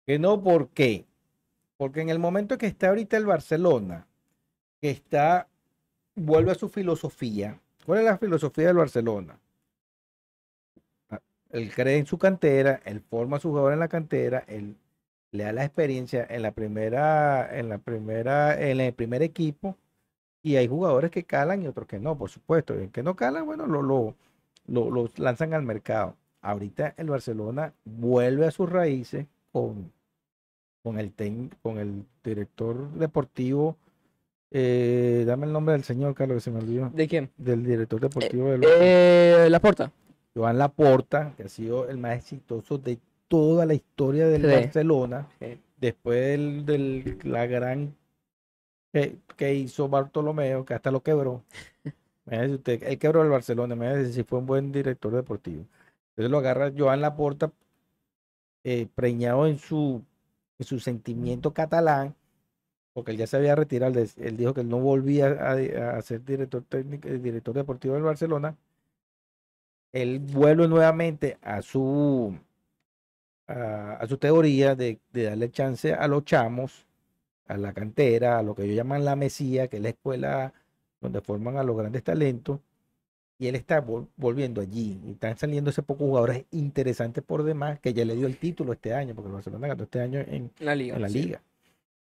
Que 0.05 0.19
no, 0.19 0.41
¿por 0.41 0.69
qué? 0.69 1.05
Porque 1.75 2.01
en 2.01 2.09
el 2.09 2.19
momento 2.19 2.57
que 2.57 2.67
está 2.67 2.89
ahorita 2.89 3.17
el 3.17 3.25
Barcelona, 3.25 4.07
que 4.79 4.91
está, 4.91 5.47
vuelve 6.15 6.51
a 6.51 6.55
su 6.55 6.69
filosofía. 6.69 7.59
¿Cuál 7.85 7.99
es 7.99 8.05
la 8.05 8.17
filosofía 8.17 8.67
del 8.67 8.77
Barcelona? 8.77 9.39
Él 11.49 11.73
cree 11.73 11.97
en 11.97 12.05
su 12.05 12.17
cantera, 12.17 12.81
él 12.85 13.01
forma 13.01 13.37
a 13.37 13.39
su 13.39 13.49
jugador 13.49 13.73
en 13.73 13.79
la 13.79 13.87
cantera, 13.87 14.43
él 14.47 14.75
le 15.31 15.43
da 15.43 15.53
la 15.53 15.65
experiencia 15.65 16.25
en 16.29 16.41
la 16.41 16.51
primera, 16.51 17.57
en 17.57 17.69
la 17.69 17.77
primera, 17.77 18.61
en 18.61 18.79
el 18.81 18.93
primer 18.93 19.21
equipo, 19.21 19.77
y 20.47 20.57
hay 20.57 20.67
jugadores 20.67 21.11
que 21.11 21.23
calan 21.23 21.61
y 21.63 21.67
otros 21.67 21.87
que 21.87 21.99
no, 21.99 22.17
por 22.17 22.29
supuesto. 22.29 22.73
El 22.73 22.89
que 22.89 23.03
no 23.03 23.15
calan, 23.15 23.45
bueno, 23.45 23.65
lo, 23.67 23.81
lo, 23.81 24.15
lo, 24.67 24.89
lo 24.91 25.09
lanzan 25.17 25.53
al 25.53 25.63
mercado. 25.63 26.15
Ahorita 26.41 26.93
el 26.97 27.09
Barcelona 27.09 27.73
vuelve 27.85 28.45
a 28.47 28.51
sus 28.51 28.69
raíces 28.69 29.25
con, 29.51 29.91
con, 30.83 30.99
el, 30.99 31.15
tec- 31.15 31.51
con 31.61 31.77
el 31.77 32.05
director 32.23 32.89
deportivo. 32.91 33.75
eh, 34.51 35.23
dame 35.27 35.45
el 35.45 35.51
nombre 35.53 35.73
del 35.73 35.83
señor, 35.83 36.13
Carlos, 36.13 36.37
que 36.37 36.41
se 36.41 36.51
me 36.51 36.59
olvidó. 36.59 36.89
¿De 36.93 37.07
quién? 37.07 37.29
Del 37.37 37.65
director 37.65 37.99
deportivo 37.99 38.49
del 38.49 38.61
Barça, 38.61 38.77
Eh, 38.79 39.47
la 39.49 39.59
Porta. 39.59 39.91
Joan 40.35 40.57
Laporta, 40.59 41.33
que 41.35 41.43
ha 41.43 41.49
sido 41.49 41.89
el 41.89 41.97
más 41.97 42.15
exitoso 42.17 42.77
de 42.77 42.99
toda 43.27 43.65
la 43.65 43.73
historia 43.73 44.27
del 44.27 44.43
Sí. 44.43 44.47
Barcelona. 44.47 45.27
Sí. 45.39 45.59
Después 45.81 46.65
del- 46.65 47.17
la 47.23 47.45
gran 47.47 47.95
que, 48.91 49.53
hizo 49.53 49.87
Bartolomeo, 49.89 50.65
que 50.65 50.73
hasta 50.73 50.91
lo 50.91 51.01
quebró. 51.03 51.43
Usted, 52.25 52.83
él 52.83 52.99
quebró 52.99 53.23
el 53.23 53.29
Barcelona, 53.29 53.75
imagínese 53.75 54.13
si 54.13 54.23
fue 54.23 54.39
un 54.39 54.45
buen 54.45 54.71
director 54.71 55.13
deportivo. 55.13 55.65
Entonces 56.11 56.31
lo 56.31 56.39
agarra 56.39 56.73
Joan 56.75 57.01
Laporta, 57.01 57.51
eh, 58.63 58.87
preñado 58.95 59.47
en 59.47 59.57
su, 59.59 60.03
en 60.59 60.65
su 60.65 60.79
sentimiento 60.79 61.53
catalán, 61.53 62.15
porque 62.93 63.11
él 63.11 63.17
ya 63.17 63.27
se 63.27 63.37
había 63.37 63.55
retirado, 63.55 63.99
él, 63.99 64.37
dijo 64.37 64.53
que 64.53 64.61
él 64.61 64.69
no 64.69 64.79
volvía 64.79 65.27
a, 65.27 65.97
a 65.97 66.01
ser 66.01 66.25
director 66.25 66.63
técnico, 66.67 67.07
eh, 67.07 67.19
director 67.19 67.53
deportivo 67.53 67.93
del 67.93 68.03
Barcelona. 68.03 68.57
Él 69.93 70.19
vuelve 70.19 70.67
nuevamente 70.67 71.37
a 71.41 71.61
su 71.61 72.37
a, 73.47 73.93
a 73.93 74.07
su 74.07 74.17
teoría 74.17 74.75
de, 74.75 74.99
de 75.13 75.23
darle 75.23 75.51
chance 75.51 75.93
a 75.93 76.07
los 76.07 76.25
chamos, 76.25 76.86
a 77.47 77.57
la 77.57 77.73
cantera, 77.73 78.39
a 78.39 78.43
lo 78.43 78.55
que 78.55 78.63
ellos 78.63 78.75
llaman 78.75 79.05
la 79.05 79.15
Mesía, 79.15 79.67
que 79.67 79.77
es 79.77 79.83
la 79.83 79.89
escuela 79.89 80.53
donde 81.01 81.21
forman 81.21 81.57
a 81.57 81.63
los 81.63 81.77
grandes 81.77 82.03
talentos, 82.03 82.59
y 83.39 83.47
él 83.47 83.55
está 83.55 83.85
vol- 83.85 84.07
volviendo 84.17 84.61
allí, 84.61 84.99
y 85.05 85.11
están 85.11 85.37
saliendo 85.37 85.69
ese 85.69 85.83
pocos 85.83 86.07
jugadores 86.07 86.45
interesantes 86.51 87.23
por 87.23 87.43
demás, 87.43 87.79
que 87.79 87.93
ya 87.93 88.03
le 88.03 88.15
dio 88.15 88.25
el 88.27 88.37
título 88.37 88.73
este 88.73 88.93
año, 88.93 89.13
porque 89.13 89.27
el 89.27 89.33
Barcelona 89.33 89.67
ganó 89.67 89.83
este 89.83 90.01
año 90.01 90.19
en, 90.19 90.49
La 90.59 90.73
Liga. 90.75 90.95
en 90.95 91.01
la 91.03 91.09
sí. 91.09 91.21
liga. 91.23 91.41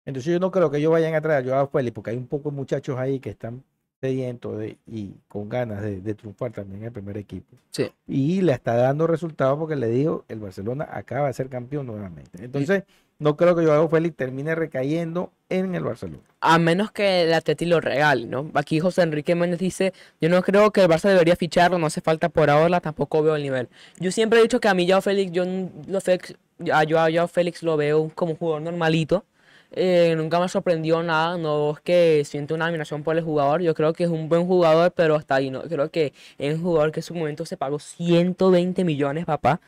Entonces 0.04 0.32
yo 0.32 0.40
no 0.40 0.50
creo 0.50 0.70
que 0.70 0.78
ellos 0.78 0.90
vayan 0.92 1.14
a 1.14 1.20
traer 1.20 1.44
a 1.44 1.48
Joao 1.48 1.68
Félix, 1.68 1.94
porque 1.94 2.10
hay 2.10 2.16
un 2.16 2.26
poco 2.26 2.50
de 2.50 2.56
muchachos 2.56 2.98
ahí 2.98 3.18
que 3.20 3.30
están 3.30 3.62
sedientos 4.00 4.58
de, 4.58 4.76
y 4.86 5.14
con 5.28 5.48
ganas 5.48 5.80
de, 5.80 6.00
de 6.00 6.14
triunfar 6.14 6.50
también 6.50 6.80
en 6.80 6.86
el 6.86 6.92
primer 6.92 7.16
equipo. 7.16 7.56
Sí. 7.70 7.88
Y 8.08 8.40
le 8.42 8.52
está 8.52 8.74
dando 8.74 9.06
resultados 9.06 9.56
porque 9.58 9.76
le 9.76 9.86
digo, 9.88 10.24
el 10.28 10.40
Barcelona 10.40 10.88
acaba 10.90 11.28
de 11.28 11.32
ser 11.34 11.48
campeón 11.48 11.86
nuevamente. 11.86 12.44
Entonces, 12.44 12.82
no 13.22 13.36
creo 13.36 13.54
que 13.54 13.64
Joao 13.64 13.88
Félix 13.88 14.16
termine 14.16 14.56
recayendo 14.56 15.30
en 15.48 15.76
el 15.76 15.84
Barcelona. 15.84 16.18
A 16.40 16.58
menos 16.58 16.90
que 16.90 17.22
el 17.22 17.32
Atleti 17.32 17.66
lo 17.66 17.80
regale, 17.80 18.26
¿no? 18.26 18.50
Aquí 18.54 18.80
José 18.80 19.02
Enrique 19.02 19.36
Méndez 19.36 19.60
dice, 19.60 19.92
yo 20.20 20.28
no 20.28 20.42
creo 20.42 20.72
que 20.72 20.82
el 20.82 20.88
Barça 20.88 21.08
debería 21.08 21.36
ficharlo, 21.36 21.78
no 21.78 21.86
hace 21.86 22.00
falta 22.00 22.28
por 22.28 22.50
ahora, 22.50 22.80
tampoco 22.80 23.22
veo 23.22 23.36
el 23.36 23.44
nivel. 23.44 23.68
Yo 24.00 24.10
siempre 24.10 24.40
he 24.40 24.42
dicho 24.42 24.58
que 24.58 24.66
a 24.66 24.74
mí 24.74 24.88
Joao 24.88 25.02
Félix, 25.02 25.30
yo, 25.30 25.44
lo 25.86 26.00
Félix, 26.00 26.34
a 26.72 26.82
Joao 26.84 27.28
Félix 27.28 27.62
lo 27.62 27.76
veo 27.76 28.10
como 28.12 28.32
un 28.32 28.38
jugador 28.38 28.62
normalito. 28.62 29.24
Eh, 29.70 30.14
nunca 30.16 30.40
me 30.40 30.48
sorprendió 30.48 31.00
nada, 31.04 31.38
no 31.38 31.70
es 31.74 31.80
que 31.80 32.24
siento 32.24 32.56
una 32.56 32.66
admiración 32.66 33.04
por 33.04 33.16
el 33.16 33.22
jugador, 33.22 33.62
yo 33.62 33.72
creo 33.74 33.92
que 33.92 34.04
es 34.04 34.10
un 34.10 34.28
buen 34.28 34.46
jugador, 34.46 34.92
pero 34.96 35.14
hasta 35.14 35.36
ahí, 35.36 35.48
¿no? 35.48 35.62
Creo 35.62 35.90
que 35.92 36.12
es 36.38 36.56
un 36.56 36.62
jugador 36.62 36.90
que 36.90 37.00
en 37.00 37.04
su 37.04 37.14
momento 37.14 37.46
se 37.46 37.56
pagó 37.56 37.78
120 37.78 38.84
millones, 38.84 39.24
papá. 39.26 39.60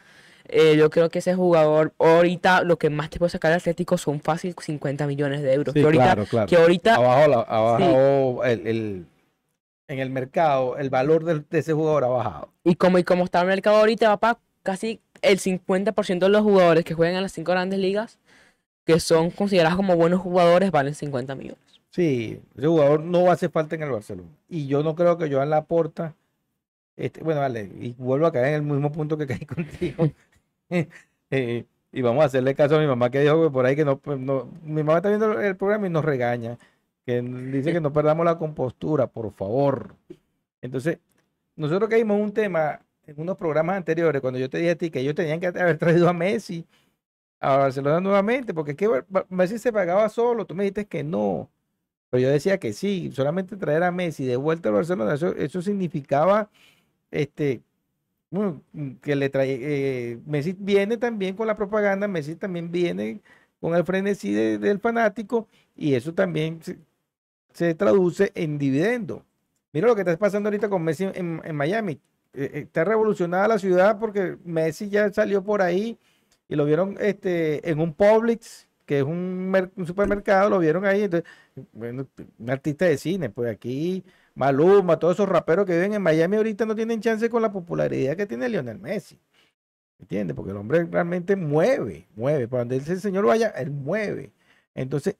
Eh, 0.48 0.76
yo 0.76 0.90
creo 0.90 1.08
que 1.08 1.20
ese 1.20 1.34
jugador, 1.34 1.92
ahorita 1.98 2.62
lo 2.62 2.76
que 2.78 2.90
más 2.90 3.08
te 3.10 3.18
puede 3.18 3.30
sacar 3.30 3.50
el 3.52 3.58
Atlético 3.58 3.96
son 3.96 4.20
fácil 4.20 4.54
50 4.60 5.06
millones 5.06 5.42
de 5.42 5.54
euros. 5.54 5.72
que 5.74 5.82
ahorita, 5.82 6.24
claro. 6.26 6.46
que 6.46 6.56
ahorita 6.56 6.94
Abajo, 6.96 7.28
la- 7.28 7.40
abajo 7.40 8.44
el, 8.44 8.66
el- 8.66 9.06
en 9.88 9.98
el 9.98 10.10
mercado, 10.10 10.76
el 10.78 10.90
valor 10.90 11.24
de, 11.24 11.58
ese 11.58 11.72
jugador 11.72 12.04
ha 12.04 12.08
bajado. 12.08 12.48
Y 12.64 12.74
como, 12.74 12.98
y 12.98 13.04
como 13.04 13.24
está 13.24 13.40
el 13.42 13.46
mercado 13.46 13.76
ahorita, 13.76 14.08
papá, 14.18 14.40
casi 14.62 15.00
el 15.22 15.38
50% 15.38 16.26
de 16.26 16.28
los 16.30 16.42
jugadores 16.42 16.84
que 16.84 16.94
juegan 16.94 17.16
en 17.16 17.22
las 17.22 17.32
cinco 17.32 17.52
grandes 17.52 17.78
ligas, 17.78 18.18
que 18.86 18.98
son 19.00 19.30
considerados 19.30 19.76
como 19.76 19.96
buenos 19.96 20.20
jugadores, 20.20 20.70
valen 20.70 20.94
50 20.94 21.34
millones. 21.34 21.58
Sí, 21.90 22.40
ese 22.56 22.66
jugador 22.66 23.00
no 23.00 23.30
hace 23.30 23.48
falta 23.48 23.76
en 23.76 23.82
el 23.82 23.90
Barcelona. 23.90 24.28
Y 24.48 24.66
yo 24.66 24.82
no 24.82 24.94
creo 24.94 25.16
que 25.16 25.30
Joan 25.30 25.50
Laporta, 25.50 26.14
este, 26.96 27.22
bueno, 27.22 27.40
vale, 27.40 27.70
y 27.80 27.92
vuelvo 27.98 28.26
a 28.26 28.32
caer 28.32 28.48
en 28.48 28.54
el 28.54 28.62
mismo 28.62 28.90
punto 28.92 29.16
que 29.16 29.26
caí 29.26 29.38
contigo. 29.46 30.10
Eh, 31.30 31.66
y 31.90 32.02
vamos 32.02 32.22
a 32.22 32.26
hacerle 32.26 32.54
caso 32.54 32.76
a 32.76 32.80
mi 32.80 32.86
mamá 32.86 33.10
que 33.10 33.20
dijo 33.20 33.42
que 33.42 33.50
por 33.50 33.66
ahí 33.66 33.74
que 33.74 33.84
no, 33.84 33.98
pues, 33.98 34.18
no- 34.20 34.44
mi 34.62 34.82
mamá 34.84 34.98
está 34.98 35.08
viendo 35.08 35.40
el 35.40 35.56
programa 35.56 35.86
y 35.86 35.90
nos 35.90 36.04
regaña, 36.04 36.58
que 37.06 37.20
dice 37.22 37.72
que 37.72 37.80
no 37.80 37.92
perdamos 37.92 38.24
la 38.24 38.38
compostura, 38.38 39.06
por 39.08 39.32
favor. 39.32 39.96
Entonces, 40.62 40.98
nosotros 41.56 41.90
caímos 41.90 42.18
en 42.18 42.24
un 42.24 42.32
tema 42.34 42.80
en 43.06 43.20
unos 43.20 43.36
programas 43.38 43.76
anteriores, 43.78 44.20
cuando 44.22 44.38
yo 44.40 44.50
te 44.50 44.58
dije 44.58 44.70
a 44.72 44.76
ti 44.78 44.90
que 44.90 45.00
ellos 45.00 45.14
tenían 45.16 45.40
que 45.40 45.48
haber 45.48 45.78
traído 45.78 46.08
a 46.08 46.12
Messi 46.14 46.66
a 47.40 47.56
Barcelona 47.58 48.00
nuevamente, 48.00 48.54
porque 48.54 48.72
es 48.72 48.76
que 48.76 48.88
Messi 49.28 49.58
se 49.58 49.72
pagaba 49.72 50.08
solo, 50.08 50.46
tú 50.46 50.54
me 50.54 50.64
dijiste 50.64 50.86
que 50.86 51.04
no. 51.04 51.50
Pero 52.10 52.22
yo 52.24 52.30
decía 52.30 52.58
que 52.60 52.72
sí, 52.74 53.12
solamente 53.12 53.56
traer 53.56 53.82
a 53.84 53.92
Messi 53.92 54.26
de 54.26 54.36
vuelta 54.36 54.68
al 54.70 54.76
Barcelona, 54.76 55.14
eso, 55.14 55.28
eso 55.36 55.62
significaba 55.62 56.50
este, 57.10 57.62
que 59.02 59.16
le 59.16 59.28
trae, 59.30 59.58
eh, 59.60 60.18
Messi 60.26 60.54
viene 60.58 60.96
también 60.96 61.36
con 61.36 61.46
la 61.46 61.56
propaganda, 61.56 62.08
Messi 62.08 62.36
también 62.36 62.70
viene 62.70 63.20
con 63.60 63.74
el 63.74 63.84
frenesí 63.84 64.32
de- 64.32 64.58
del 64.58 64.80
fanático 64.80 65.48
y 65.76 65.94
eso 65.94 66.14
también 66.14 66.60
se, 67.52 67.74
traduce 67.74 68.32
en 68.34 68.58
dividendo. 68.58 69.24
Mira 69.72 69.86
lo 69.88 69.94
que 69.94 70.02
está 70.02 70.16
pasando 70.16 70.48
ahorita 70.48 70.68
con 70.68 70.82
Messi 70.84 71.08
en, 71.14 71.56
Miami. 71.56 71.94
Eh, 72.34 72.50
eh, 72.54 72.60
está 72.60 72.84
revolucionada 72.84 73.48
la 73.48 73.58
ciudad 73.58 73.98
porque 73.98 74.36
Messi 74.44 74.88
ya 74.88 75.12
salió 75.12 75.42
por 75.44 75.62
ahí 75.62 75.98
y 76.48 76.56
lo 76.56 76.64
vieron 76.64 76.96
este, 77.00 77.68
en 77.70 77.80
un 77.80 77.94
Publix 77.94 78.68
que 78.86 78.98
es 78.98 79.04
un, 79.04 79.70
un 79.76 79.86
supermercado, 79.86 80.50
lo 80.50 80.58
vieron 80.58 80.84
ahí. 80.84 81.02
Entonces, 81.04 81.28
bueno, 81.72 82.06
un 82.38 82.50
artista 82.50 82.84
de 82.84 82.98
cine, 82.98 83.30
pues 83.30 83.50
aquí 83.50 84.04
Maluma, 84.34 84.98
todos 84.98 85.14
esos 85.14 85.28
raperos 85.28 85.64
que 85.66 85.72
viven 85.74 85.94
en 85.94 86.02
Miami 86.02 86.36
ahorita 86.36 86.66
no 86.66 86.74
tienen 86.74 87.00
chance 87.00 87.28
con 87.30 87.40
la 87.42 87.52
popularidad 87.52 88.16
que 88.16 88.26
tiene 88.26 88.48
Lionel 88.48 88.78
Messi. 88.78 89.18
¿Entiendes? 90.00 90.34
Porque 90.34 90.50
el 90.50 90.56
hombre 90.56 90.84
realmente 90.90 91.36
mueve, 91.36 92.06
mueve. 92.16 92.48
Para 92.48 92.62
donde 92.62 92.76
ese 92.76 92.98
señor 92.98 93.26
vaya, 93.26 93.48
él 93.50 93.70
mueve. 93.70 94.32
Entonces, 94.74 95.16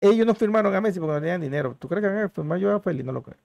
ellos 0.00 0.26
no 0.26 0.34
firmaron 0.34 0.74
a 0.74 0.80
Messi 0.80 0.98
porque 0.98 1.14
no 1.14 1.20
tenían 1.20 1.40
dinero. 1.40 1.76
¿Tú 1.78 1.88
crees 1.88 2.02
que 2.02 2.08
van 2.08 2.18
a 2.24 2.28
firmar 2.28 2.58
yo 2.58 2.74
a 2.74 2.80
Félix? 2.80 3.04
No 3.06 3.12
lo 3.12 3.22
creo. 3.22 3.36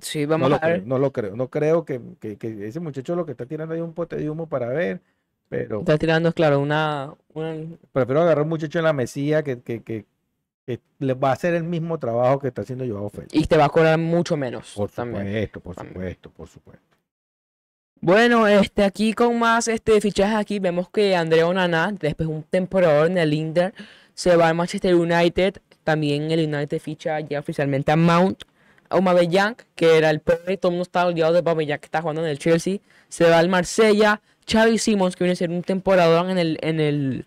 Sí, 0.00 0.26
vamos 0.26 0.52
a 0.52 0.58
ver. 0.66 0.76
creo, 0.76 0.86
no 0.86 0.98
lo 0.98 1.12
creo. 1.12 1.36
No 1.36 1.48
creo 1.48 1.84
que, 1.84 2.00
que- 2.20 2.36
que 2.38 2.68
ese 2.68 2.80
muchacho 2.80 3.16
lo 3.16 3.26
que 3.26 3.32
está 3.32 3.46
tirando 3.46 3.74
ahí 3.74 3.80
es 3.80 3.86
un 3.86 3.94
pote 3.94 4.16
de 4.16 4.30
humo 4.30 4.48
para 4.48 4.68
ver, 4.68 5.00
pero 5.48 5.80
Está 5.80 5.98
tirando, 5.98 6.32
claro, 6.32 6.60
una, 6.60 7.14
una- 7.34 7.76
prefiero 7.92 8.22
agarrar 8.22 8.44
un 8.44 8.48
muchacho 8.50 8.78
en 8.78 8.84
la 8.84 8.92
mesía 8.92 9.42
que, 9.42 9.60
que, 9.60 9.82
que, 9.82 10.06
que 10.68 10.80
le 10.98 11.14
va 11.14 11.30
a 11.30 11.32
hacer 11.32 11.54
el 11.54 11.64
mismo 11.64 11.96
trabajo 11.98 12.38
que 12.40 12.48
está 12.48 12.60
haciendo 12.60 12.86
Joao 12.86 13.08
Félix. 13.08 13.34
y 13.34 13.46
te 13.46 13.56
va 13.56 13.64
a 13.64 13.68
cobrar 13.70 13.96
mucho 13.98 14.36
menos 14.36 14.74
Por 14.76 14.90
también. 14.90 15.24
supuesto, 15.26 15.60
por 15.60 15.74
También. 15.74 15.94
supuesto, 15.94 16.30
por 16.30 16.48
supuesto. 16.48 16.84
Bueno, 18.00 18.46
este 18.46 18.84
aquí 18.84 19.14
con 19.14 19.38
más 19.38 19.66
este 19.66 19.98
fichajes 20.00 20.36
aquí 20.36 20.58
vemos 20.58 20.90
que 20.90 21.16
Andrea 21.16 21.46
Onana, 21.46 21.90
después 21.98 22.28
de 22.28 22.34
un 22.34 22.42
temporada 22.42 23.06
en 23.06 23.16
el 23.16 23.32
Inter, 23.32 23.72
se 24.12 24.36
va 24.36 24.48
al 24.48 24.54
Manchester 24.54 24.94
United. 24.94 25.54
También 25.84 26.30
el 26.30 26.54
United 26.54 26.78
ficha 26.80 27.18
ya 27.20 27.40
oficialmente 27.40 27.90
a 27.90 27.96
Mount, 27.96 28.42
a 28.90 28.96
Aubameyang, 28.96 29.56
que 29.74 29.96
era 29.96 30.10
el 30.10 30.20
pobre, 30.20 30.58
todo 30.58 30.68
el 30.70 30.74
mundo 30.74 30.82
estaba 30.82 31.08
olvidado 31.08 31.32
de 31.32 31.38
Aubameyang 31.38 31.78
que 31.80 31.86
está 31.86 32.02
jugando 32.02 32.22
en 32.22 32.28
el 32.28 32.38
Chelsea. 32.38 32.78
Se 33.08 33.24
va 33.28 33.38
al 33.38 33.48
Marsella, 33.48 34.20
Xavi 34.46 34.76
Simons, 34.78 35.16
que 35.16 35.24
viene 35.24 35.32
a 35.32 35.36
ser 35.36 35.50
un 35.50 35.62
temporador 35.62 36.28
en 36.30 36.36
el 36.38 36.58
en 36.60 36.78
el 36.80 37.24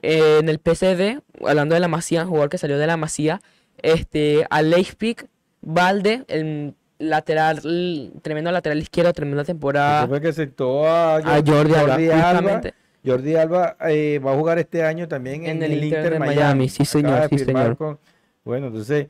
eh, 0.00 0.38
en 0.40 0.48
el 0.48 0.58
PSV, 0.58 1.20
hablando 1.46 1.74
de 1.74 1.80
la 1.80 1.88
Masía, 1.88 2.22
un 2.22 2.28
jugador 2.28 2.48
que 2.48 2.58
salió 2.58 2.78
de 2.78 2.86
la 2.86 2.96
Masía, 2.96 3.40
este 3.78 4.46
a 4.50 4.62
Leipzig, 4.62 5.28
Valde, 5.60 6.24
el 6.28 6.74
lateral, 6.98 8.12
tremendo 8.22 8.50
lateral 8.52 8.78
izquierdo, 8.78 9.12
tremenda 9.12 9.44
temporada 9.44 10.00
Ese 10.00 10.08
fue 10.08 10.20
que 10.20 10.32
sentó 10.32 10.86
a, 10.86 11.16
a 11.16 11.42
Jordi 11.44 11.74
Alba. 11.74 12.60
Jordi 13.04 13.34
Alba 13.34 13.76
eh, 13.88 14.20
va 14.24 14.32
a 14.32 14.36
jugar 14.36 14.58
este 14.58 14.84
año 14.84 15.08
también 15.08 15.44
en, 15.46 15.62
el 15.62 15.84
Inter, 15.84 16.12
de 16.12 16.18
Miami. 16.20 16.36
Miami, 16.36 16.68
sí, 16.68 16.84
señor, 16.84 17.28
sí, 17.28 17.38
señor. 17.38 17.76
con- 17.76 17.98
Bueno, 18.44 18.68
entonces, 18.68 19.08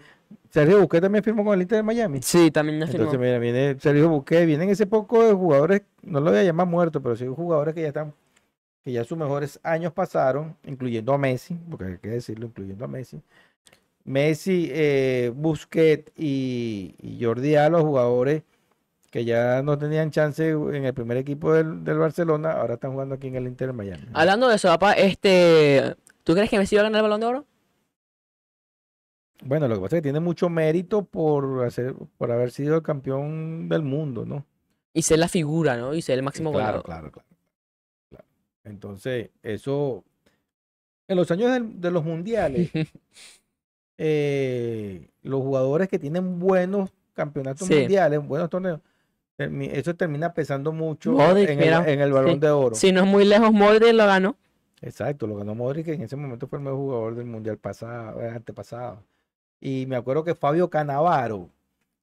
Sergio 0.49 0.81
Busquets 0.81 1.03
también 1.03 1.23
firmó 1.23 1.45
con 1.45 1.55
el 1.55 1.63
Inter 1.63 1.77
de 1.77 1.83
Miami. 1.83 2.21
Sí, 2.23 2.51
también 2.51 2.79
me 2.79 2.87
firmó. 2.87 3.05
Entonces, 3.05 3.21
mira, 3.21 3.39
viene 3.39 3.77
Sergio 3.79 4.09
Busquets, 4.09 4.47
vienen 4.47 4.71
ese 4.71 4.87
poco 4.87 5.23
de 5.27 5.35
jugadores, 5.35 5.83
no 6.03 6.21
lo 6.21 6.31
voy 6.31 6.41
a 6.41 6.45
llamar 6.45 6.67
muertos, 6.67 7.03
pero 7.03 7.17
sí 7.17 7.27
jugadores 7.27 7.75
que 7.75 7.83
ya 7.83 7.89
están, 7.89 8.15
que 8.85 8.93
ya 8.93 9.05
sus 9.05 9.17
mejores 9.19 9.61
años 9.63 9.93
pasaron, 9.93 10.57
incluyendo 10.65 11.13
a 11.13 11.19
Messi, 11.19 11.55
porque 11.71 11.85
hay 11.85 11.99
que 11.99 12.09
decirlo, 12.09 12.47
incluyendo 12.47 12.85
a 12.85 12.89
Messi. 12.89 13.21
Messi, 14.05 14.69
eh, 14.73 15.33
Busquets 15.35 16.11
y, 16.17 16.95
y 17.01 17.25
Jordi 17.25 17.55
Alba, 17.55 17.81
jugadores 17.81 18.43
que 19.11 19.25
ya 19.25 19.63
no 19.63 19.77
tenían 19.79 20.11
chance 20.11 20.49
en 20.49 20.85
el 20.87 20.95
primer 20.95 21.19
equipo 21.19 21.53
del, 21.53 21.85
del 21.85 21.99
Barcelona, 21.99 22.53
ahora 22.53 22.75
están 22.75 22.93
jugando 22.93 23.15
aquí 23.15 23.29
en 23.29 23.37
el 23.37 23.47
Inter 23.47 23.69
de 23.69 23.73
Miami. 23.75 24.07
Hablando 24.15 24.49
de 24.49 24.57
eso, 24.57 24.69
papá, 24.69 24.95
este, 24.95 25.95
¿tú 26.25 26.33
crees 26.33 26.49
que 26.49 26.59
Messi 26.59 26.77
va 26.77 26.81
a 26.81 26.85
ganar 26.85 27.01
el 27.01 27.03
Balón 27.03 27.21
de 27.21 27.27
Oro? 27.27 27.47
Bueno, 29.45 29.69
lo 29.69 29.75
que 29.75 29.81
pasa 29.83 29.97
es 29.97 29.99
que 29.99 30.05
tiene 30.05 30.21
mucho 30.21 30.49
mérito 30.49 31.05
por 31.05 31.65
hacer, 31.65 31.95
por 32.17 32.31
haber 32.33 32.53
sido 32.53 32.77
el 32.77 32.83
campeón 32.83 33.69
del 33.69 33.83
mundo, 33.83 34.25
¿no? 34.25 34.47
Y 34.95 35.03
ser 35.03 35.19
la 35.19 35.29
figura, 35.29 35.77
¿no? 35.77 35.95
Y 35.95 36.03
ser 36.03 36.19
el 36.19 36.23
máximo 36.25 36.51
Claro, 36.51 36.83
goleador. 36.83 36.85
claro, 36.85 37.11
claro, 37.11 37.13
claro. 37.13 37.32
Entonces, 38.65 39.31
eso, 39.43 40.05
en 41.09 41.17
los 41.17 41.31
años 41.31 41.51
de, 41.81 41.91
los 41.91 42.05
mundiales, 42.05 42.71
eh, 43.99 45.09
los 45.23 45.41
jugadores 45.43 45.89
que 45.89 45.99
tienen 45.99 46.39
buenos 46.39 46.91
campeonatos 47.15 47.67
Sí. 47.69 47.75
mundiales, 47.75 48.27
buenos 48.27 48.49
torneos, 48.51 48.81
eso 49.39 49.95
termina 49.97 50.33
pesando 50.33 50.73
mucho 50.73 51.13
Modric, 51.13 51.49
en 51.51 51.59
el, 51.59 51.65
mira, 51.65 51.91
en 51.93 52.01
el 52.01 52.13
balón 52.13 52.35
sí. 52.35 52.39
de 52.39 52.51
oro. 52.51 52.75
Si 52.75 52.93
no 52.93 53.01
es 53.01 53.07
muy 53.07 53.25
lejos, 53.25 53.53
Modric 53.53 53.93
lo 53.95 54.07
ganó. 54.07 54.37
Exacto, 54.81 55.27
lo 55.27 55.37
ganó 55.37 55.55
Modric, 55.55 55.87
que 55.87 55.93
en 55.95 56.03
ese 56.03 56.17
momento 56.17 56.47
fue 56.47 56.59
el 56.59 56.65
mejor 56.65 56.79
jugador 56.79 57.15
del 57.17 57.27
mundial 57.27 57.59
pasado, 57.59 58.21
eh, 58.21 58.29
antepasado. 58.31 59.03
Y 59.61 59.87
me 59.87 59.97
acuerdo 59.97 60.25
que 60.25 60.35
Fabio 60.35 60.71
Cannavaro, 60.71 61.49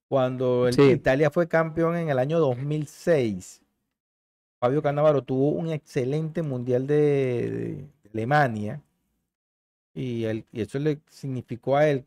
cuando 0.07 0.68
el- 0.68 0.74
Sí. 0.74 0.84
Italia 0.84 1.30
fue 1.30 1.47
campeón 1.47 1.95
en 1.97 2.10
el 2.10 2.20
año 2.20 2.39
2006, 2.39 3.62
Fabio 4.60 4.82
Cannavaro 4.82 5.22
tuvo 5.24 5.49
un 5.51 5.70
excelente 5.72 6.41
mundial 6.41 6.86
de, 6.88 7.86
de 8.03 8.10
Alemania 8.14 8.82
y, 9.93 10.26
y 10.28 10.62
eso 10.62 10.80
le 10.80 10.99
significó 11.10 11.78
a 11.78 11.88
él 11.88 12.03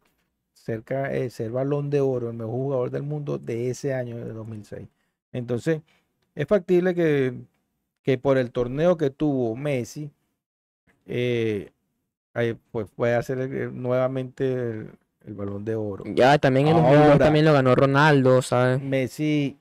cerca, 0.53 1.13
eh, 1.15 1.31
ser 1.31 1.51
balón 1.51 1.91
de 1.91 2.01
oro, 2.01 2.31
el 2.31 2.37
mejor 2.37 2.53
jugador 2.55 2.91
del 2.91 3.03
mundo 3.03 3.39
de 3.39 3.71
ese 3.71 3.95
año 3.95 4.17
de 4.17 4.33
2006. 4.33 4.89
Entonces, 5.33 5.81
es 6.35 6.47
factible 6.47 6.95
que, 6.95 7.35
que 8.03 8.19
por 8.19 8.39
el 8.39 8.51
torneo 8.53 8.97
que 8.97 9.11
tuvo 9.11 9.57
Messi, 9.57 10.11
eh, 11.07 11.71
pues 12.71 12.87
puede 12.95 13.15
hacer 13.15 13.39
el- 13.39 13.53
el- 13.55 13.83
nuevamente 13.83 14.53
el, 14.53 14.91
el 15.27 15.35
balón 15.35 15.65
de 15.65 15.75
oro. 15.75 16.05
Ya, 16.07 16.39
también 16.39 16.69
en 16.69 16.77
2002 16.77 17.07
Ahora. 17.07 17.19
también 17.25 17.45
lo 17.45 17.53
ganó 17.53 17.75
Ronaldo, 17.75 18.41
¿sabes? 18.43 18.81
Messi, 18.81 19.57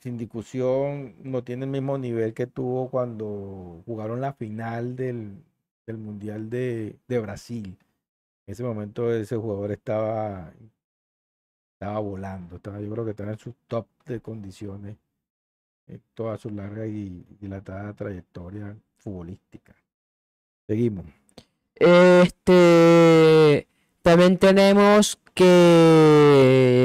sin 0.00 0.18
discusión, 0.18 1.14
no 1.22 1.42
tiene 1.42 1.64
el 1.64 1.70
mismo 1.70 1.96
nivel 1.98 2.34
que 2.34 2.46
tuvo 2.46 2.90
cuando 2.90 3.82
jugaron 3.86 4.20
la 4.20 4.32
final 4.34 4.96
del, 4.96 5.42
del 5.86 5.98
Mundial 5.98 6.50
de, 6.50 6.96
de 7.08 7.18
Brasil. 7.18 7.76
En 8.46 8.52
ese 8.52 8.62
momento 8.62 9.12
ese 9.12 9.36
jugador 9.36 9.72
estaba, 9.72 10.52
estaba 11.74 11.98
volando, 12.00 12.56
estaba, 12.56 12.80
yo 12.80 12.90
creo 12.90 13.04
que 13.04 13.12
estaba 13.12 13.32
en 13.32 13.38
su 13.38 13.54
top 13.66 13.86
de 14.04 14.20
condiciones 14.20 14.96
en 15.86 16.02
toda 16.14 16.36
su 16.38 16.50
larga 16.50 16.86
y 16.86 17.24
dilatada 17.40 17.92
trayectoria 17.92 18.76
futbolística. 18.96 19.74
Seguimos. 20.66 21.06
Este, 21.74 23.66
también 24.02 24.38
tenemos 24.38 25.18
que, 25.34 26.83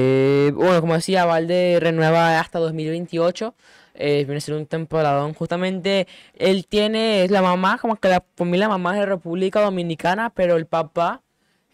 bueno, 0.51 0.81
como 0.81 0.93
decía, 0.93 1.25
Valde 1.25 1.77
renueva 1.79 2.39
hasta 2.39 2.59
2028. 2.59 3.53
Eh, 3.95 4.23
viene 4.25 4.37
a 4.37 4.41
ser 4.41 4.55
un 4.55 4.65
temporadón. 4.65 5.33
Justamente 5.33 6.07
él 6.35 6.65
tiene, 6.67 7.23
es 7.23 7.31
la 7.31 7.41
mamá, 7.41 7.77
como 7.79 7.95
que 7.97 8.07
la 8.07 8.23
familia 8.35 8.69
mamá 8.69 8.93
es 8.93 9.01
de 9.01 9.05
República 9.05 9.61
Dominicana, 9.61 10.29
pero 10.29 10.55
el 10.55 10.65
papá 10.65 11.21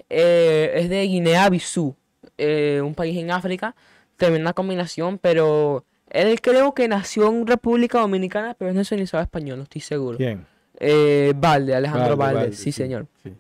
eh, 0.10 0.72
es 0.76 0.90
de 0.90 1.04
Guinea-Bissau, 1.04 1.96
eh, 2.38 2.82
un 2.84 2.96
país 2.96 3.18
en 3.18 3.32
África. 3.32 3.76
Tremenda 4.18 4.54
combinación, 4.54 5.18
pero 5.20 5.84
él 6.10 6.40
creo 6.42 6.74
que 6.74 6.88
nació 6.88 7.30
en 7.30 7.46
República 7.46 8.00
Dominicana, 8.00 8.56
pero 8.58 8.70
es 8.70 8.76
nacionalizado 8.76 9.22
español, 9.22 9.58
no 9.58 9.64
estoy 9.64 9.82
seguro. 9.82 10.18
¿Quién? 10.18 10.46
Eh, 10.80 11.34
Valde, 11.36 11.76
Alejandro 11.76 12.16
Valde, 12.18 12.36
Valde, 12.36 12.40
Valde, 12.50 12.56
sí, 12.56 12.72
señor. 12.72 13.08
sí. 13.24 13.34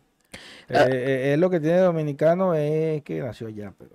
Eh, 0.70 1.32
él 1.34 1.40
lo 1.40 1.50
que 1.50 1.60
tiene 1.60 1.78
dominicano 1.78 2.56
es 2.56 3.04
que 3.04 3.20
nació 3.20 3.48
allá, 3.48 3.74
pero 3.78 3.92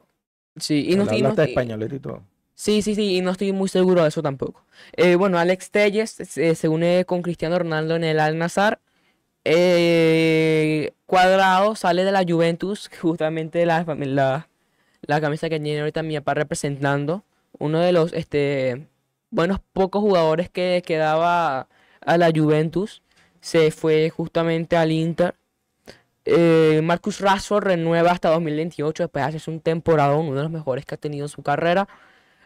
Sí, 0.61 0.87
y 0.89 0.97
no, 0.97 1.03
habla 1.03 1.17
y 1.17 1.23
no- 1.23 1.29
hasta 1.31 1.45
y- 1.45 1.49
españolito 1.49 1.95
y 1.95 2.01
todo. 2.01 2.23
Sí, 2.55 2.83
sí, 2.83 2.95
sí, 2.95 3.17
y 3.17 3.21
no 3.23 3.31
estoy 3.31 3.53
muy 3.53 3.69
seguro 3.71 4.03
de 4.03 4.09
eso 4.09 4.23
tampoco. 4.23 4.65
Eh, 4.95 5.15
bueno, 5.15 5.39
Alex 5.39 5.71
Telles 5.71 6.11
se, 6.11 6.55
se 6.55 6.69
une 6.69 7.05
con 7.07 7.23
Cristiano 7.23 7.59
Ronaldo 7.59 7.97
en 7.97 8.05
el 8.05 8.21
Al 8.21 8.37
Nassr. 8.37 8.79
Eh, 9.45 10.93
Cuadrado 11.07 11.75
sale 11.75 12.05
de 12.05 12.13
la 12.13 12.25
Juventus, 12.29 12.91
justamente 13.01 13.65
la, 13.67 13.85
la, 13.85 14.49
la 15.03 15.21
camisa 15.21 15.49
que 15.49 15.59
tiene 15.61 15.81
ahorita 15.81 16.03
mi 16.03 16.17
papá 16.19 16.35
representando. 16.35 17.25
Uno 17.59 17.81
de 17.81 17.93
los 17.93 18.13
este, 18.13 18.87
buenos 19.31 19.61
pocos 19.73 20.01
jugadores 20.03 20.49
que 20.51 20.83
quedaba 20.87 21.69
a 22.05 22.19
la 22.19 22.31
Juventus. 22.35 23.03
Se 23.41 23.71
fue 23.71 24.11
justamente 24.11 24.77
al 24.77 24.93
Inter. 24.93 25.35
Eh, 26.33 26.81
Marcus 26.83 27.21
Rashford 27.21 27.65
renueva 27.65 28.13
hasta 28.13 28.29
2028 28.31 29.03
después 29.05 29.25
de 29.25 29.29
hacerse 29.29 29.51
un 29.51 29.61
temporadón, 29.61 30.27
uno 30.27 30.37
de 30.37 30.43
los 30.45 30.51
mejores 30.53 30.85
que 30.87 30.95
ha 30.95 30.99
tenido 30.99 31.25
en 31.25 31.29
su 31.29 31.43
carrera. 31.43 31.89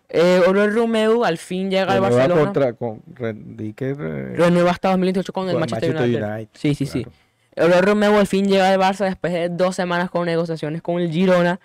Eh, 0.09 0.41
Oriol 0.47 0.75
Romeu 0.75 1.25
al 1.25 1.39
fin 1.39 1.71
llega 1.71 1.93
al 1.93 2.01
Barcelona. 2.01 2.41
contra, 2.45 2.73
con, 2.75 3.03
re- 3.15 3.35
di 3.35 3.73
que 3.73 3.95
re- 3.95 4.37
Renueva 4.37 4.71
hasta 4.71 4.89
2028 4.91 5.33
con 5.33 5.47
el 5.49 5.53
con 5.53 5.61
Manchester, 5.61 5.97
United. 5.97 6.49
Sí, 6.55 6.75
sí, 6.75 6.87
sí. 6.87 7.05
claro. 7.05 7.69
Oriol 7.69 7.83
Romeu 7.85 8.17
al 8.19 8.27
fin 8.27 8.47
llega 8.49 8.71
al 8.71 8.79
Barça 8.81 9.05
después 9.05 9.33
de 9.33 9.49
dos 9.49 9.77
semanas 9.77 10.11
con 10.11 10.27
negociaciones 10.27 10.83
con 10.83 11.01
el 11.01 11.11
Girona. 11.11 11.61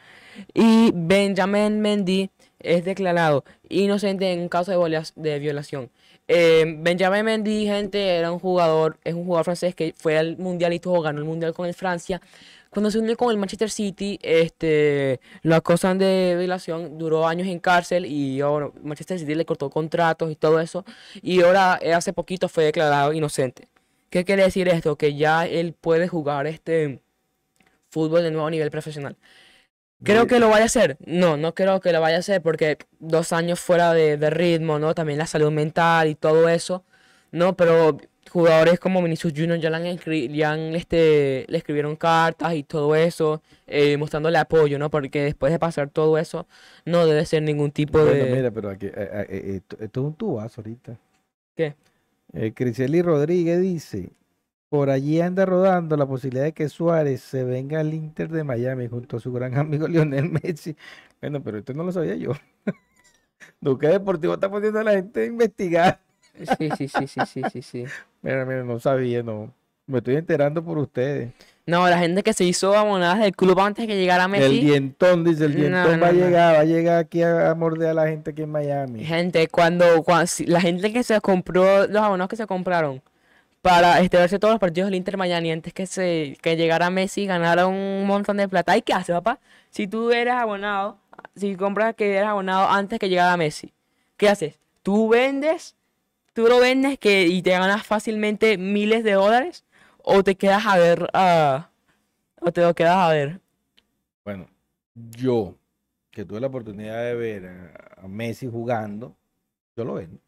Y 0.53 0.91
Benjamin 0.93 1.82
Mendy 1.82 2.30
es 2.59 2.86
declarado 2.86 3.43
inocente 3.67 4.32
en 4.32 4.39
un 4.41 4.49
caso 4.49 4.72
de 5.15 5.39
violación. 5.39 5.89
Eh, 6.32 6.63
Benjamin 6.77 7.25
Mendy, 7.25 7.65
gente, 7.65 8.17
era 8.17 8.32
un 8.32 8.38
jugador, 8.38 8.99
es 9.03 9.15
un 9.15 9.25
jugador 9.25 9.45
francés 9.45 9.73
que 9.73 9.95
fue 9.97 10.15
al 10.15 10.38
Mundial 10.38 10.73
y 10.73 10.80
todo, 10.80 11.01
ganó 11.01 11.17
el 11.17 11.25
Mundial 11.25 11.55
con 11.55 11.65
el 11.65 11.73
Francia. 11.73 12.21
Cuando 12.69 12.91
se 12.91 12.99
unió 12.99 13.17
con 13.17 13.32
el 13.32 13.38
Manchester 13.38 13.71
City, 13.71 14.19
este, 14.21 15.19
lo 15.41 15.55
acusan 15.55 15.97
de 15.97 16.36
violación, 16.38 16.99
duró 16.99 17.27
años 17.27 17.47
en 17.47 17.57
cárcel 17.59 18.05
y 18.05 18.41
ahora 18.41 18.69
Manchester 18.84 19.17
City 19.17 19.34
le 19.34 19.43
cortó 19.43 19.71
contratos 19.71 20.32
y 20.32 20.36
todo 20.36 20.59
eso. 20.59 20.86
Y 21.23 21.41
ahora, 21.41 21.80
eh, 21.82 21.93
hace 21.93 22.13
poquito, 22.13 22.47
fue 22.47 22.65
declarado 22.65 23.11
inocente. 23.13 23.67
¿Qué 24.11 24.23
quiere 24.23 24.43
decir 24.43 24.67
esto? 24.67 24.97
Que 24.97 25.15
ya 25.15 25.47
él 25.47 25.73
puede 25.73 26.07
jugar 26.07 26.45
este 26.45 27.01
fútbol 27.89 28.23
de 28.23 28.32
nuevo 28.32 28.47
a 28.47 28.51
nivel 28.51 28.69
profesional. 28.71 29.17
¿Creo 30.04 30.28
que 30.28 30.39
lo 30.39 30.50
vaya 30.50 30.64
a 30.64 30.66
hacer? 30.66 30.97
No, 31.06 31.38
no 31.38 31.54
creo 31.54 31.80
que 31.82 31.91
lo 31.91 32.02
vaya 32.02 32.18
a 32.18 32.20
hacer 32.20 32.41
porque 32.41 32.78
dos 33.00 33.32
años 33.34 33.60
fuera 33.60 33.93
de, 33.93 34.18
de 34.18 34.30
ritmo, 34.30 34.80
¿no? 34.80 34.95
También 34.95 35.20
la 35.20 35.28
salud 35.28 35.52
mental 35.52 36.08
y 36.08 36.16
todo 36.16 36.50
eso, 36.50 36.84
¿no? 37.32 37.56
Pero 37.56 37.97
jugadores 38.32 38.80
como 38.80 39.02
Vinicius 39.04 39.34
Junior 39.36 39.60
ya, 39.60 39.70
le 39.70 39.76
han, 39.78 39.86
escri- 39.86 40.32
ya 40.34 40.52
han, 40.54 40.76
este, 40.76 41.45
le 41.47 41.58
escribieron 41.58 41.95
cartas 41.95 42.54
y 42.56 42.64
todo 42.64 42.95
eso, 42.95 43.41
eh, 43.68 43.97
mostrándole 43.97 44.38
apoyo, 44.38 44.80
¿no? 44.80 44.89
Porque 44.89 45.22
después 45.24 45.52
de 45.52 45.60
pasar 45.60 45.89
todo 45.89 46.18
eso, 46.18 46.47
no 46.86 47.06
debe 47.06 47.26
ser 47.26 47.43
ningún 47.43 47.72
tipo 47.72 48.00
Bueno, 48.02 48.06
de... 48.06 48.28
mira, 48.28 48.52
pero 48.52 48.70
aquí, 48.70 48.86
eh, 48.88 48.91
eh, 48.95 49.26
eh, 49.30 49.56
esto, 49.58 49.78
esto 49.80 50.00
es 50.02 50.06
un 50.08 50.14
tubazo 50.16 50.62
ahorita. 50.62 50.97
¿Qué? 51.56 51.76
Eh, 52.34 52.54
Criseli 52.54 53.02
Rodríguez 53.02 53.60
dice, 53.62 54.12
por 54.70 54.89
allí 54.89 55.20
anda 55.20 55.45
rodando 55.45 55.97
la 55.97 56.05
posibilidad 56.05 56.43
de 56.45 56.53
que 56.53 56.70
Suárez 56.70 57.22
se 57.22 57.43
venga 57.43 57.80
al 57.80 57.93
Inter 57.93 58.30
de 58.30 58.43
Miami 58.43 58.88
junto 58.88 59.17
a 59.17 59.20
su 59.20 59.32
gran 59.34 59.53
amigo 59.57 59.88
Lionel 59.88 60.30
Messi. 60.30 60.76
Bueno, 61.22 61.41
pero 61.43 61.57
esto 61.57 61.74
no 61.74 61.84
lo 61.84 61.91
sabía 61.91 62.15
yo. 62.15 62.32
Duque 63.61 63.88
Deportivo 63.88 64.34
está 64.36 64.49
poniendo 64.49 64.80
a 64.80 64.84
la 64.84 64.91
gente 64.91 65.22
a 65.22 65.26
investigar. 65.26 65.99
Sí, 66.57 66.70
sí, 66.78 66.88
sí, 66.88 67.07
sí, 67.07 67.20
sí, 67.26 67.41
sí, 67.51 67.61
sí. 67.61 67.86
Mira, 68.22 68.45
mira, 68.45 68.63
no 68.63 68.80
sabía, 68.80 69.24
no. 69.24 69.53
Me 69.88 69.97
estoy 69.99 70.17
enterando 70.17 70.63
por 70.63 70.78
ustedes. 70.78 71.32
No, 71.65 71.88
la 71.89 71.97
gente 71.99 72.22
que 72.24 72.34
se 72.34 72.43
hizo 72.43 72.76
abonadas 72.78 73.20
del 73.20 73.36
club 73.36 73.59
antes 73.59 73.88
que 73.88 73.95
llegara 73.95 74.26
El 74.26 74.30
Messi. 74.32 74.59
dientón, 74.59 75.24
dice, 75.24 75.45
el 75.45 75.55
dientón 75.55 75.99
no, 75.99 76.05
va 76.05 76.07
a 76.09 76.11
no. 76.11 76.20
llegar, 76.20 76.55
va 76.55 76.59
a 76.59 76.63
llegar 76.65 76.97
aquí 76.99 77.22
a, 77.24 77.49
a 77.49 77.55
morder 77.55 77.89
a 77.89 77.93
la 77.93 78.07
gente 78.07 78.32
aquí 78.32 78.41
en 78.43 78.51
Miami. 78.51 79.03
Gente, 79.03 79.47
cuando, 79.47 80.03
cuan- 80.03 80.28
si- 80.28 80.45
la 80.45 80.61
gente 80.61 80.91
que 80.93 81.03
se 81.03 81.20
compró, 81.22 81.88
los 81.88 82.01
abonados 82.01 82.30
que 82.30 82.36
se 82.36 82.45
compraron 82.47 83.01
para 83.62 83.99
este, 83.99 84.18
verse 84.18 84.39
todos 84.39 84.53
los 84.53 84.60
partidos 84.60 84.88
del 84.88 84.95
Inter 84.95 85.18
Miami 85.18 85.51
antes 85.51 85.74
que 85.74 85.86
se 85.86 86.38
que 86.41 86.55
llegara 86.55 86.89
Messi, 86.89 87.26
ganaron 87.26 87.74
un 87.74 88.07
montón 88.07 88.38
de 88.38 88.47
plata. 88.47 88.78
¿Y 88.78 88.82
qué 88.82 88.93
hace, 88.93 89.14
papá? 89.14 89.39
Si 89.70 89.88
tú 89.88 90.12
eres 90.12 90.34
abonado, 90.34 90.97
si 91.36 91.55
compras 91.55 91.95
que 91.95 92.16
eres 92.16 92.28
abonado 92.28 92.70
antes 92.70 92.99
que 92.99 93.10
llegara 93.10 93.38
Messi, 93.38 93.74
¿qué 94.18 94.30
haces? 94.30 94.60
Tú 94.84 95.10
vendes, 95.10 95.76
tú 96.34 96.47
lo 96.47 96.60
vendes 96.60 96.97
que, 96.99 97.28
y 97.28 97.41
te 97.41 97.51
ganas 97.51 97.86
fácilmente 97.86 98.57
miles 98.57 99.03
de 99.03 99.14
dólares, 99.14 99.66
o 100.03 100.24
te 100.24 100.36
quedas 100.36 100.66
a 100.66 100.78
ver, 100.78 101.10
ah, 101.14 101.70
o 102.41 102.51
te 102.51 102.62
lo 102.62 102.74
quedas 102.74 102.95
a 102.95 103.10
ver. 103.10 103.41
Bueno, 104.24 104.47
yo, 104.95 105.55
que 106.12 106.26
tuve 106.26 106.39
la 106.39 106.47
oportunidad 106.47 107.03
de 107.03 107.16
ver 107.16 107.47
a, 107.47 108.03
a 108.03 108.07
Messi 108.07 108.47
jugando, 108.47 109.16
yo 109.76 109.84
lo 109.84 109.95
vendo. 109.95 110.20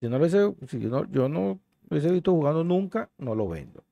Si 0.00 0.06
no 0.06 0.18
lo 0.18 0.26
hubiese, 0.26 0.54
si 0.68 0.78
yo 0.78 0.88
no, 0.90 1.10
yo 1.10 1.28
no 1.28 1.58
lo 1.88 1.96
hubiese 1.96 2.12
visto 2.12 2.32
jugando 2.32 2.64
nunca, 2.64 3.08
no 3.18 3.34
lo 3.34 3.48
vendo. 3.48 3.82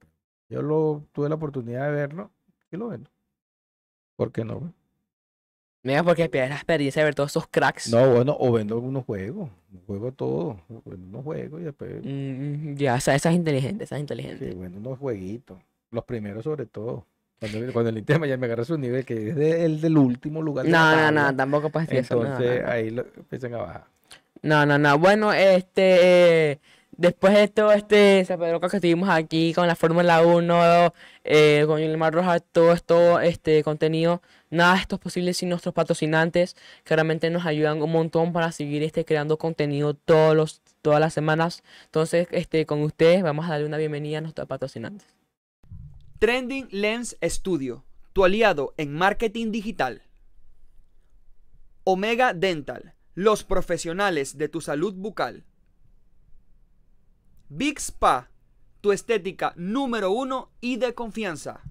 Yo 0.48 0.62
lo 0.62 1.02
tuve 1.12 1.28
la 1.28 1.34
oportunidad 1.36 1.86
de 1.86 1.92
verlo 1.92 2.30
y 2.70 2.76
lo 2.76 2.88
vendo. 2.88 3.10
¿Por 4.16 4.32
qué 4.32 4.44
no? 4.44 4.72
Mira, 5.82 6.02
porque 6.02 6.28
pierdes 6.28 6.50
la 6.50 6.56
experiencia 6.56 7.02
de 7.02 7.04
ver 7.06 7.14
todos 7.14 7.30
esos 7.30 7.46
cracks. 7.46 7.88
No, 7.92 8.12
bueno, 8.12 8.36
o 8.38 8.50
vendo 8.52 8.74
algunos 8.74 9.04
juegos, 9.04 9.50
juego 9.86 10.10
todo, 10.12 10.60
vendo 10.84 11.06
unos 11.06 11.24
juegos 11.24 11.60
y 11.60 11.64
después, 11.64 12.04
Mm, 12.04 12.74
ya, 12.74 12.94
o 12.96 13.00
sea, 13.00 13.14
esa 13.14 13.30
es 13.30 13.36
inteligente, 13.36 13.84
esa 13.84 13.94
es 13.96 14.00
inteligente. 14.00 14.50
sí, 14.52 14.58
vendo 14.58 14.78
unos 14.78 14.98
jueguitos, 14.98 15.58
los 15.92 16.04
primeros 16.04 16.42
sobre 16.44 16.66
todo. 16.66 17.06
Cuando, 17.38 17.72
cuando 17.72 17.90
el 17.90 17.98
Inter 17.98 18.18
ya 18.26 18.36
me 18.38 18.46
agarra 18.46 18.64
su 18.64 18.78
nivel, 18.78 19.04
que 19.04 19.28
es 19.28 19.36
de- 19.36 19.64
el 19.64 19.80
del 19.80 19.96
último 19.98 20.40
lugar 20.42 20.66
No, 20.66 21.10
no, 21.12 21.12
no, 21.12 21.36
tampoco 21.36 21.70
decir 21.78 21.98
eso. 21.98 22.16
no, 22.16 22.22
no, 22.24 22.30
entonces 22.38 22.62
no. 22.62 22.68
ahí 22.70 22.90
lo 22.90 23.02
empiezan 23.16 23.54
a 23.54 23.58
bajar. 23.58 23.84
No, 24.42 24.64
no, 24.66 24.78
no. 24.78 24.98
Bueno, 24.98 25.32
este, 25.32 26.50
eh, 26.52 26.60
después 26.96 27.34
de 27.34 27.48
todo 27.48 27.72
este 27.72 28.24
zaperoca 28.24 28.68
que 28.68 28.76
estuvimos 28.76 29.08
aquí 29.08 29.52
con 29.54 29.66
la 29.66 29.76
Fórmula 29.76 30.22
1, 30.22 30.94
eh, 31.24 31.64
con 31.66 31.98
Mar 31.98 32.14
Rojas, 32.14 32.42
todo 32.52 32.72
esto, 32.72 33.20
este 33.20 33.62
contenido, 33.62 34.22
nada 34.50 34.74
de 34.74 34.80
esto 34.80 34.96
es 34.96 35.00
posible 35.00 35.34
sin 35.34 35.48
nuestros 35.48 35.74
patrocinantes, 35.74 36.56
que 36.84 36.94
realmente 36.94 37.30
nos 37.30 37.46
ayudan 37.46 37.82
un 37.82 37.92
montón 37.92 38.32
para 38.32 38.52
seguir 38.52 38.82
este, 38.82 39.04
creando 39.04 39.38
contenido 39.38 39.94
todos 39.94 40.62
todas 40.82 41.00
las 41.00 41.14
semanas. 41.14 41.62
Entonces, 41.86 42.28
este, 42.30 42.64
con 42.64 42.82
ustedes 42.82 43.22
vamos 43.22 43.46
a 43.46 43.50
darle 43.50 43.66
una 43.66 43.76
bienvenida 43.76 44.18
a 44.18 44.20
nuestros 44.20 44.46
patrocinantes. 44.46 45.06
Trending 46.18 46.68
Lens 46.70 47.16
Studio, 47.22 47.84
tu 48.12 48.24
aliado 48.24 48.72
en 48.76 48.94
marketing 48.94 49.50
digital. 49.50 50.02
Omega 51.84 52.32
Dental, 52.34 52.94
los 53.14 53.44
profesionales 53.44 54.38
de 54.38 54.48
tu 54.48 54.60
salud 54.60 54.94
bucal. 54.94 55.44
Big 57.48 57.78
Spa, 57.78 58.28
tu 58.80 58.90
estética 58.90 59.52
número 59.56 60.10
uno 60.10 60.50
y 60.60 60.78
de 60.78 60.94
confianza. 60.94 61.62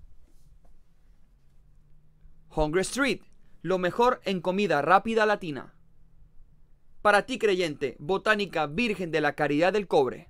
Hungry 2.55 2.81
Street, 2.81 3.21
lo 3.61 3.77
mejor 3.77 4.21
en 4.23 4.39
comida 4.39 4.81
rápida 4.81 5.25
latina. 5.25 5.73
Para 7.01 7.25
ti 7.25 7.37
creyente, 7.37 7.97
Botánica 7.99 8.67
Virgen 8.67 9.11
de 9.11 9.19
la 9.19 9.33
Caridad 9.33 9.73
del 9.73 9.87
Cobre. 9.87 10.29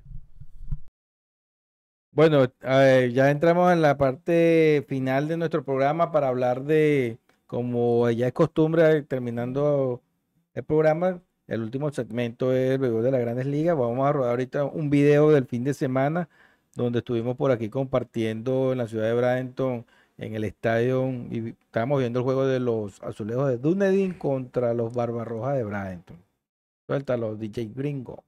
Bueno, 2.11 2.45
ya 2.61 3.29
entramos 3.29 3.71
en 3.71 3.83
la 3.83 3.97
parte 3.97 4.83
final 4.87 5.27
de 5.27 5.37
nuestro 5.37 5.63
programa 5.63 6.11
para 6.11 6.29
hablar 6.29 6.63
de, 6.63 7.19
como 7.45 8.09
ya 8.09 8.27
es 8.27 8.33
costumbre, 8.33 9.03
terminando 9.03 10.01
el 10.53 10.63
programa, 10.63 11.21
el 11.47 11.61
último 11.61 11.91
segmento 11.91 12.53
es 12.53 12.71
el 12.71 12.77
béisbol 12.79 13.03
de 13.03 13.11
las 13.11 13.21
Grandes 13.21 13.45
Ligas. 13.45 13.77
Vamos 13.77 14.07
a 14.07 14.11
rodar 14.11 14.31
ahorita 14.31 14.65
un 14.65 14.89
video 14.89 15.31
del 15.31 15.45
fin 15.45 15.63
de 15.63 15.73
semana 15.73 16.29
donde 16.75 16.99
estuvimos 16.99 17.37
por 17.37 17.51
aquí 17.51 17.69
compartiendo 17.69 18.71
en 18.71 18.79
la 18.79 18.87
ciudad 18.87 19.05
de 19.05 19.13
Bradenton, 19.13 19.85
en 20.17 20.35
el 20.35 20.43
estadio, 20.43 21.09
y 21.09 21.55
estábamos 21.61 21.99
viendo 21.99 22.19
el 22.19 22.25
juego 22.25 22.45
de 22.45 22.59
los 22.59 23.01
azulejos 23.03 23.49
de 23.49 23.57
Dunedin 23.57 24.13
contra 24.13 24.73
los 24.73 24.93
Barbarrojas 24.93 25.55
de 25.55 25.63
Bradenton. 25.63 26.17
Suéltalo, 26.87 27.35
DJ 27.35 27.71
Gringo. 27.73 28.23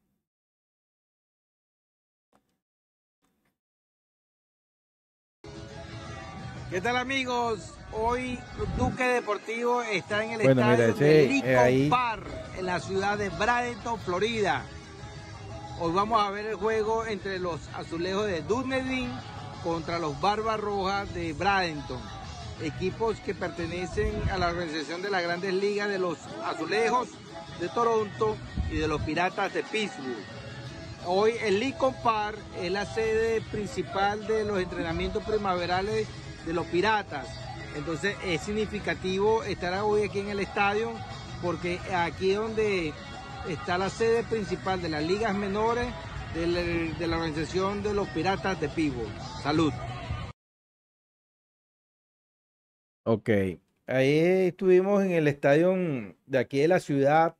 ¿Qué 6.69 6.81
tal 6.81 6.97
amigos? 6.97 7.76
Hoy 7.91 8.39
Duque 8.77 9.03
Deportivo 9.03 9.81
está 9.81 10.23
en 10.23 10.31
el 10.31 10.43
Bueno, 10.43 10.61
estadio 10.61 10.93
ese, 10.93 11.03
de 11.03 11.23
eh, 11.23 11.27
Lincoln 11.27 11.55
ahí. 11.57 11.89
Park, 11.89 12.27
en 12.57 12.65
la 12.65 12.79
ciudad 12.79 13.17
de 13.17 13.29
Bradenton, 13.29 13.99
Florida. 13.99 14.65
Hoy 15.79 15.93
vamos 15.93 16.21
a 16.21 16.29
ver 16.31 16.47
el 16.47 16.55
juego 16.55 17.05
entre 17.05 17.39
los 17.39 17.59
azulejos 17.73 18.25
de 18.25 18.41
Dunedin 18.41 19.11
contra 19.63 19.99
los 19.99 20.19
Barbas 20.19 20.59
Rojas 20.59 21.13
de 21.13 21.33
Bradenton. 21.33 21.99
Equipos 22.61 23.19
que 23.19 23.33
pertenecen 23.35 24.13
a 24.31 24.37
la 24.37 24.47
organización 24.47 25.01
de 25.01 25.09
las 25.09 25.23
grandes 25.23 25.53
ligas 25.53 25.87
de 25.89 25.99
los 25.99 26.17
azulejos 26.45 27.09
de 27.59 27.69
Toronto 27.69 28.35
y 28.71 28.77
de 28.77 28.87
los 28.87 29.01
piratas 29.01 29.53
de 29.53 29.63
Pittsburgh. 29.63 30.25
Hoy 31.05 31.33
el 31.41 31.59
Lincoln 31.59 31.95
Park 32.03 32.37
es 32.59 32.71
la 32.71 32.85
sede 32.85 33.41
principal 33.41 34.27
de 34.27 34.43
los 34.43 34.59
entrenamientos 34.59 35.23
primaverales 35.23 36.07
de 36.45 36.53
los 36.53 36.65
piratas. 36.67 37.27
Entonces 37.77 38.15
es 38.25 38.41
significativo 38.41 39.43
estar 39.43 39.79
hoy 39.83 40.03
aquí 40.03 40.19
en 40.19 40.29
el 40.29 40.39
estadio 40.39 40.93
porque 41.41 41.79
aquí 41.93 42.31
es 42.31 42.37
donde 42.37 42.93
está 43.47 43.77
la 43.77 43.89
sede 43.89 44.23
principal 44.23 44.81
de 44.81 44.89
las 44.89 45.03
ligas 45.03 45.35
menores 45.35 45.87
de 46.33 47.07
la, 47.07 47.17
organización 47.17 47.83
de 47.83 47.93
los 47.93 48.07
piratas 48.09 48.59
de 48.59 48.69
Pittsburgh. 48.69 49.09
Salud. 49.41 49.71
Ok, 53.03 53.29
ahí 53.85 54.19
estuvimos 54.47 55.03
en 55.03 55.11
el 55.11 55.27
estadio 55.27 55.75
de 56.25 56.37
aquí 56.37 56.59
de 56.59 56.67
la 56.67 56.79
ciudad, 56.79 57.37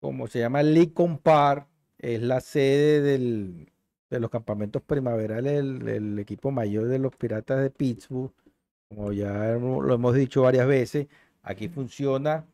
como 0.00 0.26
se 0.26 0.40
llama 0.40 0.62
Lincoln 0.62 1.18
Park, 1.18 1.66
es 1.98 2.20
la 2.20 2.40
sede 2.40 3.00
de 3.00 4.20
los 4.20 4.30
campamentos 4.30 4.82
primaverales 4.82 5.80
del 5.80 6.18
equipo 6.18 6.50
mayor 6.50 6.88
de 6.88 6.98
los 6.98 7.16
Piratas 7.16 7.62
de 7.62 7.70
Pittsburgh. 7.70 8.32
Como 8.88 9.12
ya 9.12 9.32
lo 9.56 9.94
hemos 9.94 10.14
dicho 10.14 10.42
varias 10.42 10.66
veces, 10.66 11.08
aquí 11.42 11.68
funciona 11.68 12.46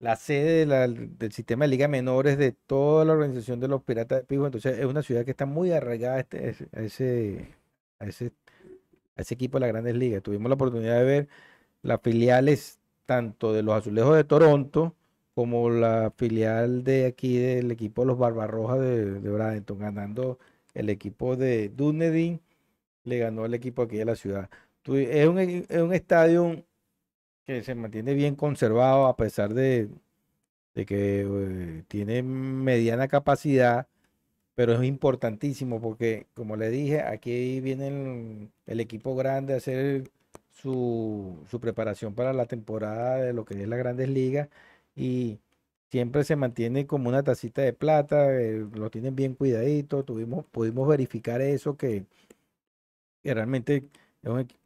la 0.00 0.16
sede 0.16 0.60
de 0.60 0.66
la- 0.66 0.88
del 0.88 1.32
sistema 1.32 1.64
de 1.64 1.68
ligas 1.70 1.90
menores 1.90 2.38
de 2.38 2.52
toda 2.52 3.04
la 3.04 3.12
organización 3.12 3.60
de 3.60 3.68
los 3.68 3.82
Piratas 3.82 4.20
de 4.20 4.24
Pittsburgh. 4.24 4.46
Entonces 4.48 4.78
es 4.78 4.86
una 4.86 5.02
ciudad 5.02 5.24
que 5.24 5.30
está 5.32 5.46
muy 5.46 5.72
arraigada 5.72 6.16
a, 6.16 6.20
este- 6.20 6.68
a 6.72 6.80
ese, 6.82 7.54
a 7.98 8.06
ese, 8.06 8.32
a 9.16 9.22
ese 9.22 9.34
equipo 9.34 9.58
de 9.58 9.62
las 9.62 9.70
grandes 9.70 9.96
ligas. 9.96 10.22
Tuvimos 10.22 10.48
la 10.50 10.54
oportunidad 10.56 10.98
de 10.98 11.04
ver 11.04 11.28
las 11.82 12.00
filiales 12.02 12.80
tanto 13.06 13.52
de 13.52 13.62
los 13.62 13.74
Azulejos 13.76 14.16
de 14.16 14.24
Toronto 14.24 14.94
como 15.34 15.70
la 15.70 16.12
filial 16.16 16.84
de 16.84 17.06
aquí 17.06 17.38
del 17.38 17.70
equipo 17.72 18.02
de 18.02 18.08
los 18.08 18.18
Barbarrojas 18.18 18.80
de, 18.80 19.20
de 19.20 19.30
Bradenton, 19.30 19.78
ganando 19.78 20.38
el 20.74 20.90
equipo 20.90 21.36
de 21.36 21.70
Dunedin, 21.70 22.40
le 23.04 23.18
ganó 23.18 23.44
el 23.46 23.54
equipo 23.54 23.82
aquí 23.82 23.96
de 23.96 24.04
la 24.06 24.16
ciudad. 24.16 24.50
Es 24.86 25.28
un, 25.28 25.38
es 25.38 25.80
un 25.80 25.94
estadio 25.94 26.64
que 27.44 27.62
se 27.62 27.74
mantiene 27.74 28.14
bien 28.14 28.36
conservado 28.36 29.06
a 29.06 29.16
pesar 29.16 29.54
de, 29.54 29.88
de 30.74 30.86
que 30.86 31.22
eh, 31.28 31.84
tiene 31.88 32.22
mediana 32.22 33.08
capacidad, 33.08 33.88
pero 34.54 34.74
es 34.74 34.84
importantísimo 34.84 35.80
porque, 35.80 36.26
como 36.34 36.56
le 36.56 36.70
dije, 36.70 37.02
aquí 37.02 37.60
viene 37.60 38.50
el, 38.66 38.80
equipo 38.80 39.16
grande 39.16 39.54
a 39.54 39.58
hacer 39.58 40.10
su, 40.52 41.38
su 41.50 41.60
preparación 41.60 42.14
para 42.14 42.32
la 42.32 42.46
temporada 42.46 43.16
de 43.18 43.32
lo 43.32 43.44
que 43.44 43.54
es 43.62 43.68
las 43.68 43.78
grandes 43.78 44.08
ligas 44.08 44.48
y 44.96 45.38
siempre 45.90 46.24
se 46.24 46.36
mantiene 46.36 46.86
como 46.86 47.08
una 47.08 47.22
tacita 47.22 47.62
de 47.62 47.72
plata, 47.72 48.32
eh, 48.40 48.66
lo 48.74 48.90
tienen 48.90 49.16
bien 49.16 49.34
cuidadito, 49.34 50.04
tuvimos, 50.04 50.46
pudimos 50.46 50.88
verificar 50.88 51.40
eso 51.40 51.76
que, 51.76 52.04
que 53.22 53.34
realmente 53.34 53.84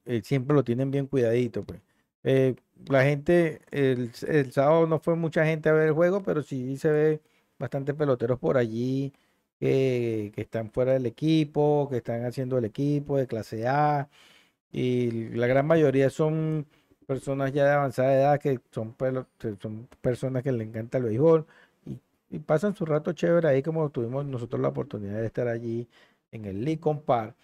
eh, 0.07 0.23
siempre 0.25 0.55
lo 0.55 0.65
tienen 0.65 0.91
bien 0.91 1.07
cuidadito, 1.07 1.65
pues. 1.65 1.81
Eh, 2.25 2.57
la 2.89 3.05
gente, 3.05 3.61
el, 3.71 4.13
el 4.27 4.53
sábado 4.53 4.87
no 4.87 4.99
fue 5.01 5.17
mucha 5.17 5.45
gente 5.45 5.69
a 5.69 5.73
ver 5.73 5.89
el 5.89 5.95
juego, 5.95 6.23
pero 6.23 6.43
sí 6.43 6.77
se 6.77 6.91
ve 6.91 7.21
bastantes 7.59 7.95
peloteros 7.95 8.39
por 8.39 8.57
allí 8.57 9.13
que, 9.59 10.33
están 10.37 10.71
fuera 10.71 10.93
del 10.95 11.07
equipo, 11.07 11.89
que 11.91 11.99
están 11.99 12.25
haciendo 12.25 12.59
el 12.59 12.65
equipo 12.65 13.17
de 13.17 13.27
clase 13.27 13.67
A, 13.69 14.09
y 14.73 15.31
la 15.31 15.47
gran 15.47 15.67
mayoría 15.67 16.11
son 16.11 16.67
personas 17.07 17.53
ya 17.53 17.65
de 17.67 17.73
avanzada 17.73 18.15
edad 18.15 18.41
que 18.41 18.61
son, 18.71 18.95
son 19.61 19.89
personas 20.01 20.43
que 20.43 20.53
le 20.53 20.65
encanta 20.65 20.99
el 20.99 21.05
béisbol 21.05 21.47
y, 21.87 21.99
y 22.31 22.39
pasan 22.41 22.75
su 22.77 22.85
rato 22.87 23.13
chévere 23.15 23.49
ahí 23.49 23.63
como 23.63 23.91
tuvimos 23.91 24.27
nosotros 24.27 24.61
la 24.61 24.69
oportunidad 24.69 25.21
de 25.21 25.27
estar 25.27 25.49
allí 25.49 25.89
en 26.33 26.45
el 26.47 26.65
Lincoln 26.65 27.03
Park 27.03 27.35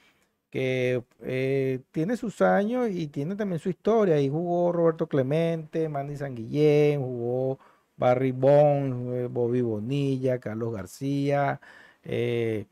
que 0.55 1.03
eh, 1.23 1.81
tiene 1.91 2.17
sus 2.17 2.41
años 2.41 2.89
y 2.91 3.09
tiene 3.09 3.35
también 3.35 3.59
su 3.59 3.71
historia. 3.71 4.15
Ahí 4.17 4.29
jugó 4.29 4.71
Roberto 4.73 5.09
Clemente, 5.09 5.89
Manny 5.89 6.17
Sanguillén, 6.17 7.01
jugó 7.03 7.59
Barry 7.97 8.31
Bonds, 8.33 9.15
eh, 9.17 9.27
Bobby 9.29 9.63
Bonilla, 9.63 10.39
Carlos 10.39 10.73
García, 10.73 11.61
eh, 12.05 12.67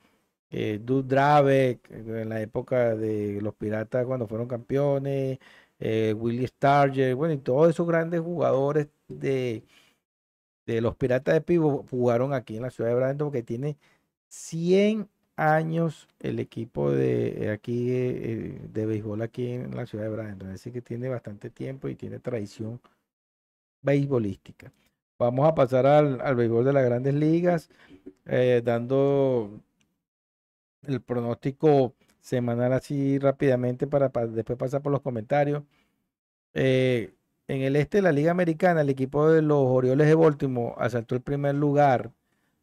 eh, 0.51 0.79
Dude 0.83 1.17
eh, 1.51 1.81
en 1.91 2.29
la 2.29 2.41
época 2.41 2.95
de 2.97 3.41
los 3.43 3.55
Piratas 3.55 4.07
cuando 4.07 4.29
fueron 4.29 4.49
campeones, 4.49 5.39
Willie 5.81 6.47
Starger, 6.47 7.15
bueno, 7.17 7.35
y 7.35 7.39
todos 7.39 7.71
esos 7.71 7.87
grandes 7.89 8.21
jugadores 8.21 8.89
de, 9.09 9.65
de 10.67 10.81
los 10.81 10.97
Piratas 10.97 11.35
de 11.35 11.41
Pivo 11.41 11.85
jugaron 11.91 12.33
aquí 12.35 12.57
en 12.57 12.63
la 12.63 12.71
ciudad 12.71 12.91
de 12.91 12.97
Bradenton 12.97 13.29
porque 13.29 13.43
tiene 13.43 13.77
100 14.29 15.09
años 15.37 16.09
el 16.21 16.39
equipo 16.41 16.91
de 16.91 17.51
aquí 17.51 17.91
eh, 17.91 18.61
de 18.73 18.87
béisbol 18.87 19.23
aquí 19.23 19.49
en 19.53 19.75
la 19.77 19.87
ciudad 19.87 20.05
de 20.05 20.11
Bradenton. 20.11 20.51
Así 20.51 20.73
que 20.73 20.83
tiene 20.83 21.09
bastante 21.09 21.51
tiempo 21.51 21.89
y 21.89 21.95
tiene 21.97 22.19
tradición 22.21 22.81
beisbolística. 23.83 24.73
Vamos 25.19 25.47
a 25.49 25.55
pasar 25.55 25.87
al, 25.87 26.21
al 26.21 26.35
béisbol 26.35 26.65
de 26.65 26.73
las 26.73 26.85
grandes 26.85 27.15
ligas, 27.15 27.71
eh, 28.27 28.63
dando 28.65 29.61
el 30.83 31.01
pronóstico 31.01 31.95
semanal 32.21 32.73
así 32.73 33.19
rápidamente 33.19 33.87
para, 33.87 34.11
pa- 34.11 34.27
después 34.27 34.59
pasar 34.59 34.83
por 34.83 34.93
los 34.93 35.03
comentarios. 35.03 35.63
Eh, 36.55 37.15
en 37.49 37.63
el 37.63 37.77
este 37.77 37.99
de 37.99 38.03
la 38.03 38.13
Liga 38.13 38.31
Americana, 38.31 38.83
el 38.83 38.91
equipo 38.91 39.29
de 39.31 39.43
los 39.43 39.59
Orioles 39.61 40.07
de 40.07 40.15
Baltimore 40.15 40.75
asaltó 40.79 41.15
el 41.15 41.23
primer 41.23 41.55
lugar. 41.55 42.13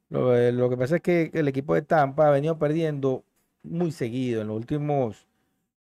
Lo, 0.09 0.35
eh, 0.35 0.51
lo 0.51 0.69
que 0.69 0.77
pasa 0.77 0.95
es 0.97 1.01
que 1.01 1.29
el 1.33 1.47
equipo 1.47 1.75
de 1.75 1.81
Tampa 1.83 2.27
ha 2.27 2.31
venido 2.31 2.57
perdiendo 2.57 3.23
muy 3.63 3.91
seguido. 3.91 4.41
En 4.41 4.47
los 4.47 4.57
últimos, 4.57 5.27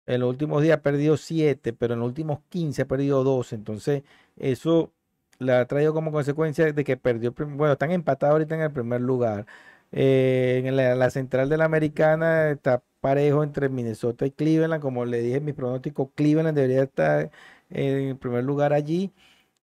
en 0.07 0.21
los 0.21 0.29
últimos 0.29 0.61
días 0.63 0.77
ha 0.79 0.81
perdido 0.83 1.17
7, 1.17 1.73
pero 1.73 1.93
en 1.95 2.01
los 2.01 2.09
últimos 2.09 2.39
15 2.49 2.83
ha 2.83 2.87
perdido 2.87 3.23
12. 3.23 3.55
Entonces, 3.55 4.03
eso 4.37 4.93
le 5.39 5.53
ha 5.53 5.67
traído 5.67 5.93
como 5.93 6.11
consecuencia 6.11 6.71
de 6.73 6.83
que 6.83 6.97
perdió. 6.97 7.33
Bueno, 7.33 7.73
están 7.73 7.91
empatados 7.91 8.33
ahorita 8.33 8.55
en 8.55 8.61
el 8.61 8.71
primer 8.73 9.01
lugar. 9.01 9.45
Eh, 9.91 10.63
en 10.65 10.75
la, 10.75 10.95
la 10.95 11.09
central 11.11 11.49
de 11.49 11.57
la 11.57 11.65
americana 11.65 12.49
está 12.51 12.83
parejo 13.01 13.43
entre 13.43 13.69
Minnesota 13.69 14.25
y 14.25 14.31
Cleveland. 14.31 14.81
Como 14.81 15.05
le 15.05 15.21
dije 15.21 15.37
en 15.37 15.45
mi 15.45 15.53
pronóstico, 15.53 16.11
Cleveland 16.15 16.55
debería 16.57 16.83
estar 16.83 17.31
en 17.69 18.17
primer 18.17 18.43
lugar 18.45 18.73
allí. 18.73 19.13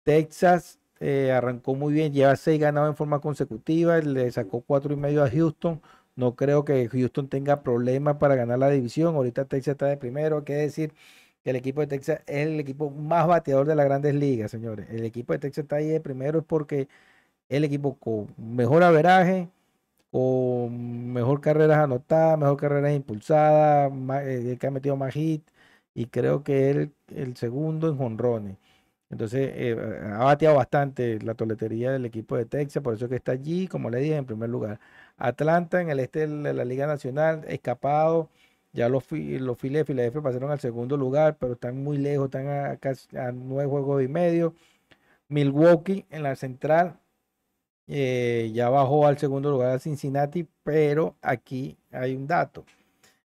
Texas 0.04 0.79
eh, 1.00 1.32
arrancó 1.32 1.74
muy 1.74 1.92
bien, 1.94 2.12
lleva 2.12 2.36
seis 2.36 2.60
ganados 2.60 2.90
en 2.90 2.96
forma 2.96 3.20
consecutiva, 3.20 3.98
le 4.00 4.30
sacó 4.32 4.60
cuatro 4.62 4.92
y 4.94 4.96
medio 4.96 5.24
a 5.24 5.30
Houston. 5.30 5.80
No 6.16 6.36
creo 6.36 6.64
que 6.64 6.88
Houston 6.88 7.28
tenga 7.28 7.62
problemas 7.62 8.16
para 8.16 8.34
ganar 8.36 8.58
la 8.58 8.70
división. 8.70 9.14
Ahorita 9.14 9.46
Texas 9.46 9.72
está 9.72 9.86
de 9.86 9.96
primero. 9.96 10.38
Hay 10.38 10.44
que 10.44 10.54
decir 10.54 10.92
que 11.42 11.50
el 11.50 11.56
equipo 11.56 11.80
de 11.80 11.86
Texas 11.88 12.20
es 12.26 12.46
el 12.46 12.60
equipo 12.60 12.90
más 12.90 13.26
bateador 13.26 13.66
de 13.66 13.74
las 13.76 13.86
grandes 13.86 14.14
ligas, 14.14 14.50
señores. 14.50 14.88
El 14.90 15.04
equipo 15.04 15.32
de 15.32 15.38
Texas 15.38 15.64
está 15.64 15.76
ahí 15.76 15.88
de 15.88 16.00
primero 16.00 16.40
es 16.40 16.44
porque 16.44 16.88
el 17.48 17.64
equipo 17.64 17.96
con 17.98 18.28
mejor 18.38 18.82
averaje, 18.82 19.48
con 20.10 21.12
mejor 21.12 21.40
carreras 21.40 21.78
anotadas, 21.78 22.38
mejor 22.38 22.56
carreras 22.58 22.94
impulsadas, 22.94 23.92
ma- 23.92 24.24
eh, 24.24 24.56
que 24.60 24.66
ha 24.66 24.70
metido 24.70 24.96
más 24.96 25.14
hit 25.14 25.42
y 25.94 26.06
creo 26.06 26.44
que 26.44 26.70
es 26.70 26.76
el, 26.76 26.92
el 27.08 27.36
segundo 27.36 27.88
en 27.88 27.98
jonrones. 27.98 28.56
Entonces, 29.10 29.50
eh, 29.54 29.76
ha 30.14 30.24
bateado 30.24 30.56
bastante 30.56 31.20
la 31.20 31.34
toletería 31.34 31.90
del 31.92 32.06
equipo 32.06 32.36
de 32.36 32.46
Texas, 32.46 32.82
por 32.82 32.94
eso 32.94 33.08
que 33.08 33.16
está 33.16 33.32
allí, 33.32 33.66
como 33.68 33.90
le 33.90 33.98
dije, 34.00 34.16
en 34.16 34.24
primer 34.26 34.48
lugar. 34.50 34.80
Atlanta 35.18 35.80
en 35.82 35.90
el 35.90 36.00
este 36.00 36.26
de 36.28 36.54
la 36.54 36.64
Liga 36.64 36.86
Nacional, 36.86 37.44
escapado. 37.48 38.30
Ya 38.72 38.88
los, 38.88 39.04
los 39.10 39.58
Phillies 39.58 39.80
de 39.80 39.84
Filadelfia 39.84 40.22
pasaron 40.22 40.50
al 40.52 40.60
segundo 40.60 40.96
lugar, 40.96 41.36
pero 41.38 41.54
están 41.54 41.82
muy 41.82 41.98
lejos, 41.98 42.26
están 42.26 42.48
a, 42.48 42.76
casi 42.76 43.16
a 43.16 43.32
nueve 43.32 43.68
juegos 43.68 44.02
y 44.02 44.08
medio. 44.08 44.54
Milwaukee 45.28 46.06
en 46.10 46.22
la 46.24 46.36
central 46.36 46.98
eh, 47.88 48.50
ya 48.54 48.68
bajó 48.70 49.06
al 49.06 49.18
segundo 49.18 49.50
lugar 49.50 49.72
a 49.74 49.78
Cincinnati, 49.80 50.46
pero 50.62 51.16
aquí 51.22 51.76
hay 51.90 52.14
un 52.16 52.26
dato. 52.26 52.64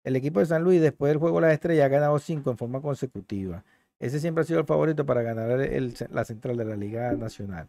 El 0.03 0.15
equipo 0.15 0.39
de 0.39 0.47
San 0.47 0.63
Luis, 0.63 0.81
después 0.81 1.11
del 1.11 1.19
juego 1.19 1.37
de 1.41 1.47
las 1.47 1.53
estrellas, 1.53 1.85
ha 1.85 1.89
ganado 1.89 2.17
cinco 2.19 2.51
en 2.51 2.57
forma 2.57 2.81
consecutiva. 2.81 3.63
Ese 3.99 4.19
siempre 4.19 4.41
ha 4.43 4.45
sido 4.45 4.59
el 4.59 4.65
favorito 4.65 5.05
para 5.05 5.21
ganar 5.23 5.59
el- 5.61 5.93
la 6.11 6.25
central 6.25 6.57
de 6.57 6.65
la 6.65 6.75
Liga 6.75 7.13
Nacional. 7.13 7.67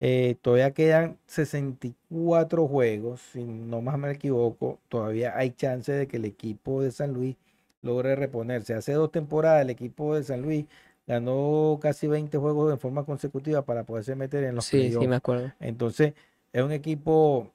Eh, 0.00 0.36
todavía 0.40 0.72
quedan 0.72 1.18
64 1.26 2.66
juegos, 2.66 3.20
si 3.32 3.44
no 3.44 3.82
más 3.82 3.98
me 3.98 4.10
equivoco. 4.10 4.78
Todavía 4.88 5.36
hay 5.36 5.50
chance 5.50 5.92
de 5.92 6.06
que 6.06 6.16
el 6.16 6.24
equipo 6.24 6.82
de 6.82 6.90
San 6.90 7.12
Luis 7.12 7.36
logre 7.82 8.16
reponerse. 8.16 8.74
Hace 8.74 8.92
dos 8.94 9.12
temporadas 9.12 9.62
el 9.62 9.70
equipo 9.70 10.14
de 10.14 10.24
San 10.24 10.42
Luis 10.42 10.64
ganó 11.06 11.78
casi 11.82 12.06
20 12.06 12.38
juegos 12.38 12.72
en 12.72 12.78
forma 12.78 13.04
consecutiva 13.04 13.62
para 13.62 13.84
poderse 13.84 14.14
meter 14.14 14.44
en 14.44 14.54
los 14.54 14.66
Sí, 14.66 14.90
sí, 14.92 15.06
me 15.06 15.16
acuerdo. 15.16 15.52
Entonces, 15.60 16.14
es 16.52 16.62
un 16.62 16.72
equipo 16.72 17.52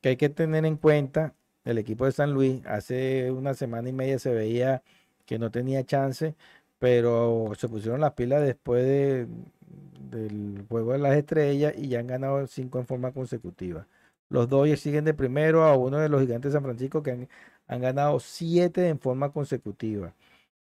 que 0.00 0.10
hay 0.10 0.16
que 0.16 0.28
tener 0.28 0.64
en 0.66 0.76
cuenta. 0.76 1.34
El 1.64 1.78
equipo 1.78 2.04
de 2.06 2.12
San 2.12 2.32
Luis, 2.32 2.64
hace 2.66 3.30
una 3.30 3.54
semana 3.54 3.88
y 3.88 3.92
media 3.92 4.18
se 4.18 4.32
veía 4.32 4.82
que 5.26 5.38
no 5.38 5.50
tenía 5.50 5.84
chance, 5.84 6.34
pero 6.78 7.52
se 7.56 7.68
pusieron 7.68 8.00
las 8.00 8.12
pilas 8.14 8.42
después 8.42 8.84
de- 8.84 9.26
del 10.10 10.64
juego 10.68 10.92
de 10.92 10.98
las 10.98 11.16
estrellas 11.16 11.74
y 11.76 11.88
ya 11.88 12.00
han 12.00 12.06
ganado 12.06 12.46
cinco 12.46 12.78
en 12.78 12.86
forma 12.86 13.12
consecutiva. 13.12 13.86
Los 14.30 14.48
Dodgers 14.48 14.80
siguen 14.80 15.04
de 15.04 15.14
primero 15.14 15.64
a 15.64 15.76
uno 15.76 15.98
de 15.98 16.08
los 16.08 16.20
gigantes 16.22 16.52
de 16.52 16.56
San 16.56 16.64
Francisco 16.64 17.02
que 17.02 17.28
han, 17.66 17.80
ganado 17.80 18.20
siete 18.20 18.88
en 18.88 18.98
forma 18.98 19.30
consecutiva. 19.32 20.14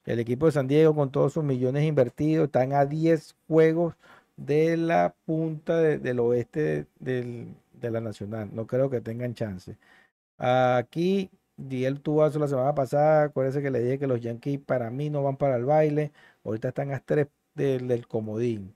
El 0.05 0.19
equipo 0.19 0.45
de 0.47 0.51
San 0.53 0.67
Diego, 0.67 0.95
con 0.95 1.11
todos 1.11 1.33
sus 1.33 1.43
millones 1.43 1.83
invertidos, 1.85 2.47
están 2.47 2.73
a 2.73 2.85
10 2.85 3.35
juegos 3.47 3.95
de 4.37 4.77
la 4.77 5.15
punta 5.25 5.77
de- 5.77 5.99
del 5.99 6.19
oeste 6.19 6.87
de 6.99 7.91
la 7.91 8.01
Nacional. 8.01 8.49
No 8.53 8.67
creo 8.67 8.89
que 8.89 9.01
tengan 9.01 9.33
chance. 9.33 9.77
Aquí 10.37 11.29
di 11.67 11.85
el 11.85 12.01
tubazo 12.01 12.39
la 12.39 12.47
semana 12.47 12.73
pasada. 12.75 13.23
Acuérdense 13.25 13.61
que 13.61 13.71
le 13.71 13.79
dije 13.81 13.99
que 13.99 14.07
los 14.07 14.21
Yankees 14.21 14.59
para 14.65 14.89
mí 14.91 15.09
no 15.09 15.23
van 15.23 15.37
para 15.37 15.55
el 15.57 15.65
baile. 15.65 16.11
Ahorita 16.43 16.69
están 16.69 16.91
a 16.93 16.99
tres 16.99 17.27
del, 17.55 17.87
del 17.87 18.07
comodín. 18.07 18.75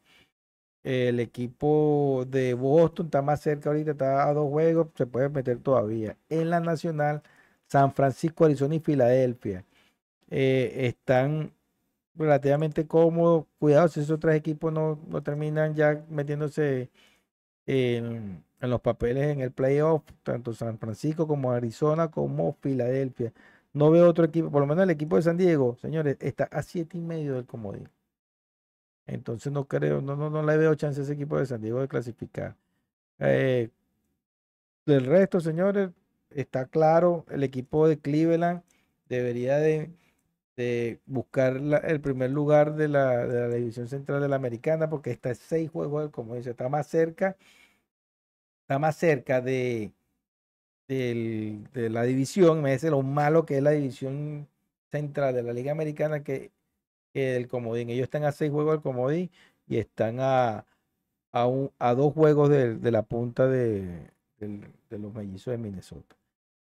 El 0.83 1.19
equipo 1.21 2.25
de 2.27 2.53
Boston 2.53 3.07
está 3.07 3.21
más 3.21 3.41
cerca 3.41 3.69
ahorita, 3.69 3.91
está 3.91 4.27
a 4.27 4.33
dos 4.33 4.49
juegos, 4.49 4.89
se 4.95 5.05
puede 5.07 5.29
meter 5.29 5.59
todavía. 5.59 6.17
En 6.29 6.49
la 6.49 6.59
Nacional, 6.59 7.23
San 7.67 7.93
Francisco, 7.93 8.45
Arizona 8.45 8.75
y 8.75 8.79
Filadelfia 8.81 9.65
eh, 10.29 10.87
están 10.87 11.53
relativamente 12.15 12.87
cómodos. 12.87 13.45
Cuidado 13.59 13.87
si 13.87 14.01
esos 14.01 14.19
tres 14.19 14.35
equipos 14.35 14.73
no, 14.73 14.99
no 15.07 15.23
terminan 15.23 15.75
ya 15.75 16.03
metiéndose 16.09 16.89
en, 17.65 18.43
en 18.63 18.69
los 18.69 18.81
papeles 18.81 19.27
en 19.27 19.41
el 19.41 19.51
playoff, 19.51 20.03
tanto 20.23 20.53
San 20.53 20.79
Francisco 20.79 21.27
como 21.27 21.51
Arizona 21.51 22.09
como 22.11 22.53
Filadelfia. 22.61 23.33
No 23.73 23.91
veo 23.91 24.07
otro 24.09 24.25
equipo, 24.25 24.51
por 24.51 24.61
lo 24.61 24.67
menos 24.67 24.83
el 24.83 24.89
equipo 24.91 25.17
de 25.17 25.23
San 25.23 25.37
Diego, 25.37 25.75
señores, 25.77 26.17
está 26.21 26.45
a 26.45 26.63
siete 26.63 26.97
y 26.97 27.01
medio 27.01 27.35
del 27.35 27.45
comodín. 27.45 27.89
Entonces 29.05 29.51
no 29.51 29.67
creo, 29.67 30.01
no, 30.01 30.15
no, 30.15 30.29
no 30.29 30.43
le 30.43 30.57
veo 30.57 30.75
chance 30.75 31.01
a 31.01 31.03
ese 31.03 31.13
equipo 31.13 31.37
de 31.37 31.45
San 31.45 31.61
Diego 31.61 31.81
de 31.81 31.87
clasificar. 31.89 32.55
Eh, 33.19 33.69
del 34.85 35.05
resto, 35.05 35.39
señores, 35.39 35.89
está 36.29 36.65
claro, 36.67 37.25
el 37.29 37.43
equipo 37.43 37.87
de 37.87 37.99
Cleveland 37.99 38.63
debería 39.07 39.57
de, 39.57 39.91
de 40.57 41.01
buscar 41.05 41.57
el 41.57 42.01
primer 42.01 42.31
lugar 42.31 42.75
de 42.75 42.87
la, 42.89 43.25
de 43.27 43.49
la 43.49 43.55
división 43.55 43.87
central 43.87 44.21
de 44.21 44.29
la 44.29 44.35
americana 44.37 44.89
porque 44.89 45.11
está 45.11 45.35
seis 45.35 45.69
juegos, 45.71 46.11
como 46.11 46.35
dice, 46.35 46.51
está 46.51 46.69
más 46.69 46.87
cerca, 46.87 47.37
más 48.79 48.97
cerca 48.97 49.41
de, 49.41 49.91
de 50.87 51.89
la 51.89 52.03
división, 52.03 52.61
me 52.61 52.73
dice 52.73 52.89
lo 52.89 53.01
malo 53.01 53.45
que 53.45 53.57
es 53.57 53.63
la 53.63 53.71
división 53.71 54.47
central 54.91 55.35
de 55.35 55.43
la 55.43 55.53
Liga 55.53 55.71
Americana 55.71 56.23
que, 56.23 56.51
que 57.13 57.35
el 57.37 57.47
comodín. 57.47 57.89
Ellos 57.89 58.03
están 58.05 58.25
a 58.25 58.31
seis 58.31 58.51
juegos 58.51 58.73
del 58.75 58.81
comodín 58.83 59.31
y 59.67 59.77
están 59.77 60.17
a, 60.19 60.65
a, 61.31 61.93
dos 61.95 62.13
juegos 62.13 62.49
de, 62.49 62.91
la 62.91 63.03
punta 63.03 63.47
de, 63.47 64.11
los 64.89 65.13
mellizos 65.13 65.51
de 65.51 65.57
Minnesota. 65.57 66.15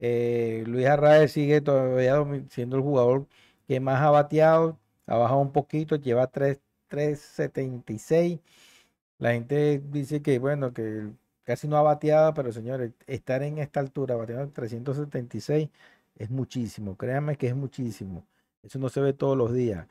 Eh, 0.00 0.64
Luis 0.66 0.86
Arraez 0.86 1.32
sigue 1.32 1.60
todavía 1.60 2.24
siendo 2.50 2.76
el 2.76 2.82
jugador 2.82 3.26
que 3.66 3.80
más 3.80 4.02
ha 4.02 4.10
bateado, 4.10 4.78
ha 5.06 5.16
bajado 5.16 5.40
un 5.40 5.52
poquito, 5.52 5.96
lleva 5.96 6.26
3 6.28 6.60
3.76. 6.94 8.40
La 9.18 9.32
gente 9.32 9.82
dice 9.90 10.22
que, 10.22 10.38
bueno, 10.38 10.72
que 10.72 11.08
casi 11.44 11.68
no 11.68 11.76
ha 11.76 11.82
bateado, 11.82 12.34
pero 12.34 12.52
señores, 12.52 12.92
estar 13.06 13.42
en 13.42 13.58
esta 13.58 13.80
altura, 13.80 14.16
bateando 14.16 14.50
376, 14.52 15.70
es 16.16 16.30
muchísimo. 16.30 16.96
Créanme 16.96 17.36
que 17.36 17.48
es 17.48 17.56
muchísimo. 17.56 18.24
Eso 18.62 18.78
no 18.78 18.88
se 18.88 19.00
ve 19.00 19.12
todos 19.12 19.36
los 19.36 19.52
días. 19.52 19.86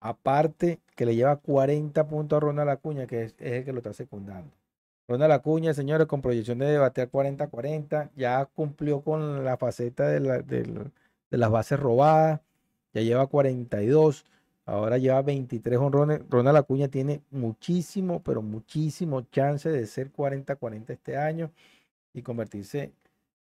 Aparte 0.00 0.80
que 0.96 1.06
le 1.06 1.14
lleva 1.16 1.36
40 1.36 2.06
puntos 2.08 2.36
a 2.38 2.40
Ronald 2.40 2.70
Acuña, 2.70 3.06
que 3.06 3.24
es, 3.24 3.34
el 3.38 3.64
que 3.64 3.72
lo 3.72 3.78
está 3.78 3.92
secundando. 3.92 4.50
Ronald 5.08 5.32
Acuña, 5.32 5.74
señores, 5.74 6.06
con 6.06 6.22
proyección 6.22 6.58
de 6.58 6.78
batear 6.78 7.10
40-40, 7.10 8.10
ya 8.16 8.46
cumplió 8.46 9.02
con 9.02 9.44
la 9.44 9.56
faceta 9.56 10.08
de, 10.08 10.20
la- 10.20 10.42
de 10.42 10.92
las 11.30 11.50
bases 11.50 11.78
robadas, 11.80 12.40
ya 12.92 13.02
lleva 13.02 13.26
42, 13.26 14.24
ahora 14.70 14.98
lleva 14.98 15.22
23 15.22 15.78
honrones. 15.78 16.20
Ronald 16.30 16.58
Acuña 16.58 16.88
tiene 16.88 17.22
muchísimo, 17.30 18.22
pero 18.22 18.42
muchísimo 18.42 19.22
chance 19.22 19.68
de 19.68 19.86
ser 19.86 20.12
40-40 20.12 20.90
este 20.90 21.16
año 21.16 21.50
y 22.14 22.22
convertirse 22.22 22.92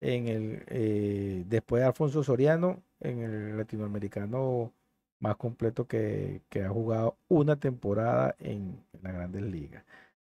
en 0.01 0.29
el, 0.29 0.64
eh, 0.68 1.45
después 1.47 1.81
de 1.81 1.87
Alfonso 1.87 2.22
Soriano, 2.22 2.83
en 3.01 3.20
el 3.22 3.57
latinoamericano 3.57 4.72
más 5.20 5.37
completo 5.37 5.87
que, 5.87 6.43
que 6.51 6.64
ha 6.64 6.68
jugado 6.68 7.16
una 7.29 7.57
temporada 7.57 8.37
en, 8.39 8.85
en 8.93 9.03
las 9.03 9.14
grandes 9.14 9.43
ligas. 9.43 9.85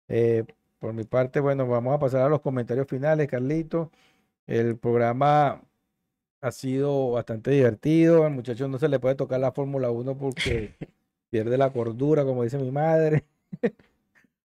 Eh, 0.09 0.45
por 0.78 0.95
mi 0.95 1.05
parte, 1.05 1.41
bueno, 1.41 1.66
vamos 1.68 1.95
a 1.95 1.99
pasar 1.99 2.22
a 2.22 2.28
los 2.30 2.41
comentarios 2.41 2.86
finales, 2.89 3.28
Carlito. 3.28 3.91
El 4.47 4.78
programa 4.78 5.62
ha 6.41 6.53
sido 6.53 7.12
bastante 7.12 7.51
divertido. 7.51 8.24
Al 8.24 8.32
muchacho 8.32 8.68
no 8.68 8.78
se 8.78 8.89
le 8.89 8.99
puede 8.99 9.14
tocar 9.14 9.41
la 9.41 9.53
Fórmula 9.53 9.91
1 9.91 10.16
porque 10.18 10.74
pierde 11.30 11.59
la 11.59 11.72
cordura, 11.72 12.24
como 12.24 12.45
dice 12.45 12.59
mi 12.59 12.70
madre. 12.70 13.24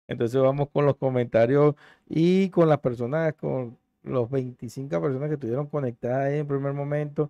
Entonces 0.07 0.41
vamos 0.41 0.69
con 0.69 0.85
los 0.85 0.95
comentarios 0.97 1.75
y 2.07 2.49
con 2.49 2.69
las 2.69 2.79
personas, 2.79 3.33
con 3.33 3.77
los 4.03 4.29
25 4.29 5.01
personas 5.01 5.27
que 5.29 5.35
estuvieron 5.35 5.67
conectadas 5.67 6.27
ahí 6.27 6.39
en 6.39 6.47
primer 6.47 6.73
momento, 6.73 7.29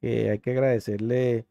que 0.00 0.30
hay 0.30 0.38
que 0.38 0.52
agradecerle 0.52 1.44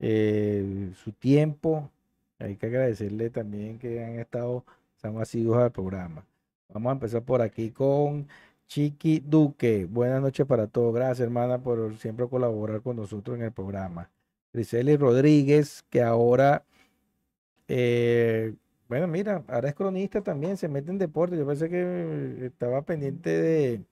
eh, 0.00 0.92
su 0.96 1.12
tiempo, 1.12 1.90
hay 2.38 2.56
que 2.56 2.66
agradecerle 2.66 3.30
también 3.30 3.78
que 3.78 4.04
han 4.04 4.18
estado, 4.18 4.64
son 5.00 5.20
asiduos 5.20 5.58
al 5.58 5.72
programa. 5.72 6.24
Vamos 6.68 6.90
a 6.90 6.92
empezar 6.94 7.22
por 7.22 7.42
aquí 7.42 7.70
con 7.70 8.28
Chiqui 8.72 9.20
Duque. 9.20 9.84
Buenas 9.84 10.22
noches 10.22 10.46
para 10.46 10.66
todos. 10.66 10.94
Gracias, 10.94 11.20
hermana, 11.20 11.62
por 11.62 11.94
siempre 11.98 12.26
colaborar 12.26 12.80
con 12.80 12.96
nosotros 12.96 13.36
en 13.36 13.42
el 13.44 13.52
programa. 13.52 14.10
Griseli 14.50 14.96
Rodríguez, 14.96 15.84
que 15.90 16.00
ahora, 16.00 16.64
eh, 17.68 18.54
bueno, 18.88 19.08
mira, 19.08 19.44
ahora 19.48 19.68
es 19.68 19.74
cronista 19.74 20.22
también, 20.22 20.56
se 20.56 20.68
mete 20.68 20.90
en 20.90 20.96
deporte. 20.96 21.36
Yo 21.36 21.46
pensé 21.46 21.68
que 21.68 22.46
estaba 22.46 22.80
pendiente 22.80 23.28
de, 23.28 23.84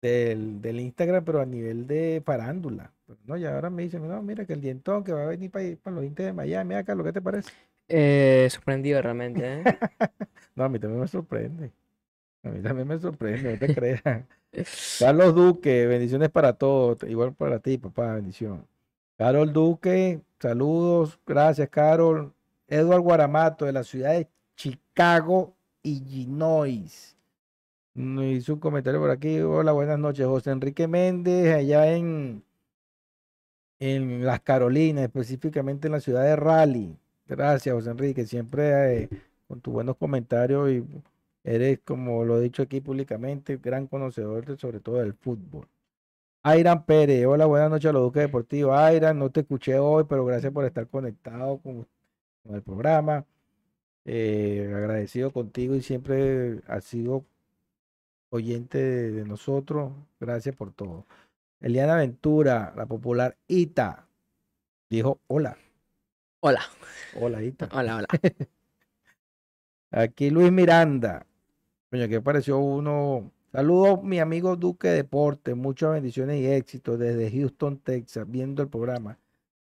del, 0.00 0.62
del 0.62 0.78
Instagram, 0.78 1.24
pero 1.24 1.40
a 1.40 1.46
nivel 1.46 1.88
de 1.88 2.22
farándula. 2.24 2.92
Pero 3.04 3.18
no, 3.24 3.36
y 3.36 3.46
ahora 3.46 3.68
me 3.68 3.82
dicen, 3.82 4.06
no, 4.06 4.22
mira 4.22 4.46
que 4.46 4.52
el 4.52 4.60
dientón 4.60 5.02
que 5.02 5.12
va 5.12 5.24
a 5.24 5.26
venir 5.26 5.50
para, 5.50 5.64
para 5.82 5.96
los 5.96 6.04
Inter 6.04 6.26
de 6.26 6.32
Miami, 6.34 6.76
acá, 6.76 6.94
¿lo 6.94 7.02
que 7.02 7.12
te 7.12 7.20
parece? 7.20 7.50
Eh, 7.88 8.46
sorprendido 8.48 9.02
realmente, 9.02 9.42
¿eh? 9.44 9.64
No, 10.54 10.62
a 10.62 10.68
mí 10.68 10.78
también 10.78 11.00
me 11.00 11.08
sorprende. 11.08 11.72
A 12.42 12.50
mí 12.50 12.62
también 12.62 12.88
me 12.88 12.98
sorprende, 12.98 13.52
no 13.52 13.58
te 13.58 13.74
creas. 13.74 14.02
Carlos 14.98 15.34
Duque, 15.34 15.86
bendiciones 15.86 16.30
para 16.30 16.52
todos, 16.54 16.98
igual 17.08 17.34
para 17.34 17.58
ti, 17.58 17.78
papá, 17.78 18.14
bendición. 18.14 18.66
Carol 19.16 19.52
Duque, 19.52 20.20
saludos, 20.38 21.18
gracias, 21.26 21.68
Carol. 21.68 22.32
Edward 22.68 23.00
Guaramato, 23.00 23.64
de 23.64 23.72
la 23.72 23.82
ciudad 23.82 24.12
de 24.12 24.28
Chicago, 24.56 25.54
Illinois. 25.82 27.16
Hizo 27.94 28.54
un 28.54 28.60
comentario 28.60 29.00
por 29.00 29.10
aquí. 29.10 29.40
Hola, 29.40 29.72
buenas 29.72 29.98
noches. 29.98 30.24
José 30.26 30.50
Enrique 30.50 30.86
Méndez, 30.86 31.52
allá 31.56 31.90
en, 31.96 32.44
en 33.80 34.24
Las 34.24 34.40
Carolinas, 34.40 35.04
específicamente 35.04 35.88
en 35.88 35.92
la 35.92 36.00
ciudad 36.00 36.22
de 36.22 36.36
Raleigh. 36.36 36.96
Gracias, 37.26 37.74
José 37.74 37.90
Enrique, 37.90 38.24
siempre 38.24 39.02
eh, 39.02 39.08
con 39.48 39.60
tus 39.60 39.72
buenos 39.72 39.96
comentarios 39.96 40.70
y 40.70 40.84
eres, 41.54 41.80
como 41.84 42.24
lo 42.24 42.38
he 42.38 42.42
dicho 42.42 42.62
aquí 42.62 42.80
públicamente, 42.80 43.56
gran 43.58 43.86
conocedor 43.86 44.44
de, 44.46 44.56
sobre 44.56 44.80
todo 44.80 44.96
del 44.96 45.14
fútbol. 45.14 45.68
Airan 46.42 46.84
Pérez, 46.86 47.26
hola, 47.26 47.46
buenas 47.46 47.70
noches 47.70 47.90
a 47.90 47.92
los 47.92 48.02
Duques 48.02 48.22
Deportivos. 48.22 48.76
Airan, 48.76 49.18
no 49.18 49.30
te 49.30 49.40
escuché 49.40 49.78
hoy, 49.78 50.04
pero 50.08 50.24
gracias 50.24 50.52
por 50.52 50.64
estar 50.64 50.88
conectado 50.88 51.58
con, 51.58 51.86
con 52.44 52.54
el 52.54 52.62
programa. 52.62 53.26
Eh, 54.04 54.72
agradecido 54.74 55.32
contigo 55.32 55.74
y 55.74 55.82
siempre 55.82 56.60
has 56.66 56.84
sido 56.84 57.24
oyente 58.30 58.78
de, 58.78 59.10
de 59.12 59.24
nosotros. 59.24 59.92
Gracias 60.20 60.54
por 60.56 60.72
todo. 60.72 61.06
Eliana 61.60 61.96
Ventura, 61.96 62.72
la 62.76 62.86
popular 62.86 63.36
Ita, 63.48 64.06
dijo 64.90 65.20
hola. 65.26 65.58
Hola, 66.40 66.62
Hola, 67.12 67.42
Ita. 67.42 67.68
hola, 67.72 67.96
hola. 67.96 68.06
Aquí 69.90 70.30
Luis 70.30 70.52
Miranda. 70.52 71.26
Coño, 71.90 72.08
que 72.08 72.20
pareció 72.20 72.58
uno. 72.58 73.32
Saludos, 73.50 74.02
mi 74.02 74.18
amigo 74.18 74.56
Duque 74.56 74.88
Deporte. 74.88 75.54
Muchas 75.54 75.92
bendiciones 75.92 76.38
y 76.38 76.46
éxitos 76.46 76.98
desde 76.98 77.30
Houston, 77.30 77.78
Texas, 77.78 78.30
viendo 78.30 78.62
el 78.62 78.68
programa. 78.68 79.18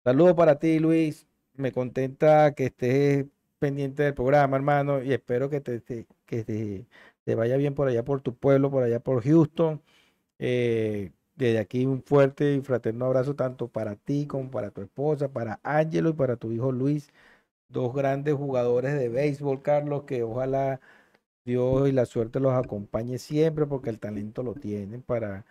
Saludos 0.03 0.33
para 0.35 0.59
ti, 0.59 0.79
Luis. 0.79 1.27
Me 1.55 1.71
contenta 1.71 2.53
que 2.53 2.65
estés 2.65 3.25
pendiente 3.59 4.03
del 4.03 4.13
programa, 4.13 4.57
hermano, 4.57 5.01
y 5.01 5.13
espero 5.13 5.49
que 5.49 5.61
te, 5.61 5.81
que 6.25 6.85
te 7.23 7.35
vaya 7.35 7.55
bien 7.57 7.75
por 7.75 7.87
allá, 7.87 8.03
por 8.03 8.21
tu 8.21 8.35
pueblo, 8.35 8.69
por 8.71 8.83
allá, 8.83 8.99
por 8.99 9.23
Houston. 9.23 9.81
Eh, 10.39 11.11
desde 11.35 11.59
aquí 11.59 11.85
un 11.85 12.03
fuerte 12.03 12.55
y 12.55 12.61
fraterno 12.61 13.05
abrazo 13.05 13.35
tanto 13.35 13.67
para 13.69 13.95
ti 13.95 14.27
como 14.27 14.51
para 14.51 14.71
tu 14.71 14.81
esposa, 14.81 15.29
para 15.31 15.59
Ángelo 15.63 16.09
y 16.09 16.13
para 16.13 16.35
tu 16.37 16.51
hijo 16.51 16.71
Luis 16.71 17.09
dos 17.69 17.93
grandes 17.93 18.35
jugadores 18.35 18.93
de 18.95 19.09
béisbol, 19.09 19.61
Carlos, 19.61 20.03
que 20.03 20.23
ojalá 20.23 20.81
Dios 21.45 21.89
y 21.89 21.91
la 21.91 22.05
suerte 22.05 22.39
los 22.39 22.53
acompañe 22.53 23.17
siempre 23.17 23.65
porque 23.65 23.89
el 23.89 23.99
talento 23.99 24.43
lo 24.43 24.53
tienen 24.53 25.01
para... 25.01 25.45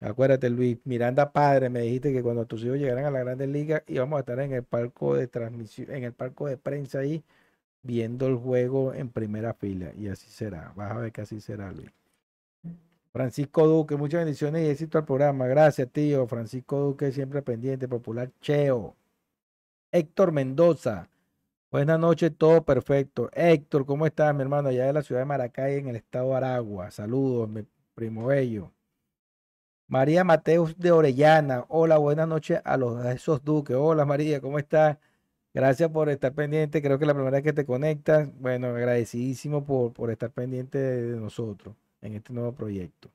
Acuérdate, 0.00 0.50
Luis 0.50 0.78
Miranda 0.84 1.32
padre, 1.32 1.70
me 1.70 1.80
dijiste 1.80 2.12
que 2.12 2.22
cuando 2.22 2.46
tus 2.46 2.62
hijos 2.64 2.78
llegaran 2.78 3.06
a 3.06 3.10
la 3.10 3.20
Grandes 3.20 3.48
Ligas 3.48 3.82
íbamos 3.86 4.18
a 4.18 4.20
estar 4.20 4.38
en 4.40 4.52
el 4.52 4.62
palco 4.64 5.16
de 5.16 5.28
transmisión, 5.28 5.90
en 5.92 6.04
el 6.04 6.12
palco 6.12 6.46
de 6.46 6.58
prensa 6.58 7.00
ahí, 7.00 7.24
viendo 7.82 8.26
el 8.26 8.36
juego 8.36 8.94
en 8.94 9.10
primera 9.10 9.54
fila. 9.54 9.92
Y 9.98 10.08
así 10.08 10.28
será. 10.30 10.72
Vas 10.76 10.92
a 10.92 10.98
ver 10.98 11.12
que 11.12 11.22
así 11.22 11.40
será, 11.40 11.72
Luis. 11.72 11.90
Francisco 13.12 13.66
Duque, 13.68 13.96
muchas 13.96 14.20
bendiciones 14.24 14.66
y 14.66 14.70
éxito 14.70 14.98
al 14.98 15.04
programa. 15.04 15.46
Gracias, 15.46 15.88
tío. 15.92 16.26
Francisco 16.26 16.80
Duque, 16.80 17.12
siempre 17.12 17.42
pendiente, 17.42 17.88
popular 17.88 18.30
Cheo. 18.40 18.96
Héctor 19.92 20.32
Mendoza, 20.32 21.08
Buenas 21.74 21.98
noches, 21.98 22.30
todo 22.38 22.64
perfecto. 22.64 23.30
Héctor, 23.32 23.84
¿cómo 23.84 24.06
estás, 24.06 24.32
mi 24.32 24.42
hermano? 24.42 24.68
Allá 24.68 24.86
de 24.86 24.92
la 24.92 25.02
ciudad 25.02 25.22
de 25.22 25.24
Maracay, 25.24 25.78
en 25.78 25.88
el 25.88 25.96
estado 25.96 26.30
de 26.30 26.36
Aragua. 26.36 26.92
Saludos, 26.92 27.48
mi 27.48 27.66
primo 27.96 28.26
bello. 28.26 28.70
María 29.88 30.22
Mateus 30.22 30.78
de 30.78 30.92
Orellana. 30.92 31.64
Hola, 31.68 31.98
buenas 31.98 32.28
noches 32.28 32.60
a 32.64 32.76
los 32.76 33.04
esos 33.06 33.42
duques. 33.42 33.74
Hola, 33.74 34.04
María, 34.04 34.40
¿cómo 34.40 34.60
estás? 34.60 34.98
Gracias 35.52 35.90
por 35.90 36.08
estar 36.10 36.32
pendiente. 36.32 36.80
Creo 36.80 36.96
que 36.96 37.06
la 37.06 37.14
primera 37.14 37.38
vez 37.38 37.42
que 37.42 37.52
te 37.52 37.66
conectas. 37.66 38.30
Bueno, 38.38 38.68
agradecidísimo 38.68 39.64
por, 39.64 39.92
por 39.92 40.12
estar 40.12 40.30
pendiente 40.30 40.78
de, 40.78 41.02
de 41.14 41.16
nosotros 41.20 41.74
en 42.02 42.14
este 42.14 42.32
nuevo 42.32 42.52
proyecto. 42.52 43.10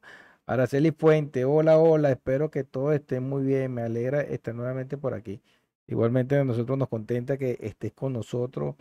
Araceli 0.45 0.91
Fuente, 0.91 1.45
hola, 1.45 1.77
hola. 1.77 2.11
Espero 2.11 2.51
que 2.51 2.65
todo 2.65 2.91
esté 2.91 3.21
muy 3.21 3.43
bien. 3.45 3.73
Me 3.73 3.83
alegra 3.83 4.19
estar 4.19 4.53
nuevamente 4.53 4.97
por 4.97 5.13
aquí. 5.13 5.41
Igualmente 5.89 6.37
a 6.37 6.43
nosotros 6.43 6.77
nos 6.77 6.87
contenta 6.87 7.37
que 7.37 7.57
estés 7.61 7.91
con 7.93 8.13
nosotros, 8.13 8.75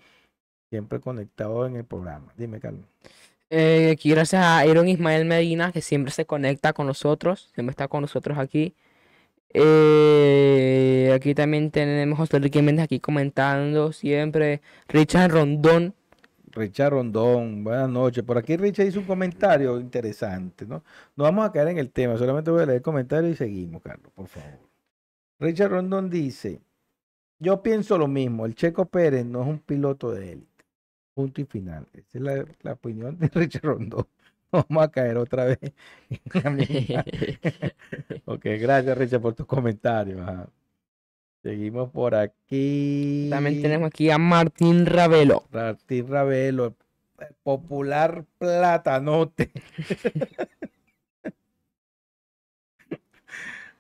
siempre 0.69 1.01
conectado 1.01 1.67
en 1.67 1.77
el 1.77 1.85
programa. 1.85 2.33
Dime, 2.37 2.61
Carlos. 2.61 2.85
Eh, 3.51 3.91
aquí 3.93 4.11
gracias 4.11 4.43
a 4.43 4.59
Aaron 4.59 4.89
Ismael 4.89 5.25
Medina, 5.25 5.73
que 5.73 5.81
siempre 5.81 6.13
se 6.13 6.27
conecta 6.27 6.75
con 6.75 6.87
nosotros, 6.87 7.51
siempre 7.55 7.71
está 7.71 7.89
con 7.89 8.03
nosotros 8.03 8.37
aquí. 8.37 8.75
Eh, 9.55 11.11
aquí 11.15 11.35
también 11.35 11.71
tenemos 11.71 12.19
a 12.19 12.23
José 12.23 12.37
Enrique 12.37 12.61
Méndez 12.61 12.85
aquí 12.85 13.01
comentando 13.01 13.93
siempre. 13.93 14.61
Richard 14.89 15.31
Rondón, 15.31 15.95
Richard 16.53 16.91
Rondón, 16.93 17.65
buenas 17.65 17.89
noches. 17.89 18.23
Por 18.23 18.37
aquí 18.37 18.59
Richard 18.59 18.87
hizo 18.87 19.01
un 19.01 19.07
comentario 19.07 19.81
interesante, 19.81 20.67
¿no? 20.67 20.85
No 21.17 21.25
vamos 21.25 21.47
a 21.47 21.53
caer 21.53 21.69
en 21.69 21.79
el 21.79 21.91
tema, 21.91 22.19
solamente 22.19 22.51
voy 22.51 22.63
a 22.63 22.67
leer 22.67 22.77
el 22.77 22.83
comentario 22.83 23.31
y 23.31 23.37
seguimos, 23.37 23.81
Carlos, 23.81 24.13
por 24.15 24.27
favor. 24.27 24.59
Richard 25.41 25.71
Rondón 25.71 26.11
dice, 26.11 26.61
yo 27.39 27.63
pienso 27.63 27.99
lo 27.99 28.09
mismo, 28.09 28.47
el 28.47 28.55
Checo 28.55 28.87
Pérez 28.87 29.25
no 29.25 29.43
es 29.43 29.49
un 29.49 29.59
piloto 29.59 30.11
de 30.13 30.33
élite. 30.33 30.65
Punto 31.15 31.41
y 31.41 31.45
final. 31.45 31.87
Esa 31.93 32.19
es 32.19 32.21
la, 32.21 32.45
la 32.63 32.73
opinión 32.73 33.19
de 33.19 33.29
Richard 33.35 33.65
Rondón. 33.65 34.07
Vamos 34.53 34.85
a 34.85 34.91
caer 34.91 35.17
otra 35.19 35.45
vez. 35.45 35.59
ok, 38.25 38.45
gracias 38.61 38.97
Richard 38.97 39.21
por 39.21 39.35
tus 39.35 39.47
comentarios. 39.47 40.21
ajá. 40.21 40.49
Seguimos 41.43 41.91
por 41.91 42.15
aquí. 42.15 43.29
También 43.31 43.63
tenemos 43.63 43.87
aquí 43.87 44.11
a 44.11 44.19
Martín 44.19 44.87
Ravelo. 44.87 45.45
Martín 45.53 46.09
Ravelo, 46.09 46.75
el 47.21 47.35
popular 47.43 48.25
platanote. 48.39 49.51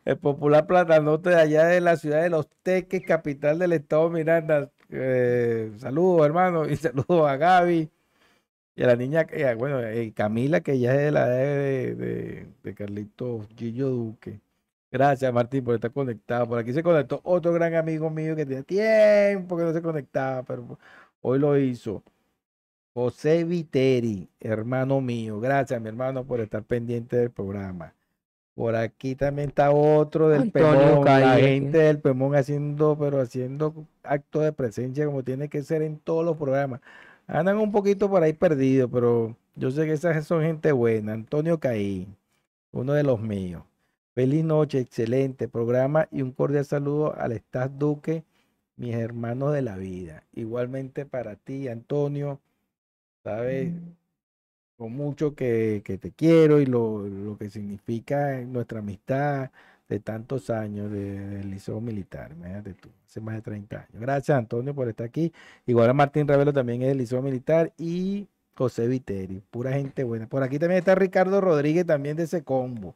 El 0.09 0.17
popular 0.19 0.67
platanote 0.67 1.29
de 1.31 1.37
allá 1.37 1.67
de 1.67 1.83
la 1.83 1.97
ciudad 1.99 2.23
de 2.23 2.31
Los 2.31 2.49
Teques, 2.63 3.03
capital 3.05 3.59
del 3.59 3.75
estado 3.75 4.09
Miranda. 4.09 4.71
Eh, 4.89 5.71
saludos, 5.77 6.25
hermano, 6.25 6.67
y 6.67 6.77
saludos 6.77 7.29
a 7.29 7.37
Gaby 7.37 7.91
y 8.77 8.83
a 8.83 8.87
la 8.87 8.97
niña, 8.97 9.27
eh, 9.33 9.55
bueno, 9.55 9.81
eh, 9.83 10.13
Camila, 10.15 10.63
que 10.63 10.79
ya 10.79 10.95
es 10.95 10.99
de 11.01 11.11
la 11.13 11.29
de, 11.29 11.95
de, 11.95 12.47
de 12.63 12.75
Carlito 12.75 13.47
Gillo 13.57 13.91
Duque. 13.91 14.41
Gracias, 14.91 15.33
Martín, 15.33 15.65
por 15.65 15.75
estar 15.75 15.93
conectado. 15.93 16.49
Por 16.49 16.59
aquí 16.59 16.73
se 16.73 16.83
conectó 16.83 17.21
otro 17.25 17.53
gran 17.53 17.75
amigo 17.75 18.11
mío 18.11 18.37
que 18.37 18.47
tiene 18.47 18.63
tiempo 18.65 19.59
que 19.59 19.65
no 19.65 19.73
se 19.75 19.83
conectaba, 19.83 20.43
pero 20.45 20.79
hoy 21.23 21.39
lo 21.39 21.59
hizo. 21.59 22.03
José 22.95 23.45
Viteri, 23.45 24.31
hermano 24.41 25.01
mío. 25.03 25.41
Gracias, 25.41 25.81
mi 25.83 25.89
hermano, 25.89 26.27
por 26.27 26.41
estar 26.41 26.65
pendiente 26.65 27.17
del 27.17 27.31
programa. 27.31 27.95
Por 28.59 28.75
aquí 28.75 29.15
también 29.15 29.51
está 29.51 29.71
otro 29.71 30.31
del 30.31 30.43
Antonio 30.43 31.01
Pemón, 31.01 31.05
la 31.05 31.37
gente 31.37 31.79
del 31.79 32.01
Pemón 32.01 32.35
haciendo, 32.35 32.99
pero 32.99 33.21
haciendo 33.21 33.87
acto 34.03 34.41
de 34.41 34.53
presencia 34.53 35.07
como 35.07 35.23
tiene 35.23 35.49
que 35.49 35.63
ser 35.63 35.81
en 35.83 35.97
todos 35.97 36.25
los 36.25 36.37
programas. 36.37 36.81
Andan 37.29 37.59
un 37.59 37.71
poquito 37.71 38.11
por 38.11 38.21
ahí 38.21 38.33
perdidos, 38.33 38.91
pero 38.93 39.37
yo 39.55 39.71
sé 39.71 39.87
que 39.87 39.93
esas 39.93 40.27
son 40.27 40.43
gente 40.43 40.73
buena. 40.73 41.13
Antonio 41.13 41.61
Caí, 41.61 42.09
uno 42.73 42.95
de 42.95 43.05
los 43.05 43.21
míos. 43.21 43.63
Feliz 44.17 44.43
noche, 44.43 44.81
excelente 44.81 45.47
programa 45.47 46.09
y 46.11 46.23
un 46.23 46.33
cordial 46.33 46.65
saludo 46.65 47.15
al 47.17 47.31
Estás 47.31 47.71
Duque, 47.79 48.25
mis 48.75 48.97
hermanos 48.97 49.53
de 49.53 49.63
la 49.63 49.77
vida. 49.77 50.25
Igualmente 50.33 51.07
para 51.07 51.37
ti, 51.37 51.69
Antonio, 51.69 52.41
sabes 53.23 53.73
con 54.79 54.93
mucho 54.95 55.37
que, 55.37 55.83
que 55.85 55.99
te 55.99 56.13
quiero 56.13 56.61
y 56.61 56.67
lo, 56.67 57.01
lo 57.09 57.39
que 57.39 57.51
significa 57.51 58.39
nuestra 58.43 58.81
amistad 58.81 59.51
de 59.89 60.01
tantos 60.01 60.51
años 60.51 60.93
de- 60.93 61.21
del 61.29 61.51
liceo 61.51 61.81
militar, 61.83 62.33
imagínate 62.33 62.75
tú, 62.75 62.91
hace 63.07 63.21
más 63.23 63.37
de 63.37 63.43
30 63.43 63.79
años. 63.81 64.01
Gracias, 64.03 64.39
Antonio, 64.39 64.75
por 64.75 64.89
estar 64.89 65.07
aquí. 65.07 65.33
Igual 65.67 65.91
a 65.91 65.95
Martín 65.95 66.29
Ravelo 66.29 66.53
también 66.55 66.83
es 66.83 66.89
del 66.91 66.99
liceo 66.99 67.23
militar 67.23 67.73
y 67.79 68.29
José 68.57 68.89
Viteri, 68.89 69.43
pura 69.51 69.73
gente 69.75 70.05
buena. 70.05 70.29
Por 70.29 70.43
aquí 70.45 70.59
también 70.61 70.81
está 70.81 70.97
Ricardo 70.97 71.41
Rodríguez, 71.43 71.87
también 71.87 72.17
de 72.17 72.25
ese 72.25 72.45
combo 72.45 72.95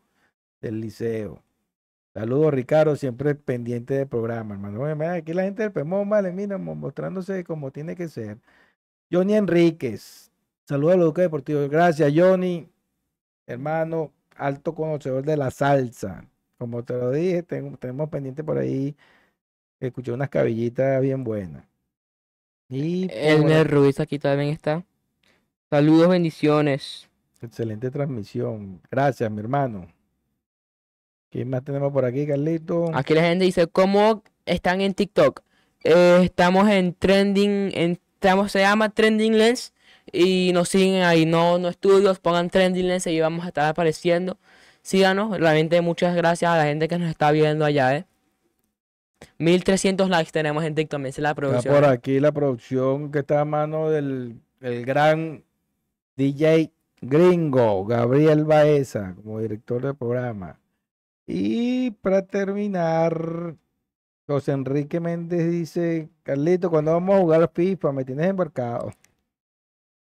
del 0.63 0.81
liceo. 0.81 1.43
Saludos, 2.15 2.53
Ricardo, 2.55 2.97
siempre 2.97 3.35
pendiente 3.35 3.95
del 3.95 4.09
programa, 4.09 4.55
hermano. 4.55 4.85
Aquí 5.13 5.33
la 5.35 5.45
gente 5.45 5.63
del 5.63 5.73
Pemón, 5.73 6.11
vale, 6.11 6.33
mira, 6.33 6.59
mo- 6.59 6.75
mostrándose 6.75 7.45
como 7.45 7.71
tiene 7.73 7.97
que 7.97 8.09
ser. 8.09 8.39
Johnny 9.13 9.35
Enríquez, 9.37 10.32
saludos 10.69 10.95
a 10.95 10.97
los 10.99 11.07
Duques 11.07 11.23
Deportivos. 11.25 11.69
Gracias, 11.69 12.13
Johnny, 12.15 12.69
hermano, 13.47 14.13
alto 14.37 14.75
conocedor 14.75 15.25
de 15.25 15.37
la 15.37 15.51
salsa. 15.51 16.25
Como 16.59 16.85
te 16.85 16.95
lo 16.95 17.11
dije, 17.11 17.43
ten- 17.43 17.77
tenemos 17.77 18.09
pendiente 18.09 18.45
por 18.45 18.59
ahí, 18.59 18.95
escuché 19.81 20.13
unas 20.13 20.29
cabillitas 20.29 21.01
bien 21.03 21.25
buenas. 21.25 21.65
Y 22.69 23.09
por 23.09 23.17
Elmer 23.17 23.71
Ruiz 23.71 24.01
aquí 24.01 24.19
también 24.19 24.51
está. 24.51 24.85
Saludos, 25.71 26.09
bendiciones. 26.09 27.09
Excelente 27.41 27.91
transmisión. 27.91 28.81
Gracias, 28.91 29.31
mi 29.31 29.41
hermano. 29.41 29.89
¿Quién 31.31 31.51
más 31.51 31.65
tenemos 31.65 31.93
por 31.93 32.05
aquí, 32.05 32.27
Carlito? 32.27 32.91
Aquí 32.95 33.15
la 33.15 33.23
gente 33.23 33.45
dice, 33.45 33.67
¿cómo 33.67 34.23
están 34.47 34.81
en 34.81 34.95
TikTok? 34.95 35.41
Eh, 35.83 36.21
estamos 36.25 36.69
en 36.69 36.95
trending, 36.95 37.71
en, 37.75 37.99
estamos, 38.15 38.53
se 38.53 38.61
llama 38.61 38.91
Trending 38.91 39.37
Lens 39.37 39.73
y 40.11 40.53
nos 40.53 40.69
siguen 40.69 41.03
ahí, 41.03 41.27
no, 41.27 41.59
no 41.59 41.69
estudios, 41.69 42.19
pongan 42.19 42.51
Trending 42.51 42.89
Lens 42.89 43.07
y 43.07 43.21
vamos 43.21 43.45
a 43.45 43.49
estar 43.49 43.67
apareciendo. 43.67 44.39
Síganos, 44.83 45.39
realmente 45.39 45.81
muchas 45.81 46.17
gracias 46.17 46.51
a 46.51 46.57
la 46.57 46.65
gente 46.65 46.89
que 46.89 46.99
nos 46.99 47.09
está 47.09 47.31
viendo 47.31 47.65
allá, 47.65 47.97
¿eh? 47.97 48.07
1300 49.39 50.09
likes 50.09 50.33
tenemos 50.33 50.65
en 50.65 50.75
TikTok, 50.75 51.01
dice 51.03 51.23
la 51.23 51.31
Está 51.31 51.41
producción. 51.41 51.75
por 51.75 51.85
aquí 51.85 52.19
la 52.19 52.33
producción 52.33 53.13
que 53.13 53.21
está 53.21 53.41
a 53.41 53.45
mano 53.45 53.89
del 53.89 54.41
el 54.61 54.85
gran 54.85 55.45
DJ 56.17 56.73
gringo, 57.01 57.85
Gabriel 57.85 58.45
Baeza, 58.45 59.15
como 59.17 59.41
director 59.41 59.83
del 59.83 59.97
programa. 59.97 60.59
Y 61.27 61.91
para 61.91 62.23
terminar, 62.23 63.57
José 64.27 64.53
Enrique 64.53 65.01
Méndez 65.01 65.51
dice, 65.51 66.09
Carlito, 66.23 66.71
cuando 66.71 66.93
vamos 66.93 67.17
a 67.17 67.21
jugar 67.21 67.51
FIFA? 67.53 67.93
Me 67.93 68.05
tienes 68.05 68.27
embarcado. 68.27 68.93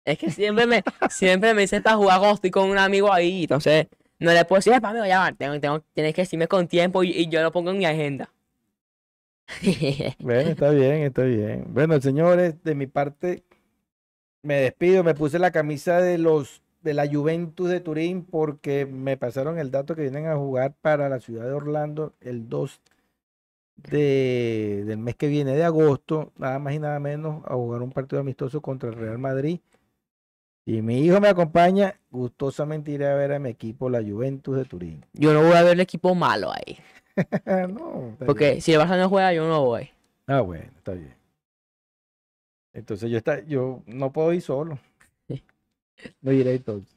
Es 0.05 0.19
que 0.19 0.31
siempre 0.31 0.67
me, 0.67 0.83
siempre 1.11 1.55
me 1.55 1.63
dice 1.63 1.81
para 1.81 1.97
jugar 1.97 2.21
estoy 2.35 2.51
con 2.51 2.69
un 2.71 2.79
amigo 2.79 3.13
ahí, 3.13 3.43
entonces 3.43 3.87
no 4.19 4.33
le 4.33 4.45
puedo 4.45 4.59
decir, 4.59 4.73
para 4.81 4.91
amigo, 4.91 5.07
ya 5.07 5.21
va, 5.21 5.33
tengo, 5.33 5.59
tengo, 5.61 5.81
tienes 5.95 6.15
que 6.15 6.23
decirme 6.23 6.49
con 6.49 6.69
tiempo 6.69 7.03
y, 7.05 7.11
y 7.11 7.29
yo 7.29 7.43
lo 7.43 7.53
pongo 7.53 7.71
en 7.71 7.79
mi 7.79 7.87
agenda. 7.87 8.33
Bueno, 10.19 10.51
está 10.51 10.71
bien, 10.71 11.03
está 11.03 11.23
bien. 11.25 11.65
Bueno, 11.69 12.01
señores, 12.01 12.63
de 12.63 12.75
mi 12.75 12.87
parte 12.87 13.45
me 14.43 14.57
despido. 14.57 15.05
Me 15.05 15.15
puse 15.15 15.39
la 15.39 15.51
camisa 15.53 16.01
de 16.01 16.19
los 16.19 16.63
de 16.83 16.95
la 16.95 17.09
Juventus 17.09 17.69
de 17.71 17.81
Turín 17.81 18.25
porque 18.25 18.87
me 18.87 19.17
pasaron 19.17 19.59
el 19.59 19.71
dato 19.71 19.95
que 19.95 20.03
vienen 20.03 20.27
a 20.27 20.37
jugar 20.37 20.75
para 20.81 21.09
la 21.09 21.21
ciudad 21.21 21.45
de 21.47 21.53
Orlando 21.53 22.15
el 22.21 22.49
2 22.49 22.81
de, 23.77 24.85
del 24.87 24.99
mes 24.99 25.17
que 25.17 25.29
viene 25.29 25.55
de 25.57 25.65
agosto, 25.65 26.33
nada 26.39 26.59
más 26.59 26.75
y 26.75 26.79
nada 26.81 27.01
menos 27.01 27.45
a 27.47 27.55
jugar 27.55 27.83
un 27.83 27.93
partido 27.93 28.21
amistoso 28.21 28.63
contra 28.63 28.91
el 28.91 28.97
Real 28.97 29.19
Madrid. 29.19 29.61
Y 30.65 30.81
mi 30.81 31.01
hijo 31.01 31.21
me 31.21 31.29
acompaña, 31.29 31.99
gustosamente 32.11 32.93
iré 32.93 33.09
a 33.09 33.15
ver 33.15 33.33
a 33.33 33.39
mi 33.39 33.51
equipo, 33.51 33.91
la 33.91 34.01
Juventus 34.01 34.57
de 34.57 34.65
Turín. 34.65 35.05
Yo 35.13 35.33
no 35.33 35.43
voy 35.43 35.53
a 35.57 35.63
ver 35.63 35.73
el 35.73 35.81
equipo 35.81 36.15
malo 36.15 36.53
ahí, 36.53 36.79
no, 37.69 38.01
bien. 38.01 38.17
porque 38.25 38.61
si 38.61 38.73
el 38.73 38.81
Barça 38.81 38.97
no 38.97 39.09
juega, 39.09 39.33
yo 39.33 39.47
no 39.49 39.65
voy. 39.65 39.91
Ah, 40.27 40.41
bueno, 40.41 40.71
está 40.77 40.93
bien. 40.93 41.15
Entonces 42.73 43.11
yo 43.11 43.19
está, 43.19 43.45
yo 43.45 43.83
no 43.87 44.13
puedo 44.13 44.33
ir 44.33 44.41
solo. 44.41 44.79
No 46.21 46.33
iré 46.33 46.55
entonces. 46.55 46.97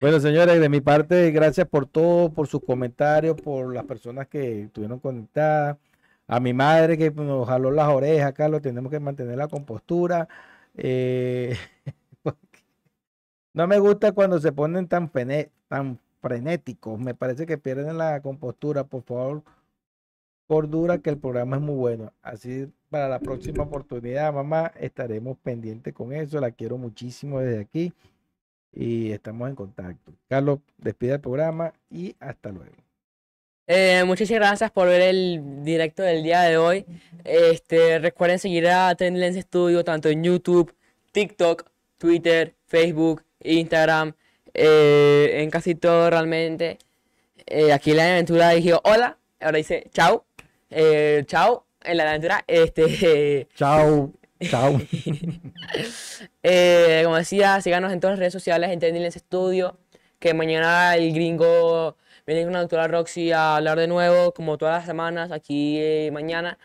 Bueno, 0.00 0.20
señores, 0.20 0.60
de 0.60 0.68
mi 0.68 0.80
parte, 0.80 1.30
gracias 1.30 1.66
por 1.66 1.86
todo, 1.86 2.30
por 2.30 2.46
sus 2.46 2.62
comentarios, 2.62 3.40
por 3.40 3.72
las 3.72 3.84
personas 3.84 4.28
que 4.28 4.62
estuvieron 4.64 4.98
conectadas. 4.98 5.78
A 6.26 6.40
mi 6.40 6.52
madre 6.52 6.98
que 6.98 7.10
nos 7.10 7.48
jaló 7.48 7.70
las 7.70 7.88
orejas, 7.88 8.32
Carlos, 8.32 8.60
tenemos 8.62 8.90
que 8.90 9.00
mantener 9.00 9.38
la 9.38 9.48
compostura. 9.48 10.28
Eh, 10.76 11.56
no 13.54 13.68
me 13.68 13.78
gusta 13.78 14.12
cuando 14.12 14.40
se 14.40 14.52
ponen 14.52 14.88
tan, 14.88 15.10
frenéticos. 16.20 16.98
Me 16.98 17.14
parece 17.14 17.46
que 17.46 17.56
pierden 17.56 17.98
la 17.98 18.20
compostura. 18.20 18.84
Por 18.84 19.02
favor, 19.02 19.42
cordura 20.46 20.98
que 20.98 21.10
el 21.10 21.18
programa 21.18 21.56
es 21.56 21.62
muy 21.62 21.76
bueno. 21.76 22.12
Así 22.20 22.68
para 22.90 23.08
la 23.08 23.20
próxima 23.20 23.62
oportunidad, 23.62 24.32
mamá, 24.32 24.72
estaremos 24.78 25.38
pendientes 25.38 25.94
con 25.94 26.12
eso. 26.12 26.40
La 26.40 26.50
quiero 26.50 26.78
muchísimo 26.78 27.40
desde 27.40 27.60
aquí 27.60 27.92
y 28.72 29.12
estamos 29.12 29.48
en 29.48 29.54
contacto. 29.54 30.12
Carlos, 30.28 30.58
despide 30.78 31.12
el 31.14 31.20
programa 31.20 31.72
y 31.90 32.16
hasta 32.18 32.50
luego. 32.50 32.74
Eh, 33.66 34.02
muchísimas 34.04 34.40
gracias 34.40 34.70
por 34.72 34.88
ver 34.88 35.00
el 35.00 35.62
directo 35.62 36.02
del 36.02 36.22
día 36.22 36.42
de 36.42 36.56
hoy. 36.56 36.84
Este, 37.22 37.98
recuerden 37.98 38.38
seguir 38.38 38.66
a 38.68 38.94
Trend 38.94 39.16
Lens 39.16 39.40
Studio 39.40 39.84
tanto 39.84 40.08
en 40.08 40.24
YouTube, 40.24 40.74
TikTok, 41.12 41.70
Twitter, 41.96 42.54
Facebook, 42.66 43.22
Instagram, 43.44 44.14
eh, 44.54 45.42
en 45.42 45.50
casi 45.50 45.74
todo 45.74 46.10
realmente. 46.10 46.78
Eh, 47.46 47.72
aquí 47.72 47.90
en 47.90 47.98
la 47.98 48.12
aventura 48.12 48.50
dijo 48.50 48.80
hola, 48.84 49.18
ahora 49.40 49.58
dice 49.58 49.88
chao, 49.92 50.24
eh, 50.70 51.24
chao 51.26 51.66
en 51.82 51.96
la 51.96 52.08
aventura. 52.08 52.44
Este, 52.46 53.48
Chao, 53.54 54.12
chao. 54.40 54.80
eh, 56.42 57.02
como 57.04 57.16
decía, 57.16 57.60
síganos 57.60 57.92
en 57.92 58.00
todas 58.00 58.12
las 58.14 58.18
redes 58.20 58.32
sociales 58.32 58.70
en 58.70 58.80
Trend 58.80 58.98
Lens 58.98 59.14
Studio. 59.14 59.78
Que 60.18 60.32
mañana 60.32 60.96
el 60.96 61.12
gringo 61.12 61.96
viene 62.26 62.44
con 62.44 62.54
la 62.54 62.60
doctora 62.60 62.88
Roxy 62.88 63.32
a 63.32 63.56
hablar 63.56 63.78
de 63.78 63.86
nuevo, 63.86 64.32
como 64.32 64.56
todas 64.56 64.78
las 64.78 64.86
semanas, 64.86 65.30
aquí 65.32 65.78
mañana. 66.12 66.58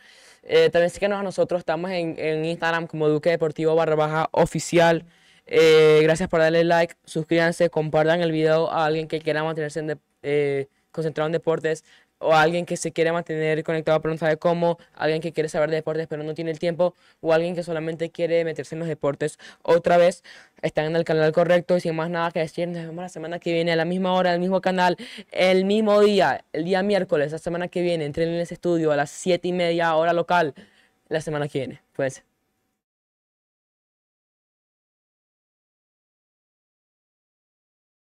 Eh, 0.44 0.70
también 0.70 0.90
síguenos 0.90 1.20
a 1.20 1.24
nosotros, 1.24 1.60
estamos 1.60 1.92
en, 1.92 2.16
en 2.18 2.46
Instagram 2.46 2.88
como 2.88 3.10
Duque 3.10 3.30
Deportivo 3.30 3.76
barra 3.76 3.96
baja 3.96 4.30
oficial. 4.32 5.06
Eh, 5.52 6.02
gracias 6.04 6.30
por 6.30 6.42
darle 6.42 6.64
like, 6.64 6.94
suscríbanse, 7.06 7.72
compartan 7.72 8.22
el 8.22 8.32
video 8.32 8.72
a 8.72 8.86
alguien 8.86 9.08
que 9.08 9.20
quiera 9.20 9.44
mantenerse 9.44 9.80
en 9.80 10.00
eh, 10.22 10.68
concentrado 10.92 11.26
en 11.26 11.32
deportes 11.32 11.84
o 12.20 12.34
a 12.34 12.42
alguien 12.44 12.68
que 12.68 12.78
se 12.78 12.92
quiere 12.92 13.12
mantener 13.12 13.64
conectado 13.64 14.00
pero 14.00 14.14
no 14.14 14.20
sabe 14.20 14.38
cómo, 14.38 14.78
alguien 14.94 15.22
que 15.22 15.34
quiere 15.34 15.50
saber 15.50 15.72
de 15.72 15.78
deportes 15.78 16.06
pero 16.08 16.22
no 16.24 16.36
tiene 16.36 16.52
el 16.52 16.60
tiempo 16.60 16.94
o 17.22 17.34
alguien 17.34 17.56
que 17.56 17.64
solamente 17.64 18.12
quiere 18.12 18.46
meterse 18.46 18.76
en 18.76 18.80
los 18.80 18.88
deportes 18.88 19.40
otra 19.64 19.98
vez, 19.98 20.24
están 20.62 20.86
en 20.86 20.96
el 20.96 21.04
canal 21.04 21.32
correcto 21.32 21.78
y 21.78 21.82
sin 21.82 21.96
más 21.96 22.12
nada 22.12 22.30
que 22.30 22.40
decir, 22.42 22.68
nos 22.68 22.84
vemos 22.84 23.02
la 23.02 23.10
semana 23.10 23.40
que 23.40 23.52
viene 23.52 23.72
a 23.72 23.76
la 23.76 23.86
misma 23.86 24.14
hora, 24.14 24.34
el 24.34 24.40
mismo 24.40 24.62
canal, 24.62 24.98
el 25.32 25.66
mismo 25.66 26.00
día, 26.02 26.46
el 26.54 26.66
día 26.66 26.84
miércoles, 26.84 27.32
la 27.32 27.40
semana 27.40 27.70
que 27.70 27.82
viene, 27.82 28.06
entren 28.06 28.30
en 28.30 28.40
ese 28.40 28.54
estudio 28.54 28.92
a 28.92 28.96
las 28.96 29.10
7 29.10 29.48
y 29.48 29.54
media 29.54 29.96
hora 29.96 30.14
local, 30.14 30.54
la 31.08 31.22
semana 31.22 31.48
que 31.48 31.60
viene, 31.60 31.82
pues. 31.94 32.29